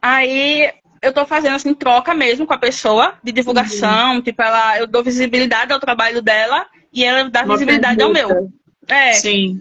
Aí 0.00 0.72
eu 1.02 1.12
tô 1.12 1.26
fazendo 1.26 1.56
assim, 1.56 1.74
troca 1.74 2.14
mesmo 2.14 2.46
com 2.46 2.54
a 2.54 2.58
pessoa 2.58 3.18
de 3.22 3.32
divulgação, 3.32 4.14
uhum. 4.14 4.22
tipo, 4.22 4.40
ela, 4.40 4.78
eu 4.78 4.86
dou 4.86 5.04
visibilidade 5.04 5.74
ao 5.74 5.80
trabalho 5.80 6.22
dela 6.22 6.66
e 6.90 7.04
ela 7.04 7.28
dá 7.28 7.42
Uma 7.42 7.54
visibilidade 7.54 7.98
pergunta. 7.98 8.22
ao 8.22 8.28
meu. 8.30 8.52
É. 8.88 9.12
Sim. 9.12 9.60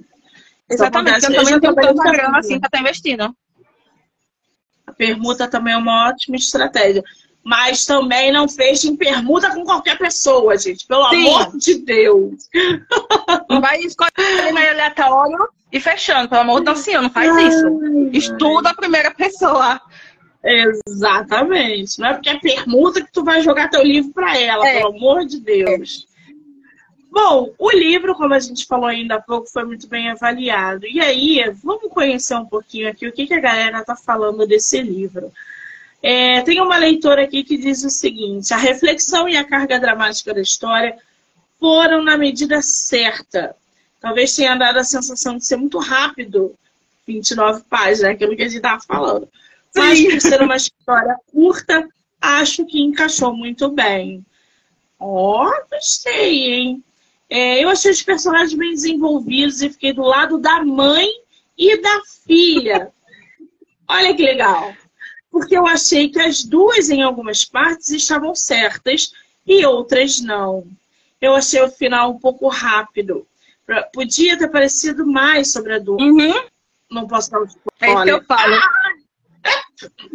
Exatamente, 0.70 1.26
eu 1.26 1.36
também 1.36 1.52
não 1.52 1.60
tenho 1.60 1.76
tanta 1.76 2.12
grana 2.12 2.40
assim 2.40 2.58
pra 2.58 2.68
estar 2.68 2.80
investindo. 2.80 3.36
Permuta 5.06 5.48
também 5.48 5.74
é 5.74 5.78
uma 5.78 6.08
ótima 6.10 6.38
estratégia. 6.38 7.04
Mas 7.44 7.86
também 7.86 8.32
não 8.32 8.48
fechem 8.48 8.96
permuta 8.96 9.54
com 9.54 9.66
qualquer 9.66 9.98
pessoa, 9.98 10.58
gente. 10.58 10.88
Pelo 10.88 11.10
Sim. 11.10 11.28
amor 11.28 11.58
de 11.58 11.76
Deus. 11.80 12.50
Não 13.50 13.60
vai 13.60 13.80
escolher 13.80 14.54
meio 14.54 14.72
aleatório 14.72 15.50
e 15.70 15.80
fechando. 15.80 16.30
Pelo 16.30 16.42
amor 16.42 16.60
de 16.60 16.66
Deus, 16.66 16.88
não 16.88 17.10
faz 17.10 17.36
isso. 17.36 17.68
Estuda 18.14 18.70
a 18.70 18.74
primeira 18.74 19.12
pessoa. 19.12 19.82
Exatamente. 20.42 22.00
Não 22.00 22.08
é 22.08 22.14
porque 22.14 22.30
é 22.30 22.40
permuta 22.40 23.02
que 23.02 23.12
tu 23.12 23.26
vai 23.26 23.42
jogar 23.42 23.70
teu 23.70 23.84
livro 23.84 24.14
para 24.14 24.38
ela, 24.38 24.66
é. 24.66 24.78
pelo 24.78 24.96
amor 24.96 25.26
de 25.26 25.40
Deus. 25.42 26.08
Bom, 27.14 27.54
o 27.60 27.70
livro, 27.70 28.16
como 28.16 28.34
a 28.34 28.40
gente 28.40 28.66
falou 28.66 28.88
ainda 28.88 29.14
há 29.14 29.22
pouco, 29.22 29.46
foi 29.48 29.64
muito 29.64 29.88
bem 29.88 30.10
avaliado. 30.10 30.88
E 30.88 31.00
aí, 31.00 31.44
vamos 31.64 31.94
conhecer 31.94 32.34
um 32.34 32.46
pouquinho 32.46 32.90
aqui 32.90 33.08
o 33.08 33.12
que, 33.12 33.28
que 33.28 33.36
a 33.36 33.40
galera 33.40 33.82
está 33.82 33.96
falando 33.96 34.48
desse 34.48 34.82
livro. 34.82 35.32
É, 36.02 36.42
tem 36.42 36.60
uma 36.60 36.76
leitora 36.76 37.24
aqui 37.24 37.44
que 37.44 37.56
diz 37.56 37.84
o 37.84 37.90
seguinte: 37.92 38.52
a 38.52 38.58
reflexão 38.58 39.30
e 39.30 39.38
a 39.38 39.44
carga 39.44 39.80
dramática 39.80 40.34
da 40.34 40.42
história 40.42 40.98
foram 41.60 42.04
na 42.04 42.18
medida 42.18 42.64
certa. 42.64 43.56
Talvez 44.02 44.36
tenha 44.36 44.56
dado 44.56 44.80
a 44.80 44.84
sensação 44.84 45.38
de 45.38 45.46
ser 45.46 45.58
muito 45.58 45.78
rápido 45.78 46.56
29 47.06 47.62
páginas, 47.70 48.00
né? 48.00 48.10
aquilo 48.10 48.36
que 48.36 48.42
a 48.42 48.46
gente 48.46 48.56
estava 48.56 48.82
falando. 48.82 49.30
Mas 49.76 50.02
por 50.02 50.20
ser 50.20 50.42
uma 50.42 50.56
história 50.56 51.16
curta, 51.32 51.88
acho 52.20 52.66
que 52.66 52.82
encaixou 52.82 53.36
muito 53.36 53.70
bem. 53.70 54.26
Ó, 55.00 55.46
oh, 55.46 55.70
gostei, 55.70 56.52
hein? 56.52 56.84
É, 57.34 57.64
eu 57.64 57.70
achei 57.70 57.92
os 57.92 58.02
personagens 58.02 58.54
bem 58.54 58.72
desenvolvidos 58.72 59.62
e 59.62 59.70
fiquei 59.70 59.94
do 59.94 60.04
lado 60.04 60.38
da 60.38 60.64
mãe 60.64 61.08
e 61.58 61.82
da 61.82 62.02
filha. 62.26 62.92
Olha 63.88 64.16
que 64.16 64.24
legal 64.24 64.74
porque 65.34 65.58
eu 65.58 65.66
achei 65.66 66.10
que 66.10 66.22
as 66.22 66.44
duas, 66.44 66.92
em 66.92 67.02
algumas 67.02 67.44
partes, 67.44 67.90
estavam 67.90 68.36
certas 68.36 69.12
e 69.48 69.66
outras 69.66 70.22
não. 70.22 70.68
Eu 71.20 71.34
achei 71.34 71.60
o 71.60 71.72
final 71.72 72.12
um 72.12 72.20
pouco 72.20 72.48
rápido. 72.48 73.26
Podia 73.92 74.38
ter 74.38 74.48
parecido 74.50 75.08
mais 75.08 75.52
sobre 75.52 75.74
a 75.74 75.80
dúvida. 75.80 76.06
Uhum. 76.06 76.46
Não 76.92 77.08
posso 77.08 77.32
dar 77.32 77.42
um 77.42 77.46
spoiler. 77.46 77.66
É 77.82 77.94
isso 77.94 78.04
que 78.04 78.12
eu 78.12 78.24
falo. 78.26 78.54
Ah! 78.54 78.94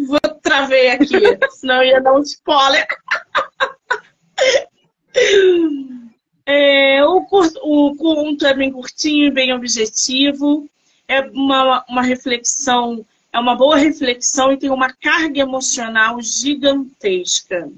Vou 0.07 0.21
travei 0.41 0.91
aqui, 0.91 1.21
senão 1.51 1.83
ia 1.83 2.01
dar 2.01 2.13
um 2.13 2.23
spoiler. 2.23 2.87
É, 6.51 7.05
o, 7.05 7.27
o 7.63 7.97
conto 7.97 8.47
é 8.47 8.55
bem 8.55 8.73
curtinho, 8.73 9.33
bem 9.33 9.53
objetivo. 9.53 10.67
É 11.07 11.21
uma, 11.21 11.85
uma 11.89 12.03
reflexão 12.03 13.05
é 13.33 13.39
uma 13.39 13.55
boa 13.55 13.77
reflexão 13.77 14.53
e 14.53 14.57
tem 14.57 14.71
uma 14.71 14.93
carga 14.93 15.41
emocional 15.41 16.21
gigantesca. 16.21 17.71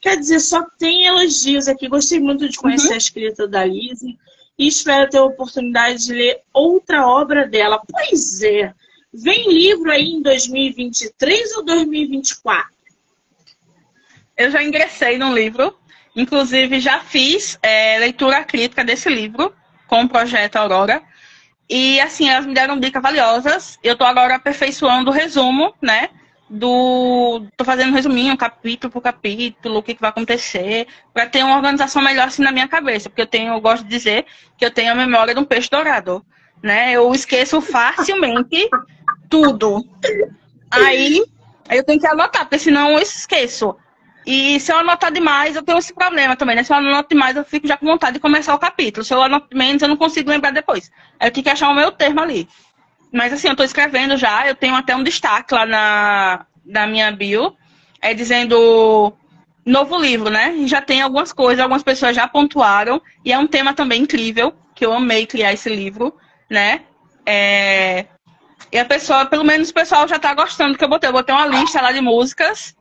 Quer 0.00 0.16
dizer, 0.16 0.40
só 0.40 0.62
tem 0.78 1.06
elogios 1.06 1.68
aqui. 1.68 1.88
Gostei 1.88 2.20
muito 2.20 2.48
de 2.48 2.56
conhecer 2.56 2.88
uhum. 2.88 2.94
a 2.94 2.98
escrita 2.98 3.48
da 3.48 3.64
Lizzie 3.64 4.18
e 4.56 4.68
espero 4.68 5.10
ter 5.10 5.18
a 5.18 5.24
oportunidade 5.24 6.06
de 6.06 6.14
ler 6.14 6.40
outra 6.52 7.06
obra 7.06 7.46
dela. 7.46 7.82
Pois 7.90 8.42
é, 8.42 8.72
vem 9.12 9.52
livro 9.52 9.90
aí 9.90 10.12
em 10.12 10.22
2023 10.22 11.56
ou 11.56 11.64
2024? 11.64 12.70
Eu 14.36 14.50
já 14.50 14.62
ingressei 14.62 15.18
no 15.18 15.34
livro, 15.34 15.76
inclusive 16.14 16.80
já 16.80 17.00
fiz 17.00 17.58
é, 17.62 17.98
leitura 17.98 18.44
crítica 18.44 18.84
desse 18.84 19.08
livro 19.08 19.54
com 19.86 20.02
o 20.02 20.08
projeto 20.08 20.56
Aurora. 20.56 21.02
E 21.68 22.00
assim, 22.00 22.28
elas 22.28 22.46
me 22.46 22.54
deram 22.54 22.78
dicas 22.78 23.02
valiosas. 23.02 23.78
Eu 23.82 23.96
tô 23.96 24.04
agora 24.04 24.34
aperfeiçoando 24.34 25.10
o 25.10 25.12
resumo, 25.12 25.72
né? 25.80 26.10
Do. 26.48 27.46
Tô 27.56 27.64
fazendo 27.64 27.90
um 27.90 27.94
resuminho, 27.94 28.36
capítulo 28.36 28.92
por 28.92 29.00
capítulo, 29.00 29.78
o 29.78 29.82
que, 29.82 29.94
que 29.94 30.00
vai 30.00 30.10
acontecer, 30.10 30.88
para 31.14 31.26
ter 31.26 31.44
uma 31.44 31.54
organização 31.54 32.02
melhor 32.02 32.26
assim 32.26 32.42
na 32.42 32.50
minha 32.50 32.66
cabeça. 32.66 33.08
Porque 33.08 33.22
eu 33.22 33.26
tenho, 33.26 33.52
eu 33.54 33.60
gosto 33.60 33.84
de 33.84 33.88
dizer 33.88 34.26
que 34.58 34.64
eu 34.64 34.70
tenho 34.70 34.90
a 34.90 34.96
memória 34.96 35.32
de 35.32 35.38
um 35.38 35.44
peixe 35.44 35.70
dourado. 35.70 36.24
Né? 36.60 36.92
Eu 36.92 37.12
esqueço 37.14 37.60
facilmente 37.60 38.68
tudo. 39.28 39.86
Aí 40.72 41.24
eu 41.70 41.84
tenho 41.84 42.00
que 42.00 42.06
anotar, 42.06 42.42
porque 42.42 42.58
senão 42.58 42.90
eu 42.90 42.98
esqueço. 42.98 43.76
E 44.26 44.60
se 44.60 44.70
eu 44.70 44.78
anotar 44.78 45.10
demais, 45.12 45.56
eu 45.56 45.62
tenho 45.62 45.78
esse 45.78 45.94
problema 45.94 46.36
também, 46.36 46.54
né? 46.54 46.62
Se 46.62 46.72
eu 46.72 46.76
anoto 46.76 47.08
demais, 47.08 47.36
eu 47.36 47.44
fico 47.44 47.66
já 47.66 47.76
com 47.76 47.86
vontade 47.86 48.14
de 48.14 48.20
começar 48.20 48.54
o 48.54 48.58
capítulo. 48.58 49.04
Se 49.04 49.14
eu 49.14 49.22
anoto 49.22 49.56
menos, 49.56 49.82
eu 49.82 49.88
não 49.88 49.96
consigo 49.96 50.30
lembrar 50.30 50.50
depois. 50.50 50.90
Eu 51.20 51.30
tenho 51.30 51.44
que 51.44 51.50
achar 51.50 51.68
o 51.70 51.74
meu 51.74 51.90
termo 51.90 52.20
ali. 52.20 52.48
Mas 53.12 53.32
assim, 53.32 53.48
eu 53.48 53.52
estou 53.52 53.64
escrevendo 53.64 54.16
já, 54.16 54.46
eu 54.46 54.54
tenho 54.54 54.74
até 54.74 54.94
um 54.94 55.02
destaque 55.02 55.54
lá 55.54 55.66
na, 55.66 56.46
na 56.64 56.86
minha 56.86 57.10
bio, 57.10 57.56
é 58.00 58.14
dizendo 58.14 59.12
novo 59.64 59.98
livro, 59.98 60.30
né? 60.30 60.54
Já 60.66 60.80
tem 60.80 61.02
algumas 61.02 61.32
coisas, 61.32 61.60
algumas 61.60 61.82
pessoas 61.82 62.14
já 62.14 62.28
pontuaram, 62.28 63.02
e 63.24 63.32
é 63.32 63.38
um 63.38 63.46
tema 63.46 63.74
também 63.74 64.02
incrível, 64.02 64.54
que 64.74 64.86
eu 64.86 64.92
amei 64.92 65.26
criar 65.26 65.52
esse 65.52 65.68
livro, 65.68 66.14
né? 66.48 66.82
É... 67.26 68.06
E 68.70 68.78
a 68.78 68.84
pessoa, 68.84 69.26
pelo 69.26 69.44
menos 69.44 69.70
o 69.70 69.74
pessoal 69.74 70.06
já 70.06 70.18
tá 70.18 70.32
gostando 70.32 70.72
do 70.72 70.78
que 70.78 70.84
eu 70.84 70.88
botei. 70.88 71.08
Eu 71.08 71.12
botei 71.12 71.34
uma 71.34 71.46
lista 71.46 71.80
lá 71.80 71.90
de 71.90 72.00
músicas 72.00 72.76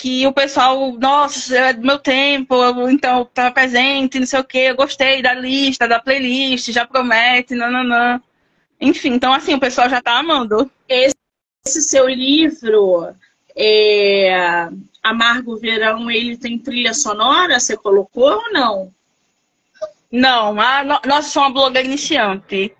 que 0.00 0.26
o 0.26 0.32
pessoal, 0.32 0.92
nossa, 0.92 1.54
é 1.54 1.72
do 1.74 1.86
meu 1.86 1.98
tempo, 1.98 2.54
então 2.88 3.22
tá 3.26 3.50
presente, 3.50 4.18
não 4.18 4.26
sei 4.26 4.40
o 4.40 4.44
que, 4.44 4.58
eu 4.58 4.74
gostei 4.74 5.20
da 5.20 5.34
lista, 5.34 5.86
da 5.86 6.00
playlist, 6.00 6.70
já 6.72 6.86
promete, 6.86 7.54
nananã. 7.54 8.18
Enfim, 8.80 9.10
então 9.10 9.30
assim, 9.30 9.54
o 9.54 9.60
pessoal 9.60 9.90
já 9.90 10.00
tá 10.00 10.18
amando. 10.18 10.70
Esse, 10.88 11.14
esse 11.66 11.82
seu 11.82 12.08
livro, 12.08 13.14
é, 13.54 14.70
Amargo 15.02 15.58
Verão, 15.58 16.10
ele 16.10 16.34
tem 16.38 16.58
trilha 16.58 16.94
sonora? 16.94 17.60
Você 17.60 17.76
colocou 17.76 18.32
ou 18.32 18.52
não? 18.54 18.94
Não, 20.10 20.58
a, 20.58 20.82
nossa, 21.04 21.28
sou 21.28 21.42
uma 21.42 21.52
blogueira 21.52 21.86
iniciante. 21.86 22.74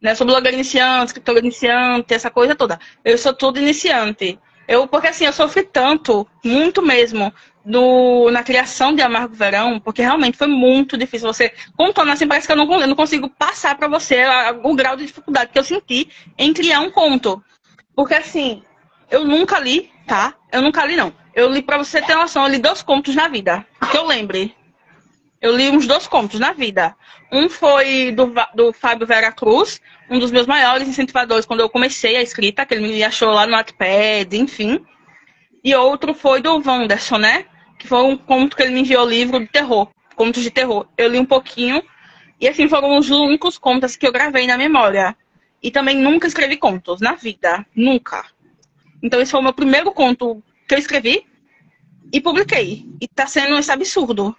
Né? 0.00 0.14
Sou 0.14 0.26
blogueira 0.26 0.56
iniciante, 0.56 1.08
escritora 1.08 1.40
iniciante, 1.40 2.14
essa 2.14 2.30
coisa 2.30 2.54
toda. 2.54 2.80
Eu 3.04 3.18
sou 3.18 3.34
tudo 3.34 3.58
iniciante. 3.58 4.38
Eu, 4.66 4.86
porque 4.86 5.08
assim, 5.08 5.24
eu 5.24 5.32
sofri 5.32 5.62
tanto, 5.62 6.26
muito 6.44 6.82
mesmo, 6.82 7.32
no, 7.64 8.30
na 8.30 8.42
criação 8.42 8.94
de 8.94 9.02
Amargo 9.02 9.34
Verão, 9.34 9.80
porque 9.80 10.02
realmente 10.02 10.36
foi 10.36 10.46
muito 10.46 10.96
difícil. 10.96 11.32
Você 11.32 11.52
contando 11.76 12.10
assim, 12.10 12.26
parece 12.26 12.46
que 12.46 12.52
eu 12.52 12.56
não, 12.56 12.80
eu 12.80 12.86
não 12.86 12.96
consigo 12.96 13.28
passar 13.30 13.76
para 13.76 13.88
você 13.88 14.18
a, 14.18 14.50
a, 14.50 14.52
o 14.52 14.74
grau 14.74 14.96
de 14.96 15.06
dificuldade 15.06 15.50
que 15.52 15.58
eu 15.58 15.64
senti 15.64 16.08
em 16.36 16.52
criar 16.52 16.80
um 16.80 16.90
conto. 16.90 17.42
Porque 17.94 18.14
assim, 18.14 18.62
eu 19.10 19.24
nunca 19.24 19.58
li, 19.58 19.90
tá? 20.06 20.34
Eu 20.52 20.60
nunca 20.60 20.84
li, 20.84 20.96
não. 20.96 21.12
Eu 21.34 21.50
li, 21.50 21.62
para 21.62 21.78
você 21.78 22.00
ter 22.02 22.14
noção, 22.14 22.44
eu 22.44 22.50
li 22.50 22.58
dois 22.58 22.82
contos 22.82 23.14
na 23.14 23.28
vida. 23.28 23.66
Que 23.90 23.96
eu 23.96 24.06
lembre. 24.06 24.54
Eu 25.44 25.54
li 25.54 25.68
uns 25.68 25.86
dois 25.86 26.06
contos 26.06 26.40
na 26.40 26.54
vida. 26.54 26.96
Um 27.30 27.50
foi 27.50 28.10
do, 28.12 28.32
do 28.54 28.72
Fábio 28.72 29.06
Vera 29.06 29.30
Cruz, 29.30 29.78
um 30.08 30.18
dos 30.18 30.30
meus 30.30 30.46
maiores 30.46 30.88
incentivadores 30.88 31.44
quando 31.44 31.60
eu 31.60 31.68
comecei 31.68 32.16
a 32.16 32.22
escrita, 32.22 32.64
que 32.64 32.72
ele 32.72 32.88
me 32.88 33.04
achou 33.04 33.30
lá 33.30 33.46
no 33.46 33.52
Wattpad, 33.52 34.34
enfim. 34.38 34.82
E 35.62 35.74
outro 35.74 36.14
foi 36.14 36.40
do 36.40 36.62
Wanderson, 36.66 37.18
né? 37.18 37.44
Que 37.78 37.86
foi 37.86 38.02
um 38.04 38.16
conto 38.16 38.56
que 38.56 38.62
ele 38.62 38.72
me 38.72 38.80
enviou 38.80 39.06
livro 39.06 39.38
de 39.38 39.46
terror, 39.46 39.90
contos 40.16 40.42
de 40.42 40.50
terror. 40.50 40.86
Eu 40.96 41.10
li 41.10 41.18
um 41.18 41.26
pouquinho, 41.26 41.82
e 42.40 42.48
assim 42.48 42.66
foram 42.66 42.96
os 42.96 43.10
únicos 43.10 43.58
contos 43.58 43.96
que 43.96 44.06
eu 44.06 44.12
gravei 44.12 44.46
na 44.46 44.56
memória. 44.56 45.14
E 45.62 45.70
também 45.70 45.94
nunca 45.94 46.26
escrevi 46.26 46.56
contos 46.56 47.02
na 47.02 47.16
vida, 47.16 47.66
nunca. 47.76 48.24
Então 49.02 49.20
esse 49.20 49.30
foi 49.30 49.40
o 49.40 49.44
meu 49.44 49.52
primeiro 49.52 49.92
conto 49.92 50.42
que 50.66 50.74
eu 50.74 50.78
escrevi 50.78 51.26
e 52.10 52.18
publiquei. 52.18 52.86
E 52.98 53.06
tá 53.06 53.26
sendo 53.26 53.58
esse 53.58 53.70
absurdo. 53.70 54.34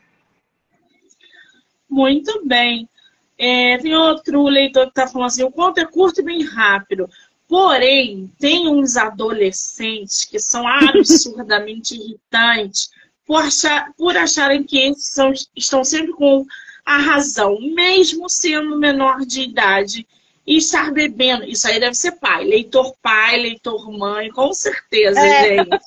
Muito 1.96 2.46
bem. 2.46 2.90
É, 3.38 3.78
tem 3.78 3.96
outro 3.96 4.44
leitor 4.44 4.84
que 4.84 4.90
está 4.90 5.08
falando 5.08 5.28
assim: 5.28 5.44
o 5.46 5.52
conto 5.52 5.78
é 5.78 5.86
curto 5.86 6.20
e 6.20 6.24
bem 6.26 6.44
rápido. 6.44 7.10
Porém, 7.48 8.30
tem 8.38 8.68
uns 8.68 8.98
adolescentes 8.98 10.26
que 10.26 10.38
são 10.38 10.68
absurdamente 10.68 11.96
irritantes 11.96 12.90
por, 13.26 13.38
achar, 13.38 13.94
por 13.98 14.18
acharem 14.18 14.62
que 14.62 14.94
são, 14.96 15.32
estão 15.56 15.86
sempre 15.86 16.12
com 16.12 16.46
a 16.86 16.98
razão, 16.98 17.58
mesmo 17.62 18.30
sendo 18.30 18.78
menor 18.78 19.26
de 19.26 19.44
idade 19.44 20.06
e 20.46 20.58
estar 20.58 20.92
bebendo. 20.92 21.46
Isso 21.46 21.66
aí 21.66 21.80
deve 21.80 21.96
ser 21.96 22.12
pai, 22.14 22.44
leitor 22.44 22.94
pai, 23.02 23.38
leitor 23.38 23.90
mãe, 23.90 24.30
com 24.32 24.54
certeza, 24.54 25.18
é. 25.18 25.60
gente. 25.60 25.80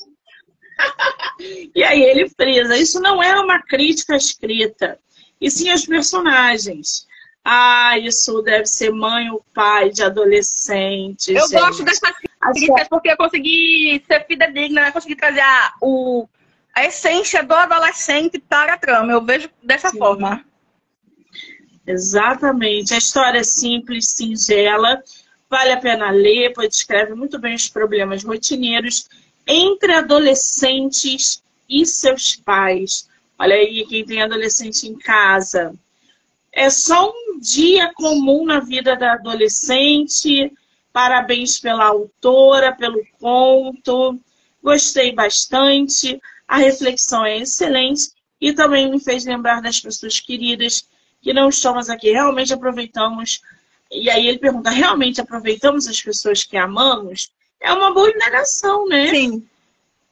e 1.77 1.85
aí 1.85 2.03
ele 2.03 2.31
frisa: 2.31 2.79
isso 2.79 2.99
não 2.99 3.23
é 3.23 3.39
uma 3.39 3.61
crítica 3.61 4.17
escrita, 4.17 4.99
e 5.41 5.51
sim 5.51 5.71
aos 5.71 5.87
personagens. 5.87 7.07
Ah, 7.45 7.97
isso 7.99 8.43
deve 8.43 8.67
ser 8.67 8.91
mãe 8.91 9.31
ou 9.31 9.43
pai 9.55 9.91
de 9.91 10.03
adolescente. 10.03 11.33
Eu 11.33 11.49
gente. 11.49 11.59
gosto 11.59 11.83
dessas 11.83 12.13
críticas 12.53 12.89
porque 12.89 13.11
eu 13.11 13.17
consegui 13.17 14.03
ser 14.07 14.27
fidedigna, 14.27 14.83
né? 14.83 14.93
consegui 14.93 15.17
trazer 15.17 15.41
a, 15.41 15.73
o, 15.81 16.29
a 16.75 16.85
essência 16.85 17.43
do 17.43 17.55
adolescente 17.55 18.39
para 18.39 18.75
a 18.75 18.79
trama. 18.79 19.13
Eu 19.13 19.25
vejo 19.25 19.49
dessa 19.63 19.91
Sim. 19.91 19.99
forma. 19.99 20.45
Exatamente. 21.87 22.93
A 22.93 22.99
história 22.99 23.39
é 23.39 23.45
simples, 23.45 24.09
singela, 24.09 25.03
vale 25.49 25.73
a 25.73 25.79
pena 25.79 26.11
ler, 26.11 26.53
pois 26.53 26.69
descreve 26.69 27.15
muito 27.15 27.39
bem 27.39 27.55
os 27.55 27.69
problemas 27.69 28.23
rotineiros 28.23 29.09
entre 29.47 29.95
adolescentes 29.95 31.43
e 31.67 31.87
seus 31.87 32.37
pais. 32.37 33.08
Olha 33.39 33.55
aí, 33.55 33.87
quem 33.87 34.05
tem 34.05 34.23
adolescente 34.23 34.89
em 34.89 34.97
casa 34.97 35.73
é 36.53 36.71
só 36.71 37.09
um 37.11 37.39
dia 37.39 37.93
comum 37.95 38.45
na 38.45 38.59
vida 38.59 38.97
da 38.97 39.13
adolescente. 39.13 40.53
Parabéns 40.93 41.61
pela 41.61 41.85
autora, 41.85 42.75
pelo 42.75 43.01
conto. 43.21 44.19
Gostei 44.61 45.13
bastante. 45.13 46.21
A 46.49 46.57
reflexão 46.57 47.25
é 47.25 47.39
excelente 47.39 48.11
e 48.41 48.53
também 48.53 48.91
me 48.91 48.99
fez 48.99 49.25
lembrar 49.25 49.63
das 49.63 49.79
pessoas 49.79 50.19
queridas 50.19 50.89
que 51.23 51.33
não 51.33 51.49
estamos 51.49 51.89
aqui. 51.89 52.11
Realmente 52.11 52.53
aproveitamos. 52.53 53.41
E 53.91 54.11
aí 54.11 54.27
ele 54.27 54.39
pergunta: 54.39 54.71
realmente 54.71 55.21
aproveitamos 55.21 55.87
as 55.87 56.03
pessoas 56.03 56.43
que 56.43 56.57
amamos? 56.57 57.31
É 57.61 57.73
uma 57.73 57.93
boa 57.93 58.11
indagação, 58.11 58.87
né? 58.89 59.09
Sim. 59.11 59.47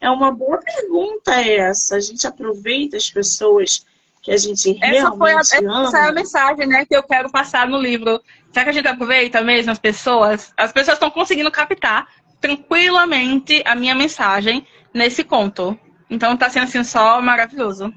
É 0.00 0.10
uma 0.10 0.30
boa 0.30 0.58
pergunta 0.58 1.32
essa. 1.40 1.96
A 1.96 2.00
gente 2.00 2.26
aproveita 2.26 2.96
as 2.96 3.10
pessoas 3.10 3.84
que 4.22 4.32
a 4.32 4.36
gente 4.36 4.76
essa 4.82 5.12
foi 5.12 5.32
a, 5.32 5.40
ama. 5.60 5.86
Essa 5.86 5.98
é 5.98 6.08
a 6.08 6.12
mensagem 6.12 6.66
né, 6.66 6.84
que 6.84 6.96
eu 6.96 7.02
quero 7.02 7.30
passar 7.30 7.68
no 7.68 7.80
livro. 7.80 8.20
Será 8.52 8.64
que 8.64 8.70
a 8.70 8.72
gente 8.72 8.88
aproveita 8.88 9.40
mesmo 9.40 9.70
as 9.70 9.78
pessoas? 9.78 10.52
As 10.56 10.72
pessoas 10.72 10.96
estão 10.96 11.10
conseguindo 11.10 11.50
captar 11.50 12.08
tranquilamente 12.40 13.62
a 13.64 13.74
minha 13.74 13.94
mensagem 13.94 14.66
nesse 14.92 15.22
conto. 15.24 15.78
Então 16.10 16.34
está 16.34 16.50
sendo 16.50 16.64
assim 16.64 16.84
só 16.84 17.20
maravilhoso. 17.20 17.92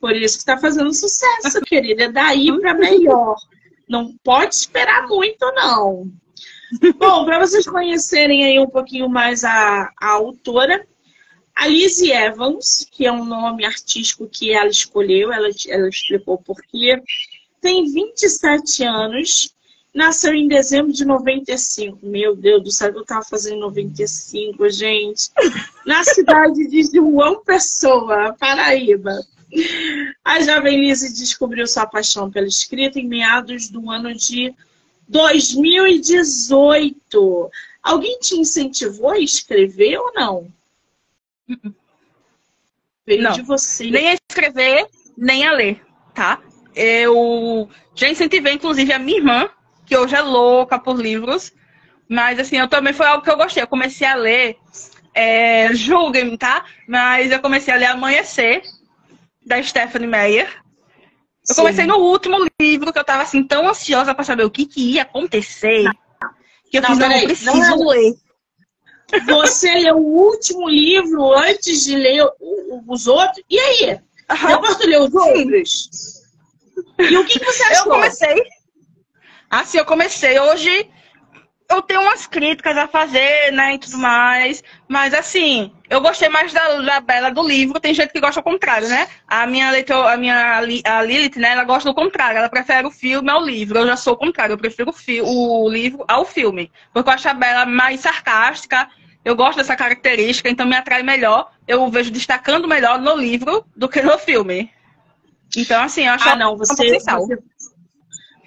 Por 0.00 0.14
isso 0.14 0.36
que 0.36 0.42
está 0.42 0.58
fazendo 0.58 0.92
sucesso, 0.92 1.60
querida. 1.62 2.04
É 2.04 2.12
daí 2.12 2.56
para 2.60 2.74
melhor. 2.74 3.36
Não 3.88 4.14
pode 4.22 4.54
esperar 4.54 5.06
muito, 5.08 5.44
não. 5.52 6.10
Bom, 6.98 7.24
para 7.24 7.38
vocês 7.38 7.66
conhecerem 7.66 8.44
aí 8.44 8.58
um 8.58 8.68
pouquinho 8.68 9.08
mais 9.08 9.44
a, 9.44 9.92
a 10.00 10.08
autora, 10.10 10.86
a 11.54 11.66
Lizzie 11.66 12.10
Evans, 12.10 12.86
que 12.90 13.06
é 13.06 13.12
um 13.12 13.24
nome 13.24 13.64
artístico 13.64 14.28
que 14.28 14.52
ela 14.52 14.68
escolheu, 14.68 15.32
ela, 15.32 15.48
ela 15.68 15.88
explicou 15.88 16.38
por 16.38 16.60
quê, 16.62 17.00
tem 17.60 17.90
27 17.90 18.82
anos, 18.82 19.54
nasceu 19.94 20.34
em 20.34 20.48
dezembro 20.48 20.92
de 20.92 21.04
95. 21.04 21.98
Meu 22.02 22.34
Deus 22.34 22.62
do 22.62 22.70
céu, 22.70 22.92
eu 22.92 23.02
estava 23.02 23.24
fazendo 23.24 23.60
95, 23.60 24.68
gente. 24.68 25.30
Na 25.86 26.02
cidade 26.02 26.66
de 26.66 26.82
João 26.92 27.42
Pessoa, 27.44 28.34
Paraíba. 28.38 29.20
A 30.24 30.40
jovem 30.40 30.80
Lizzie 30.80 31.12
descobriu 31.12 31.66
sua 31.66 31.86
paixão 31.86 32.28
pela 32.30 32.48
escrita 32.48 32.98
em 32.98 33.06
meados 33.06 33.68
do 33.68 33.88
ano 33.88 34.12
de 34.12 34.52
2018. 35.08 37.50
Alguém 37.82 38.18
te 38.18 38.36
incentivou 38.36 39.10
a 39.10 39.18
escrever 39.18 39.98
ou 39.98 40.12
não? 40.14 40.48
Veio 43.06 43.22
não, 43.22 43.32
de 43.32 43.42
você. 43.42 43.90
Nem 43.90 44.10
a 44.10 44.14
escrever, 44.14 44.86
nem 45.16 45.46
a 45.46 45.52
ler, 45.52 45.80
tá? 46.14 46.40
Eu 46.74 47.68
já 47.94 48.08
incentivei, 48.08 48.54
inclusive, 48.54 48.92
a 48.92 48.98
minha 48.98 49.18
irmã, 49.18 49.48
que 49.86 49.96
hoje 49.96 50.16
é 50.16 50.22
louca 50.22 50.78
por 50.78 51.00
livros. 51.00 51.52
Mas, 52.08 52.38
assim, 52.38 52.56
eu 52.56 52.68
também 52.68 52.92
foi 52.92 53.06
algo 53.06 53.22
que 53.22 53.30
eu 53.30 53.36
gostei. 53.36 53.62
Eu 53.62 53.68
comecei 53.68 54.06
a 54.06 54.14
ler, 54.14 54.56
é, 55.14 55.72
julguem-me, 55.74 56.36
tá? 56.36 56.64
Mas 56.88 57.30
eu 57.30 57.40
comecei 57.40 57.72
a 57.72 57.76
ler 57.76 57.86
Amanhecer, 57.86 58.62
da 59.44 59.62
Stephanie 59.62 60.08
Meyer. 60.08 60.63
Eu 61.48 61.54
Sim. 61.54 61.62
comecei 61.62 61.86
no 61.86 61.96
último 61.96 62.38
livro, 62.60 62.92
que 62.92 62.98
eu 62.98 63.04
tava, 63.04 63.22
assim, 63.22 63.42
tão 63.42 63.68
ansiosa 63.68 64.14
para 64.14 64.24
saber 64.24 64.44
o 64.44 64.50
que, 64.50 64.64
que 64.64 64.94
ia 64.94 65.02
acontecer. 65.02 65.84
Que 66.70 66.78
eu 66.78 66.82
não, 66.82 66.88
fiz, 66.90 66.98
não, 66.98 67.12
eu 67.12 67.24
preciso 67.26 67.56
não, 67.56 67.88
ler. 67.88 68.14
Você 69.26 69.74
leu 69.74 69.96
o 69.96 70.26
último 70.28 70.68
livro 70.68 71.32
antes 71.34 71.84
de 71.84 71.94
ler 71.94 72.26
os 72.88 73.06
outros. 73.06 73.44
E 73.48 73.58
aí? 73.58 74.00
Uhum. 74.30 74.46
Depois 74.48 74.76
tu 74.76 74.86
leu 74.86 75.04
os 75.04 75.14
outros? 75.14 75.90
E 76.98 77.16
o 77.16 77.24
que, 77.26 77.38
que 77.38 77.44
você 77.44 77.62
achou? 77.64 77.92
Eu 77.92 77.92
comecei. 77.92 78.42
Assim, 79.50 79.78
eu 79.78 79.84
comecei. 79.84 80.40
Hoje 80.40 80.90
eu 81.74 81.82
tenho 81.82 82.00
umas 82.00 82.26
críticas 82.26 82.76
a 82.76 82.86
fazer, 82.86 83.52
né, 83.52 83.74
e 83.74 83.78
tudo 83.78 83.98
mais. 83.98 84.62
Mas 84.88 85.12
assim, 85.14 85.72
eu 85.88 86.00
gostei 86.00 86.28
mais 86.28 86.52
da, 86.52 86.80
da 86.80 87.00
Bela 87.00 87.30
do 87.30 87.46
livro. 87.46 87.80
Tem 87.80 87.94
gente 87.94 88.12
que 88.12 88.20
gosta 88.20 88.40
ao 88.40 88.44
contrário, 88.44 88.88
né? 88.88 89.08
A 89.26 89.46
minha 89.46 89.70
leitor, 89.70 90.06
a 90.06 90.16
minha 90.16 90.58
a 90.84 91.02
Lilith, 91.02 91.38
né, 91.38 91.50
ela 91.50 91.64
gosta 91.64 91.88
do 91.88 91.94
contrário. 91.94 92.38
Ela 92.38 92.48
prefere 92.48 92.86
o 92.86 92.90
filme 92.90 93.30
ao 93.30 93.44
livro. 93.44 93.78
Eu 93.78 93.86
já 93.86 93.96
sou 93.96 94.14
o 94.14 94.16
contrário. 94.16 94.54
Eu 94.54 94.58
prefiro 94.58 94.92
o, 95.22 95.64
o 95.64 95.68
livro 95.68 96.04
ao 96.08 96.24
filme. 96.24 96.70
Porque 96.92 97.08
eu 97.08 97.14
acho 97.14 97.28
a 97.28 97.34
Bela 97.34 97.66
mais 97.66 98.00
sarcástica 98.00 98.88
Eu 99.24 99.36
gosto 99.36 99.58
dessa 99.58 99.76
característica, 99.76 100.48
então 100.48 100.66
me 100.66 100.76
atrai 100.76 101.02
melhor. 101.02 101.50
Eu 101.66 101.88
vejo 101.90 102.10
destacando 102.10 102.68
melhor 102.68 103.00
no 103.00 103.16
livro 103.16 103.64
do 103.76 103.88
que 103.88 104.02
no 104.02 104.18
filme. 104.18 104.70
Então, 105.56 105.82
assim, 105.82 106.06
eu 106.06 106.12
acho 106.12 106.28
ah, 106.28 106.36
não, 106.36 106.56
você, 106.56 106.98
você, 106.98 107.38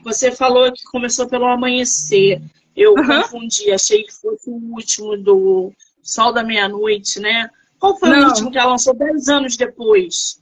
você, 0.04 0.32
falou 0.32 0.72
que 0.72 0.84
começou 0.86 1.28
pelo 1.28 1.46
amanhecer. 1.46 2.42
Eu 2.78 2.94
uhum. 2.94 3.08
confundi, 3.08 3.72
achei 3.72 4.04
que 4.04 4.14
fosse 4.14 4.50
o 4.50 4.54
último 4.54 5.18
do 5.18 5.74
Sol 6.04 6.32
da 6.32 6.44
Meia-Noite, 6.44 7.20
né? 7.20 7.50
Qual 7.80 7.98
foi 7.98 8.10
não. 8.10 8.24
o 8.24 8.28
último 8.28 8.52
que 8.52 8.58
ela 8.58 8.72
lançou 8.72 8.94
dez 8.94 9.28
anos 9.28 9.58
depois? 9.58 10.40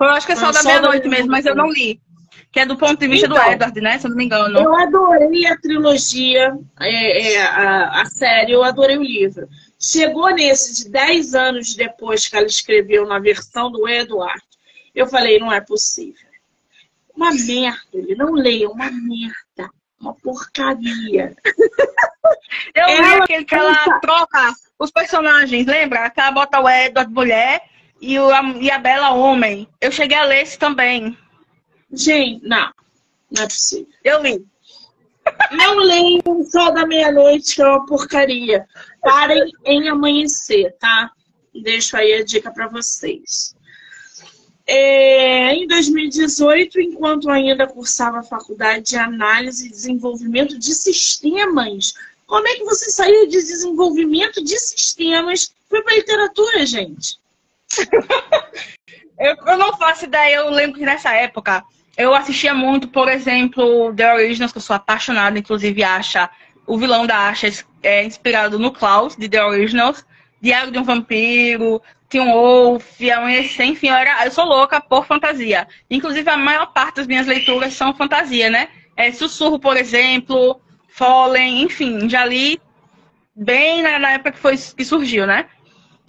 Eu 0.00 0.08
acho 0.08 0.26
que 0.26 0.32
é 0.32 0.36
Sol 0.36 0.52
da 0.52 0.62
Meia-Noite 0.62 1.06
mesmo, 1.06 1.30
mas 1.30 1.44
eu 1.44 1.54
não 1.54 1.70
li 1.70 2.00
que 2.52 2.58
é 2.58 2.66
do 2.66 2.76
ponto 2.76 2.96
de 2.96 3.06
vista 3.06 3.26
então, 3.26 3.38
do 3.38 3.50
Edward, 3.50 3.80
né? 3.80 3.98
Se 3.98 4.06
eu 4.06 4.10
não 4.10 4.16
me 4.16 4.24
engano. 4.24 4.58
Eu 4.58 4.74
adorei 4.74 5.46
a 5.46 5.56
trilogia, 5.56 6.58
é, 6.80 7.34
é, 7.34 7.42
a, 7.42 8.02
a 8.02 8.04
série, 8.06 8.52
eu 8.52 8.64
adorei 8.64 8.98
o 8.98 9.02
livro. 9.02 9.48
Chegou 9.78 10.30
nesse 10.30 10.84
de 10.84 10.90
10 10.90 11.34
anos 11.34 11.74
depois 11.74 12.26
que 12.26 12.36
ela 12.36 12.46
escreveu 12.46 13.06
na 13.06 13.18
versão 13.18 13.70
do 13.70 13.88
Edward, 13.88 14.42
eu 14.94 15.06
falei, 15.06 15.38
não 15.38 15.52
é 15.52 15.60
possível. 15.60 16.28
Uma 17.14 17.30
merda, 17.30 17.80
ele 17.94 18.14
não 18.16 18.32
leia, 18.32 18.68
uma 18.68 18.90
merda, 18.90 19.70
uma 20.00 20.14
porcaria. 20.14 21.36
Eu 22.74 22.86
vi 22.86 23.14
aquele 23.22 23.44
que 23.44 23.54
ela 23.54 24.00
troca 24.00 24.54
os 24.78 24.90
personagens, 24.90 25.66
lembra? 25.66 26.10
Que 26.10 26.20
ela 26.20 26.32
bota 26.32 26.60
o 26.60 26.68
Edward 26.68 27.12
mulher 27.12 27.62
e, 28.00 28.18
o, 28.18 28.30
a, 28.30 28.42
e 28.60 28.70
a 28.70 28.78
Bela 28.78 29.10
homem. 29.12 29.68
Eu 29.80 29.92
cheguei 29.92 30.16
a 30.16 30.24
ler 30.24 30.42
esse 30.42 30.58
também. 30.58 31.16
Gente, 31.92 32.46
não. 32.46 32.72
Não 33.30 33.42
é 33.42 33.46
possível. 33.46 33.88
Eu 34.02 34.22
li. 34.22 34.44
Não 35.52 35.76
leiam 35.76 36.22
o 36.24 36.44
Sol 36.44 36.72
da 36.72 36.86
Meia-Noite, 36.86 37.54
que 37.54 37.62
é 37.62 37.66
uma 37.66 37.84
porcaria. 37.84 38.66
Parem 39.02 39.52
em 39.64 39.88
amanhecer, 39.88 40.74
tá? 40.78 41.10
Deixo 41.62 41.96
aí 41.96 42.14
a 42.14 42.24
dica 42.24 42.50
para 42.50 42.68
vocês. 42.68 43.54
É, 44.72 45.52
em 45.52 45.66
2018, 45.66 46.80
enquanto 46.80 47.28
ainda 47.28 47.66
cursava 47.66 48.20
a 48.20 48.22
faculdade 48.22 48.84
de 48.84 48.96
análise 48.96 49.66
e 49.66 49.70
desenvolvimento 49.70 50.56
de 50.56 50.72
sistemas, 50.72 51.92
como 52.24 52.46
é 52.46 52.54
que 52.54 52.62
você 52.62 52.88
saiu 52.88 53.26
de 53.26 53.42
desenvolvimento 53.42 54.44
de 54.44 54.56
sistemas 54.60 55.52
foi 55.68 55.82
para 55.82 55.96
literatura, 55.96 56.64
gente? 56.64 57.18
eu, 59.18 59.34
eu 59.44 59.58
não 59.58 59.76
faço 59.76 60.04
ideia, 60.04 60.36
eu 60.36 60.50
lembro 60.50 60.78
que 60.78 60.86
nessa 60.86 61.12
época 61.14 61.64
eu 61.96 62.14
assistia 62.14 62.54
muito, 62.54 62.86
por 62.86 63.08
exemplo, 63.08 63.92
The 63.92 64.14
Originals, 64.14 64.52
que 64.52 64.58
eu 64.58 64.62
sou 64.62 64.76
apaixonada, 64.76 65.36
inclusive 65.36 65.82
Asha. 65.82 66.30
O 66.64 66.78
vilão 66.78 67.08
da 67.08 67.28
Asha 67.28 67.52
é 67.82 68.04
inspirado 68.04 68.56
no 68.56 68.70
Klaus, 68.70 69.16
de 69.16 69.28
The 69.28 69.44
Originals. 69.44 70.06
Diário 70.40 70.70
de 70.70 70.78
um 70.78 70.84
Vampiro, 70.84 71.82
Wolf, 72.18 73.00
Amanhecer, 73.14 73.66
enfim, 73.66 73.88
eu, 73.88 73.94
era, 73.94 74.24
eu 74.24 74.30
sou 74.30 74.44
louca 74.44 74.80
por 74.80 75.06
fantasia. 75.06 75.68
Inclusive, 75.90 76.28
a 76.28 76.36
maior 76.36 76.72
parte 76.72 76.96
das 76.96 77.06
minhas 77.06 77.26
leituras 77.26 77.74
são 77.74 77.94
fantasia, 77.94 78.50
né? 78.50 78.68
É, 78.96 79.12
Sussurro, 79.12 79.58
por 79.58 79.76
exemplo, 79.76 80.60
Fallen, 80.88 81.62
enfim, 81.62 82.08
já 82.08 82.24
li 82.24 82.60
bem 83.34 83.82
na, 83.82 83.98
na 83.98 84.10
época 84.12 84.32
que, 84.32 84.38
foi, 84.38 84.56
que 84.56 84.84
surgiu, 84.84 85.26
né? 85.26 85.46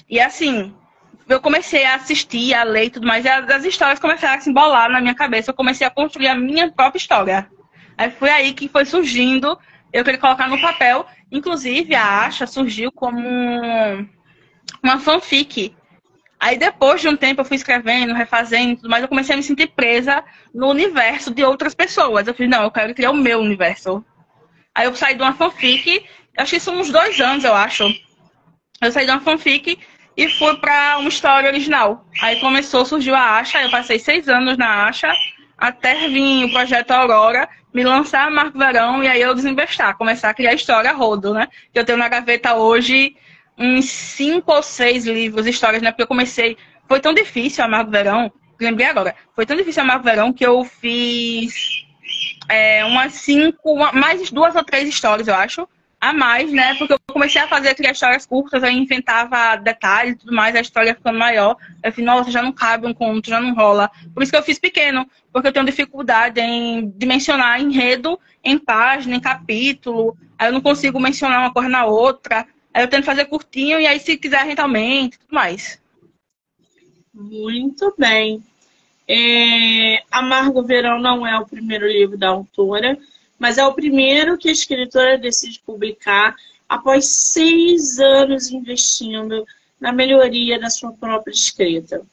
E 0.10 0.20
assim, 0.20 0.74
eu 1.30 1.40
comecei 1.40 1.86
a 1.86 1.96
assistir, 1.96 2.54
a 2.54 2.64
ler 2.64 2.86
e 2.86 2.90
tudo 2.90 3.08
mais, 3.08 3.24
e 3.24 3.30
as 3.30 3.64
histórias 3.64 4.00
começaram 4.00 4.38
a 4.38 4.42
se 4.42 4.50
embolar 4.50 4.90
na 4.90 5.00
minha 5.00 5.16
cabeça. 5.16 5.52
Eu 5.52 5.56
comecei 5.56 5.86
a 5.86 5.90
construir 5.90 6.28
a 6.28 6.36
minha 6.36 6.72
própria 6.72 7.00
história. 7.00 7.50
Aí 7.98 8.12
foi 8.12 8.30
aí 8.30 8.54
que 8.54 8.68
foi 8.68 8.86
surgindo, 8.86 9.58
eu 9.94 10.04
queria 10.04 10.20
colocar 10.20 10.50
no 10.50 10.60
papel. 10.60 11.06
Inclusive, 11.32 11.96
a 11.96 12.26
Asha 12.26 12.46
surgiu 12.46 12.92
como 12.92 13.20
uma 14.84 15.00
fanfic. 15.00 15.74
Aí 16.42 16.58
depois 16.58 17.00
de 17.00 17.08
um 17.08 17.16
tempo 17.16 17.42
eu 17.42 17.46
fui 17.46 17.56
escrevendo, 17.56 18.16
refazendo 18.16 18.90
mais, 18.90 19.04
eu 19.04 19.08
comecei 19.08 19.36
a 19.36 19.38
me 19.38 19.44
sentir 19.44 19.68
presa 19.68 20.24
no 20.52 20.70
universo 20.72 21.32
de 21.32 21.44
outras 21.44 21.76
pessoas. 21.76 22.28
Eu 22.28 22.34
falei, 22.34 22.50
não, 22.50 22.64
eu 22.64 22.72
quero 22.72 22.96
criar 22.96 23.12
o 23.12 23.16
meu 23.16 23.40
universo. 23.40 24.04
Aí 24.74 24.88
eu 24.88 24.96
saí 24.96 25.14
de 25.14 25.22
uma 25.22 25.36
fanfic, 25.36 26.04
acho 26.36 26.52
que 26.52 26.60
são 26.60 26.80
uns 26.80 26.90
dois 26.90 27.22
anos, 27.22 27.44
eu 27.44 27.54
acho. 27.54 27.84
Eu 28.82 28.92
saí 28.92 29.06
de 29.06 29.12
uma 29.12 29.22
fanfic 29.22 29.78
e 30.18 30.30
fui 30.30 30.58
para 30.58 30.98
uma 30.98 31.10
história 31.10 31.48
original. 31.48 32.08
Aí 32.20 32.40
começou, 32.40 32.86
surgiu 32.86 33.14
a 33.14 33.38
Asha, 33.38 33.62
eu 33.62 33.70
passei 33.70 34.00
seis 34.00 34.28
anos 34.28 34.58
na 34.58 34.88
Asha, 34.88 35.14
até 35.56 36.08
vir 36.08 36.46
o 36.46 36.52
projeto 36.52 36.90
Aurora, 36.90 37.48
me 37.72 37.84
lançar 37.84 38.32
Marco 38.32 38.58
Verão 38.58 39.04
e 39.04 39.08
aí 39.08 39.22
eu 39.22 39.36
desinvestar, 39.36 39.96
começar 39.96 40.32
a 40.32 40.34
criar 40.34 40.56
história 40.56 40.92
rodo, 40.92 41.36
né? 41.36 41.48
Eu 41.72 41.86
tenho 41.86 42.00
na 42.00 42.10
gaveta 42.10 42.56
hoje 42.56 43.16
uns 43.62 43.90
cinco 43.90 44.52
ou 44.52 44.64
seis 44.64 45.06
livros, 45.06 45.46
histórias, 45.46 45.82
né? 45.82 45.92
Porque 45.92 46.04
eu 46.04 46.08
comecei. 46.08 46.58
Foi 46.88 47.00
tão 47.00 47.14
difícil 47.14 47.64
a 47.64 47.68
Marco 47.68 47.92
Verão, 47.92 48.32
lembrei 48.60 48.88
agora, 48.88 49.16
foi 49.36 49.46
tão 49.46 49.56
difícil 49.56 49.82
a 49.82 49.86
Marco 49.86 50.04
Verão 50.04 50.34
que 50.34 50.46
eu 50.46 50.64
fiz 50.66 51.86
é, 52.50 52.84
umas 52.84 53.14
cinco, 53.14 53.76
mais 53.94 54.30
duas 54.30 54.56
ou 54.56 54.64
três 54.64 54.90
histórias, 54.90 55.28
eu 55.28 55.36
acho 55.36 55.68
a 56.02 56.12
mais, 56.12 56.52
né? 56.52 56.74
Porque 56.76 56.94
eu 56.94 57.00
comecei 57.08 57.40
a 57.40 57.48
fazer 57.48 57.76
criar 57.76 57.92
histórias 57.92 58.26
curtas, 58.26 58.64
aí 58.64 58.76
inventava 58.76 59.56
detalhes 59.56 60.16
e 60.16 60.18
tudo 60.18 60.34
mais, 60.34 60.56
a 60.56 60.60
história 60.60 60.96
ficando 60.96 61.20
maior. 61.20 61.56
Eu 61.84 61.92
falei, 61.92 62.06
nossa, 62.06 62.32
já 62.32 62.42
não 62.42 62.52
cabe 62.52 62.88
um 62.88 62.94
conto, 62.94 63.30
já 63.30 63.40
não 63.40 63.54
rola. 63.54 63.90
Por 64.12 64.24
isso 64.24 64.32
que 64.32 64.38
eu 64.38 64.42
fiz 64.42 64.58
pequeno, 64.58 65.08
porque 65.32 65.48
eu 65.48 65.54
tenho 65.54 65.66
dificuldade 65.66 66.42
em 66.42 66.90
dimensionar 66.98 67.62
enredo 67.62 68.20
em 68.44 68.58
página, 68.58 69.16
em 69.16 69.20
capítulo. 69.20 70.18
Aí 70.40 70.50
eu 70.50 70.54
não 70.54 70.62
consigo 70.62 71.00
mencionar 71.00 71.40
uma 71.40 71.54
coisa 71.54 71.70
na 71.70 71.86
outra. 71.86 72.48
Aí 72.74 72.84
eu 72.84 72.90
tento 72.90 73.06
fazer 73.06 73.26
curtinho 73.26 73.80
e 73.80 73.86
aí 73.86 74.00
se 74.00 74.18
quiser 74.18 74.44
rentalmente 74.44 75.20
tudo 75.20 75.34
mais. 75.34 75.80
Muito 77.14 77.94
bem. 77.98 78.44
É... 79.08 80.04
Amargo 80.10 80.64
Verão 80.64 81.00
não 81.00 81.28
é 81.28 81.38
o 81.38 81.46
primeiro 81.46 81.88
livro 81.88 82.18
da 82.18 82.30
autora 82.30 82.98
mas 83.42 83.58
é 83.58 83.66
o 83.66 83.74
primeiro 83.74 84.38
que 84.38 84.50
a 84.50 84.52
escritora 84.52 85.18
decide 85.18 85.60
publicar 85.66 86.36
após 86.70 87.08
seis 87.08 87.98
anos 87.98 88.52
investindo 88.52 89.48
na 89.80 89.92
melhoria 89.92 90.60
da 90.60 90.70
sua 90.70 90.92
própria 90.92 91.34
escrita. 91.34 92.04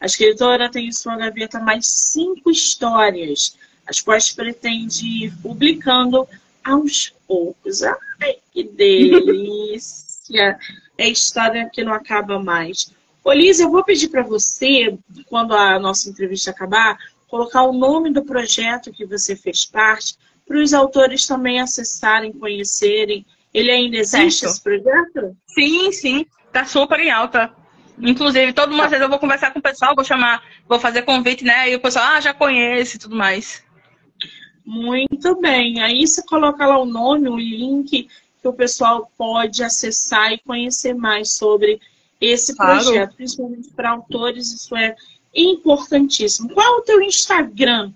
A 0.00 0.06
escritora 0.06 0.70
tem 0.70 0.86
em 0.86 0.92
sua 0.92 1.14
gaveta 1.14 1.60
mais 1.60 1.86
cinco 1.86 2.50
histórias, 2.50 3.54
as 3.86 4.00
quais 4.00 4.32
pretende 4.32 5.26
ir 5.26 5.32
publicando 5.42 6.26
aos 6.64 7.12
poucos. 7.26 7.82
Ai, 7.82 8.38
que 8.50 8.64
delícia! 8.64 10.07
É 10.36 11.08
história 11.08 11.70
que 11.72 11.84
não 11.84 11.92
acaba 11.92 12.42
mais. 12.42 12.92
Olise, 13.24 13.62
eu 13.62 13.70
vou 13.70 13.84
pedir 13.84 14.08
para 14.08 14.22
você, 14.22 14.98
quando 15.26 15.54
a 15.54 15.78
nossa 15.78 16.08
entrevista 16.08 16.50
acabar, 16.50 16.98
colocar 17.28 17.62
o 17.62 17.72
nome 17.72 18.12
do 18.12 18.24
projeto 18.24 18.92
que 18.92 19.04
você 19.04 19.36
fez 19.36 19.64
parte, 19.64 20.16
para 20.46 20.58
os 20.58 20.72
autores 20.72 21.26
também 21.26 21.60
acessarem, 21.60 22.32
conhecerem. 22.32 23.24
Ele 23.52 23.70
ainda 23.70 23.98
existe, 23.98 24.40
certo. 24.40 24.52
esse 24.52 24.62
projeto? 24.62 25.36
Sim, 25.46 25.92
sim. 25.92 26.26
Está 26.46 26.64
super 26.64 26.98
em 27.00 27.10
alta. 27.10 27.52
Inclusive, 28.00 28.52
toda 28.52 28.72
uma 28.72 28.84
tá. 28.84 28.88
vez 28.90 29.02
eu 29.02 29.08
vou 29.08 29.18
conversar 29.18 29.52
com 29.52 29.58
o 29.58 29.62
pessoal, 29.62 29.94
vou 29.94 30.04
chamar, 30.04 30.42
vou 30.66 30.78
fazer 30.78 31.02
convite, 31.02 31.44
né? 31.44 31.70
E 31.70 31.76
o 31.76 31.80
pessoal, 31.80 32.06
ah, 32.06 32.20
já 32.20 32.32
conhece 32.32 32.96
e 32.96 33.00
tudo 33.00 33.16
mais. 33.16 33.62
Muito 34.64 35.38
bem. 35.40 35.80
Aí 35.82 36.06
você 36.06 36.22
coloca 36.22 36.66
lá 36.66 36.78
o 36.78 36.86
nome, 36.86 37.28
o 37.28 37.36
link 37.36 38.08
que 38.48 38.50
o 38.50 38.52
pessoal 38.52 39.10
pode 39.16 39.62
acessar 39.62 40.32
e 40.32 40.38
conhecer 40.38 40.94
mais 40.94 41.32
sobre 41.32 41.80
esse 42.20 42.56
claro. 42.56 42.82
projeto, 42.82 43.14
principalmente 43.14 43.70
para 43.70 43.90
autores, 43.90 44.52
isso 44.52 44.74
é 44.74 44.96
importantíssimo. 45.34 46.52
Qual 46.52 46.66
é 46.66 46.78
o 46.78 46.82
teu 46.82 47.02
Instagram? 47.02 47.92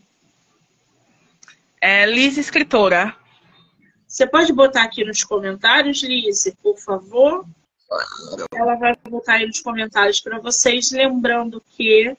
É 1.81 2.07
Liz 2.07 2.37
Escritora. 2.37 3.17
Você 4.07 4.27
pode 4.27 4.53
botar 4.53 4.83
aqui 4.83 5.05
nos 5.05 5.25
comentários, 5.25 6.03
Liz, 6.03 6.53
por 6.63 6.79
favor? 6.79 7.47
Ela 8.55 8.77
vai 8.77 8.95
botar 9.09 9.35
aí 9.35 9.47
nos 9.47 9.61
comentários 9.61 10.21
para 10.21 10.39
vocês, 10.39 10.91
lembrando 10.93 11.63
que 11.77 12.17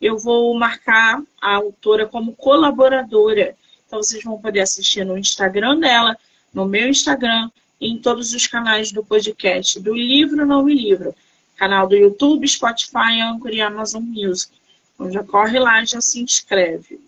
eu 0.00 0.18
vou 0.18 0.56
marcar 0.56 1.20
a 1.40 1.56
autora 1.56 2.06
como 2.06 2.34
colaboradora. 2.34 3.56
Então 3.86 4.02
vocês 4.02 4.22
vão 4.22 4.40
poder 4.40 4.60
assistir 4.60 5.04
no 5.04 5.18
Instagram 5.18 5.78
dela, 5.78 6.16
no 6.54 6.64
meu 6.64 6.88
Instagram 6.88 7.50
em 7.82 7.98
todos 7.98 8.32
os 8.32 8.46
canais 8.46 8.92
do 8.92 9.04
podcast, 9.04 9.80
do 9.80 9.92
Livro 9.92 10.46
Não 10.46 10.62
Me 10.62 10.72
Livro. 10.72 11.12
Canal 11.56 11.88
do 11.88 11.96
YouTube, 11.96 12.46
Spotify, 12.46 13.20
Anchor 13.20 13.50
e 13.50 13.60
Amazon 13.60 14.02
Music. 14.02 14.52
Então 14.94 15.10
já 15.10 15.24
corre 15.24 15.58
lá 15.58 15.82
e 15.82 15.86
já 15.86 16.00
se 16.00 16.20
inscreve. 16.20 17.00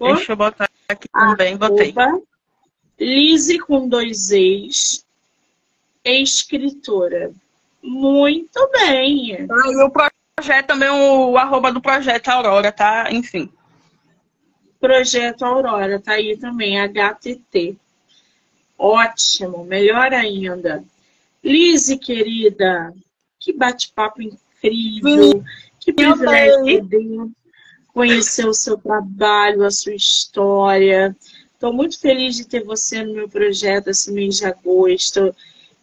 Deixa 0.00 0.32
eu 0.32 0.36
botar 0.36 0.70
aqui 0.88 1.08
também, 1.08 1.56
botei. 1.56 1.94
Lise 2.98 3.58
com 3.58 3.88
dois 3.88 4.30
ex, 4.30 5.04
escritora. 6.04 7.32
Muito 7.82 8.70
bem. 8.70 9.46
Ah, 9.50 9.70
e 9.70 9.84
o 9.84 9.90
projeto 9.90 10.66
também, 10.66 10.88
o 10.88 11.36
arroba 11.36 11.72
do 11.72 11.80
projeto 11.80 12.28
Aurora, 12.28 12.72
tá? 12.72 13.10
Enfim. 13.10 13.52
Projeto 14.80 15.44
Aurora, 15.44 16.00
tá 16.00 16.12
aí 16.12 16.36
também, 16.36 16.80
HTT. 16.80 17.76
Ótimo, 18.82 19.64
melhor 19.64 20.12
ainda. 20.12 20.82
Lise, 21.44 21.96
querida, 21.96 22.92
que 23.38 23.52
bate-papo 23.52 24.20
incrível, 24.20 25.44
que 25.78 25.92
privilégio 25.92 26.80
poder 26.80 27.28
conhecer 27.94 28.44
o 28.44 28.52
seu 28.52 28.76
trabalho, 28.76 29.64
a 29.64 29.70
sua 29.70 29.94
história. 29.94 31.16
Estou 31.54 31.72
muito 31.72 32.00
feliz 32.00 32.34
de 32.34 32.44
ter 32.44 32.64
você 32.64 33.04
no 33.04 33.14
meu 33.14 33.28
projeto 33.28 33.86
esse 33.86 34.10
mês 34.10 34.38
de 34.38 34.46
agosto. 34.46 35.32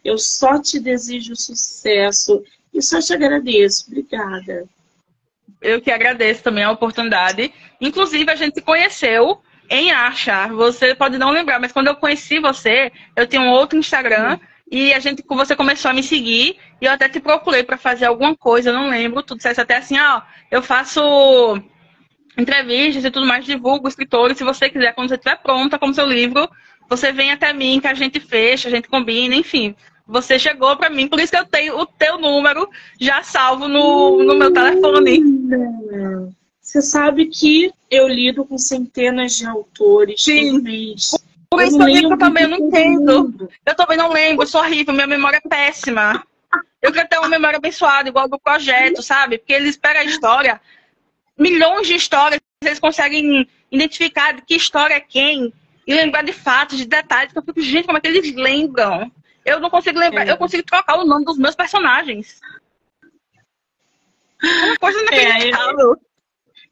Eu 0.04 0.18
só 0.18 0.60
te 0.60 0.78
desejo 0.78 1.34
sucesso 1.34 2.44
e 2.70 2.82
só 2.82 3.00
te 3.00 3.14
agradeço. 3.14 3.86
Obrigada. 3.88 4.68
Eu 5.62 5.80
que 5.80 5.90
agradeço 5.90 6.42
também 6.42 6.64
a 6.64 6.70
oportunidade. 6.70 7.50
Inclusive, 7.80 8.30
a 8.30 8.36
gente 8.36 8.56
se 8.56 8.60
conheceu 8.60 9.40
em 9.70 9.92
Acha. 9.92 10.48
Você 10.48 10.94
pode 10.94 11.16
não 11.16 11.30
lembrar, 11.30 11.60
mas 11.60 11.72
quando 11.72 11.86
eu 11.86 11.94
conheci 11.94 12.40
você, 12.40 12.92
eu 13.16 13.26
tinha 13.26 13.40
um 13.40 13.50
outro 13.50 13.78
Instagram. 13.78 14.36
Sim. 14.36 14.44
E 14.70 14.92
a 14.92 14.98
gente, 15.00 15.24
você 15.26 15.56
começou 15.56 15.90
a 15.90 15.94
me 15.94 16.02
seguir 16.02 16.56
e 16.80 16.84
eu 16.84 16.92
até 16.92 17.08
te 17.08 17.18
procurei 17.18 17.62
para 17.62 17.76
fazer 17.76 18.04
alguma 18.04 18.36
coisa, 18.36 18.70
eu 18.70 18.74
não 18.74 18.90
lembro. 18.90 19.22
Tu 19.22 19.36
disseste 19.36 19.60
até 19.60 19.76
assim, 19.76 19.98
ó, 19.98 20.22
eu 20.50 20.62
faço 20.62 21.00
entrevistas 22.38 23.04
e 23.04 23.10
tudo 23.10 23.26
mais, 23.26 23.44
divulgo 23.44 23.88
escritores. 23.88 24.38
Se 24.38 24.44
você 24.44 24.68
quiser, 24.68 24.94
quando 24.94 25.08
você 25.08 25.16
estiver 25.16 25.36
pronta 25.36 25.78
com 25.78 25.88
o 25.88 25.94
seu 25.94 26.06
livro, 26.06 26.48
você 26.88 27.12
vem 27.12 27.32
até 27.32 27.52
mim 27.52 27.80
que 27.80 27.88
a 27.88 27.94
gente 27.94 28.20
fecha, 28.20 28.68
a 28.68 28.70
gente 28.70 28.88
combina, 28.88 29.34
enfim. 29.34 29.74
Você 30.06 30.38
chegou 30.38 30.76
para 30.76 30.90
mim, 30.90 31.08
por 31.08 31.20
isso 31.20 31.32
que 31.32 31.38
eu 31.38 31.46
tenho 31.46 31.78
o 31.78 31.86
teu 31.86 32.18
número 32.18 32.68
já 33.00 33.22
salvo 33.22 33.68
no, 33.68 34.22
no 34.22 34.34
meu 34.34 34.52
telefone. 34.52 35.20
Você 36.60 36.82
sabe 36.82 37.26
que 37.26 37.72
eu 37.90 38.06
lido 38.06 38.44
com 38.44 38.58
centenas 38.58 39.36
de 39.36 39.46
autores 39.46 40.22
Sim. 40.22 40.52
por 40.52 40.62
mês. 40.62 41.10
Por 41.50 41.62
isso 41.62 41.82
eu, 41.82 41.88
eu 41.88 42.08
que 42.08 42.14
eu 42.14 42.18
também 42.18 42.46
não 42.46 42.58
entendo. 42.58 43.50
Eu 43.66 43.74
também 43.74 43.96
não 43.96 44.12
lembro, 44.12 44.44
eu 44.44 44.46
sou 44.46 44.60
horrível, 44.60 44.94
minha 44.94 45.06
memória 45.06 45.40
é 45.44 45.48
péssima. 45.48 46.24
Eu 46.80 46.92
quero 46.92 47.08
ter 47.08 47.18
uma 47.18 47.28
memória 47.28 47.56
abençoada, 47.56 48.08
igual 48.08 48.28
do 48.28 48.38
projeto, 48.38 49.02
sabe? 49.02 49.38
Porque 49.38 49.52
eles 49.52 49.76
pegam 49.76 50.02
a 50.02 50.04
história, 50.04 50.60
milhões 51.36 51.86
de 51.86 51.94
histórias, 51.94 52.40
eles 52.62 52.78
conseguem 52.78 53.48
identificar 53.70 54.40
que 54.42 54.54
história 54.54 54.94
é 54.94 55.00
quem 55.00 55.52
e 55.86 55.94
lembrar 55.94 56.22
de 56.22 56.32
fatos, 56.32 56.78
de 56.78 56.86
detalhes. 56.86 57.34
Eu 57.34 57.42
fico, 57.42 57.60
gente, 57.60 57.86
como 57.86 57.98
é 57.98 58.00
que 58.00 58.06
eles 58.08 58.34
lembram? 58.34 59.10
Eu 59.44 59.58
não 59.58 59.70
consigo 59.70 59.98
lembrar, 59.98 60.26
é. 60.26 60.30
eu 60.30 60.36
consigo 60.36 60.62
trocar 60.62 60.98
o 60.98 61.04
nome 61.04 61.24
dos 61.24 61.38
meus 61.38 61.54
personagens. 61.54 62.40
É 64.42 64.64
uma 64.66 64.76
coisa 64.76 65.00
inacreditável. 65.00 65.94
É, 65.94 66.09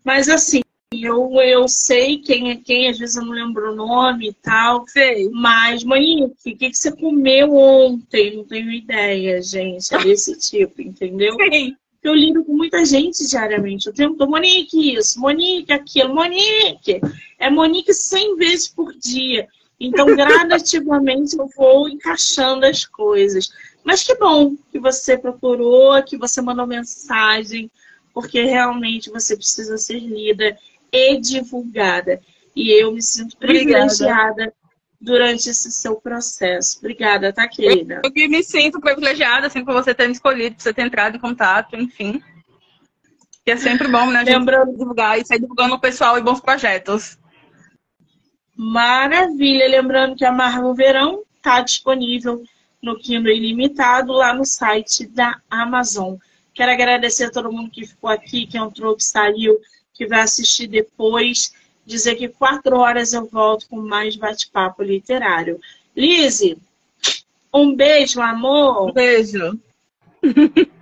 mas 0.09 0.26
assim, 0.26 0.62
eu, 0.90 1.30
eu 1.34 1.68
sei 1.68 2.16
quem 2.16 2.50
é 2.50 2.56
quem, 2.56 2.88
às 2.88 2.98
vezes 2.98 3.16
eu 3.16 3.26
não 3.26 3.32
lembro 3.32 3.70
o 3.70 3.76
nome 3.76 4.30
e 4.30 4.32
tal. 4.32 4.86
Sei. 4.88 5.28
Mas, 5.28 5.84
Monique, 5.84 6.24
o 6.24 6.56
que, 6.56 6.70
que 6.70 6.74
você 6.74 6.90
comeu 6.90 7.54
ontem? 7.54 8.34
Não 8.34 8.44
tenho 8.44 8.70
ideia, 8.72 9.42
gente. 9.42 9.94
É 9.94 9.98
desse 9.98 10.34
tipo, 10.40 10.80
entendeu? 10.80 11.36
Sim. 11.52 11.76
Eu 12.02 12.14
lido 12.14 12.42
com 12.42 12.56
muita 12.56 12.86
gente 12.86 13.28
diariamente. 13.28 13.90
O 13.90 13.92
tempo 13.92 14.26
Monique 14.26 14.94
isso, 14.94 15.20
Monique 15.20 15.74
aquilo, 15.74 16.14
Monique. 16.14 17.02
É 17.38 17.50
Monique 17.50 17.92
100 17.92 18.36
vezes 18.36 18.68
por 18.68 18.94
dia. 18.94 19.46
Então, 19.78 20.06
gradativamente, 20.16 21.36
eu 21.36 21.50
vou 21.54 21.86
encaixando 21.86 22.64
as 22.64 22.86
coisas. 22.86 23.50
Mas 23.84 24.02
que 24.02 24.14
bom 24.14 24.56
que 24.72 24.78
você 24.78 25.18
procurou, 25.18 26.02
que 26.02 26.16
você 26.16 26.40
mandou 26.40 26.66
mensagem, 26.66 27.70
porque 28.18 28.42
realmente 28.42 29.10
você 29.10 29.36
precisa 29.36 29.78
ser 29.78 30.00
lida 30.00 30.58
e 30.90 31.20
divulgada. 31.20 32.20
E 32.54 32.68
eu 32.82 32.90
me 32.90 33.00
sinto 33.00 33.36
privilegiada 33.36 34.32
Obrigada. 34.32 34.54
durante 35.00 35.48
esse 35.48 35.70
seu 35.70 36.00
processo. 36.00 36.78
Obrigada, 36.78 37.32
tá, 37.32 37.46
querida? 37.46 38.02
Eu, 38.02 38.10
eu 38.12 38.28
me 38.28 38.42
sinto 38.42 38.80
privilegiada, 38.80 39.46
assim, 39.46 39.64
por 39.64 39.72
você 39.72 39.94
ter 39.94 40.08
me 40.08 40.14
escolhido, 40.14 40.56
por 40.56 40.62
você 40.62 40.74
ter 40.74 40.82
entrado 40.82 41.16
em 41.16 41.20
contato, 41.20 41.76
enfim. 41.76 42.20
Que 43.44 43.52
é 43.52 43.56
sempre 43.56 43.86
bom, 43.86 44.10
né? 44.10 44.24
Lembrando... 44.24 44.72
divulgar 44.72 45.16
e 45.16 45.24
sair 45.24 45.38
divulgando 45.38 45.76
o 45.76 45.80
pessoal 45.80 46.18
e 46.18 46.20
bons 46.20 46.40
projetos. 46.40 47.16
Maravilha! 48.56 49.68
Lembrando 49.68 50.16
que 50.16 50.24
a 50.24 50.32
Marvel 50.32 50.74
Verão 50.74 51.22
está 51.36 51.60
disponível 51.60 52.42
no 52.82 52.98
Kindle 52.98 53.32
Ilimitado 53.32 54.12
lá 54.12 54.34
no 54.34 54.44
site 54.44 55.06
da 55.06 55.40
Amazon. 55.48 56.16
Quero 56.59 56.72
agradecer 56.72 57.26
a 57.26 57.30
todo 57.30 57.52
mundo 57.52 57.70
que 57.70 57.86
ficou 57.86 58.11
aqui, 58.11 58.44
que 58.44 58.59
entrou, 58.59 58.96
que 58.96 59.04
saiu, 59.04 59.61
que 59.94 60.09
vai 60.09 60.22
assistir 60.22 60.66
depois. 60.66 61.52
Dizer 61.86 62.16
que 62.16 62.26
quatro 62.26 62.78
horas 62.78 63.12
eu 63.12 63.26
volto 63.26 63.68
com 63.68 63.76
mais 63.76 64.16
bate-papo 64.16 64.82
literário. 64.82 65.61
Lise, 65.96 66.59
um 67.54 67.76
beijo, 67.76 68.20
amor. 68.20 68.88
Um 68.88 68.92
beijo. 68.92 69.56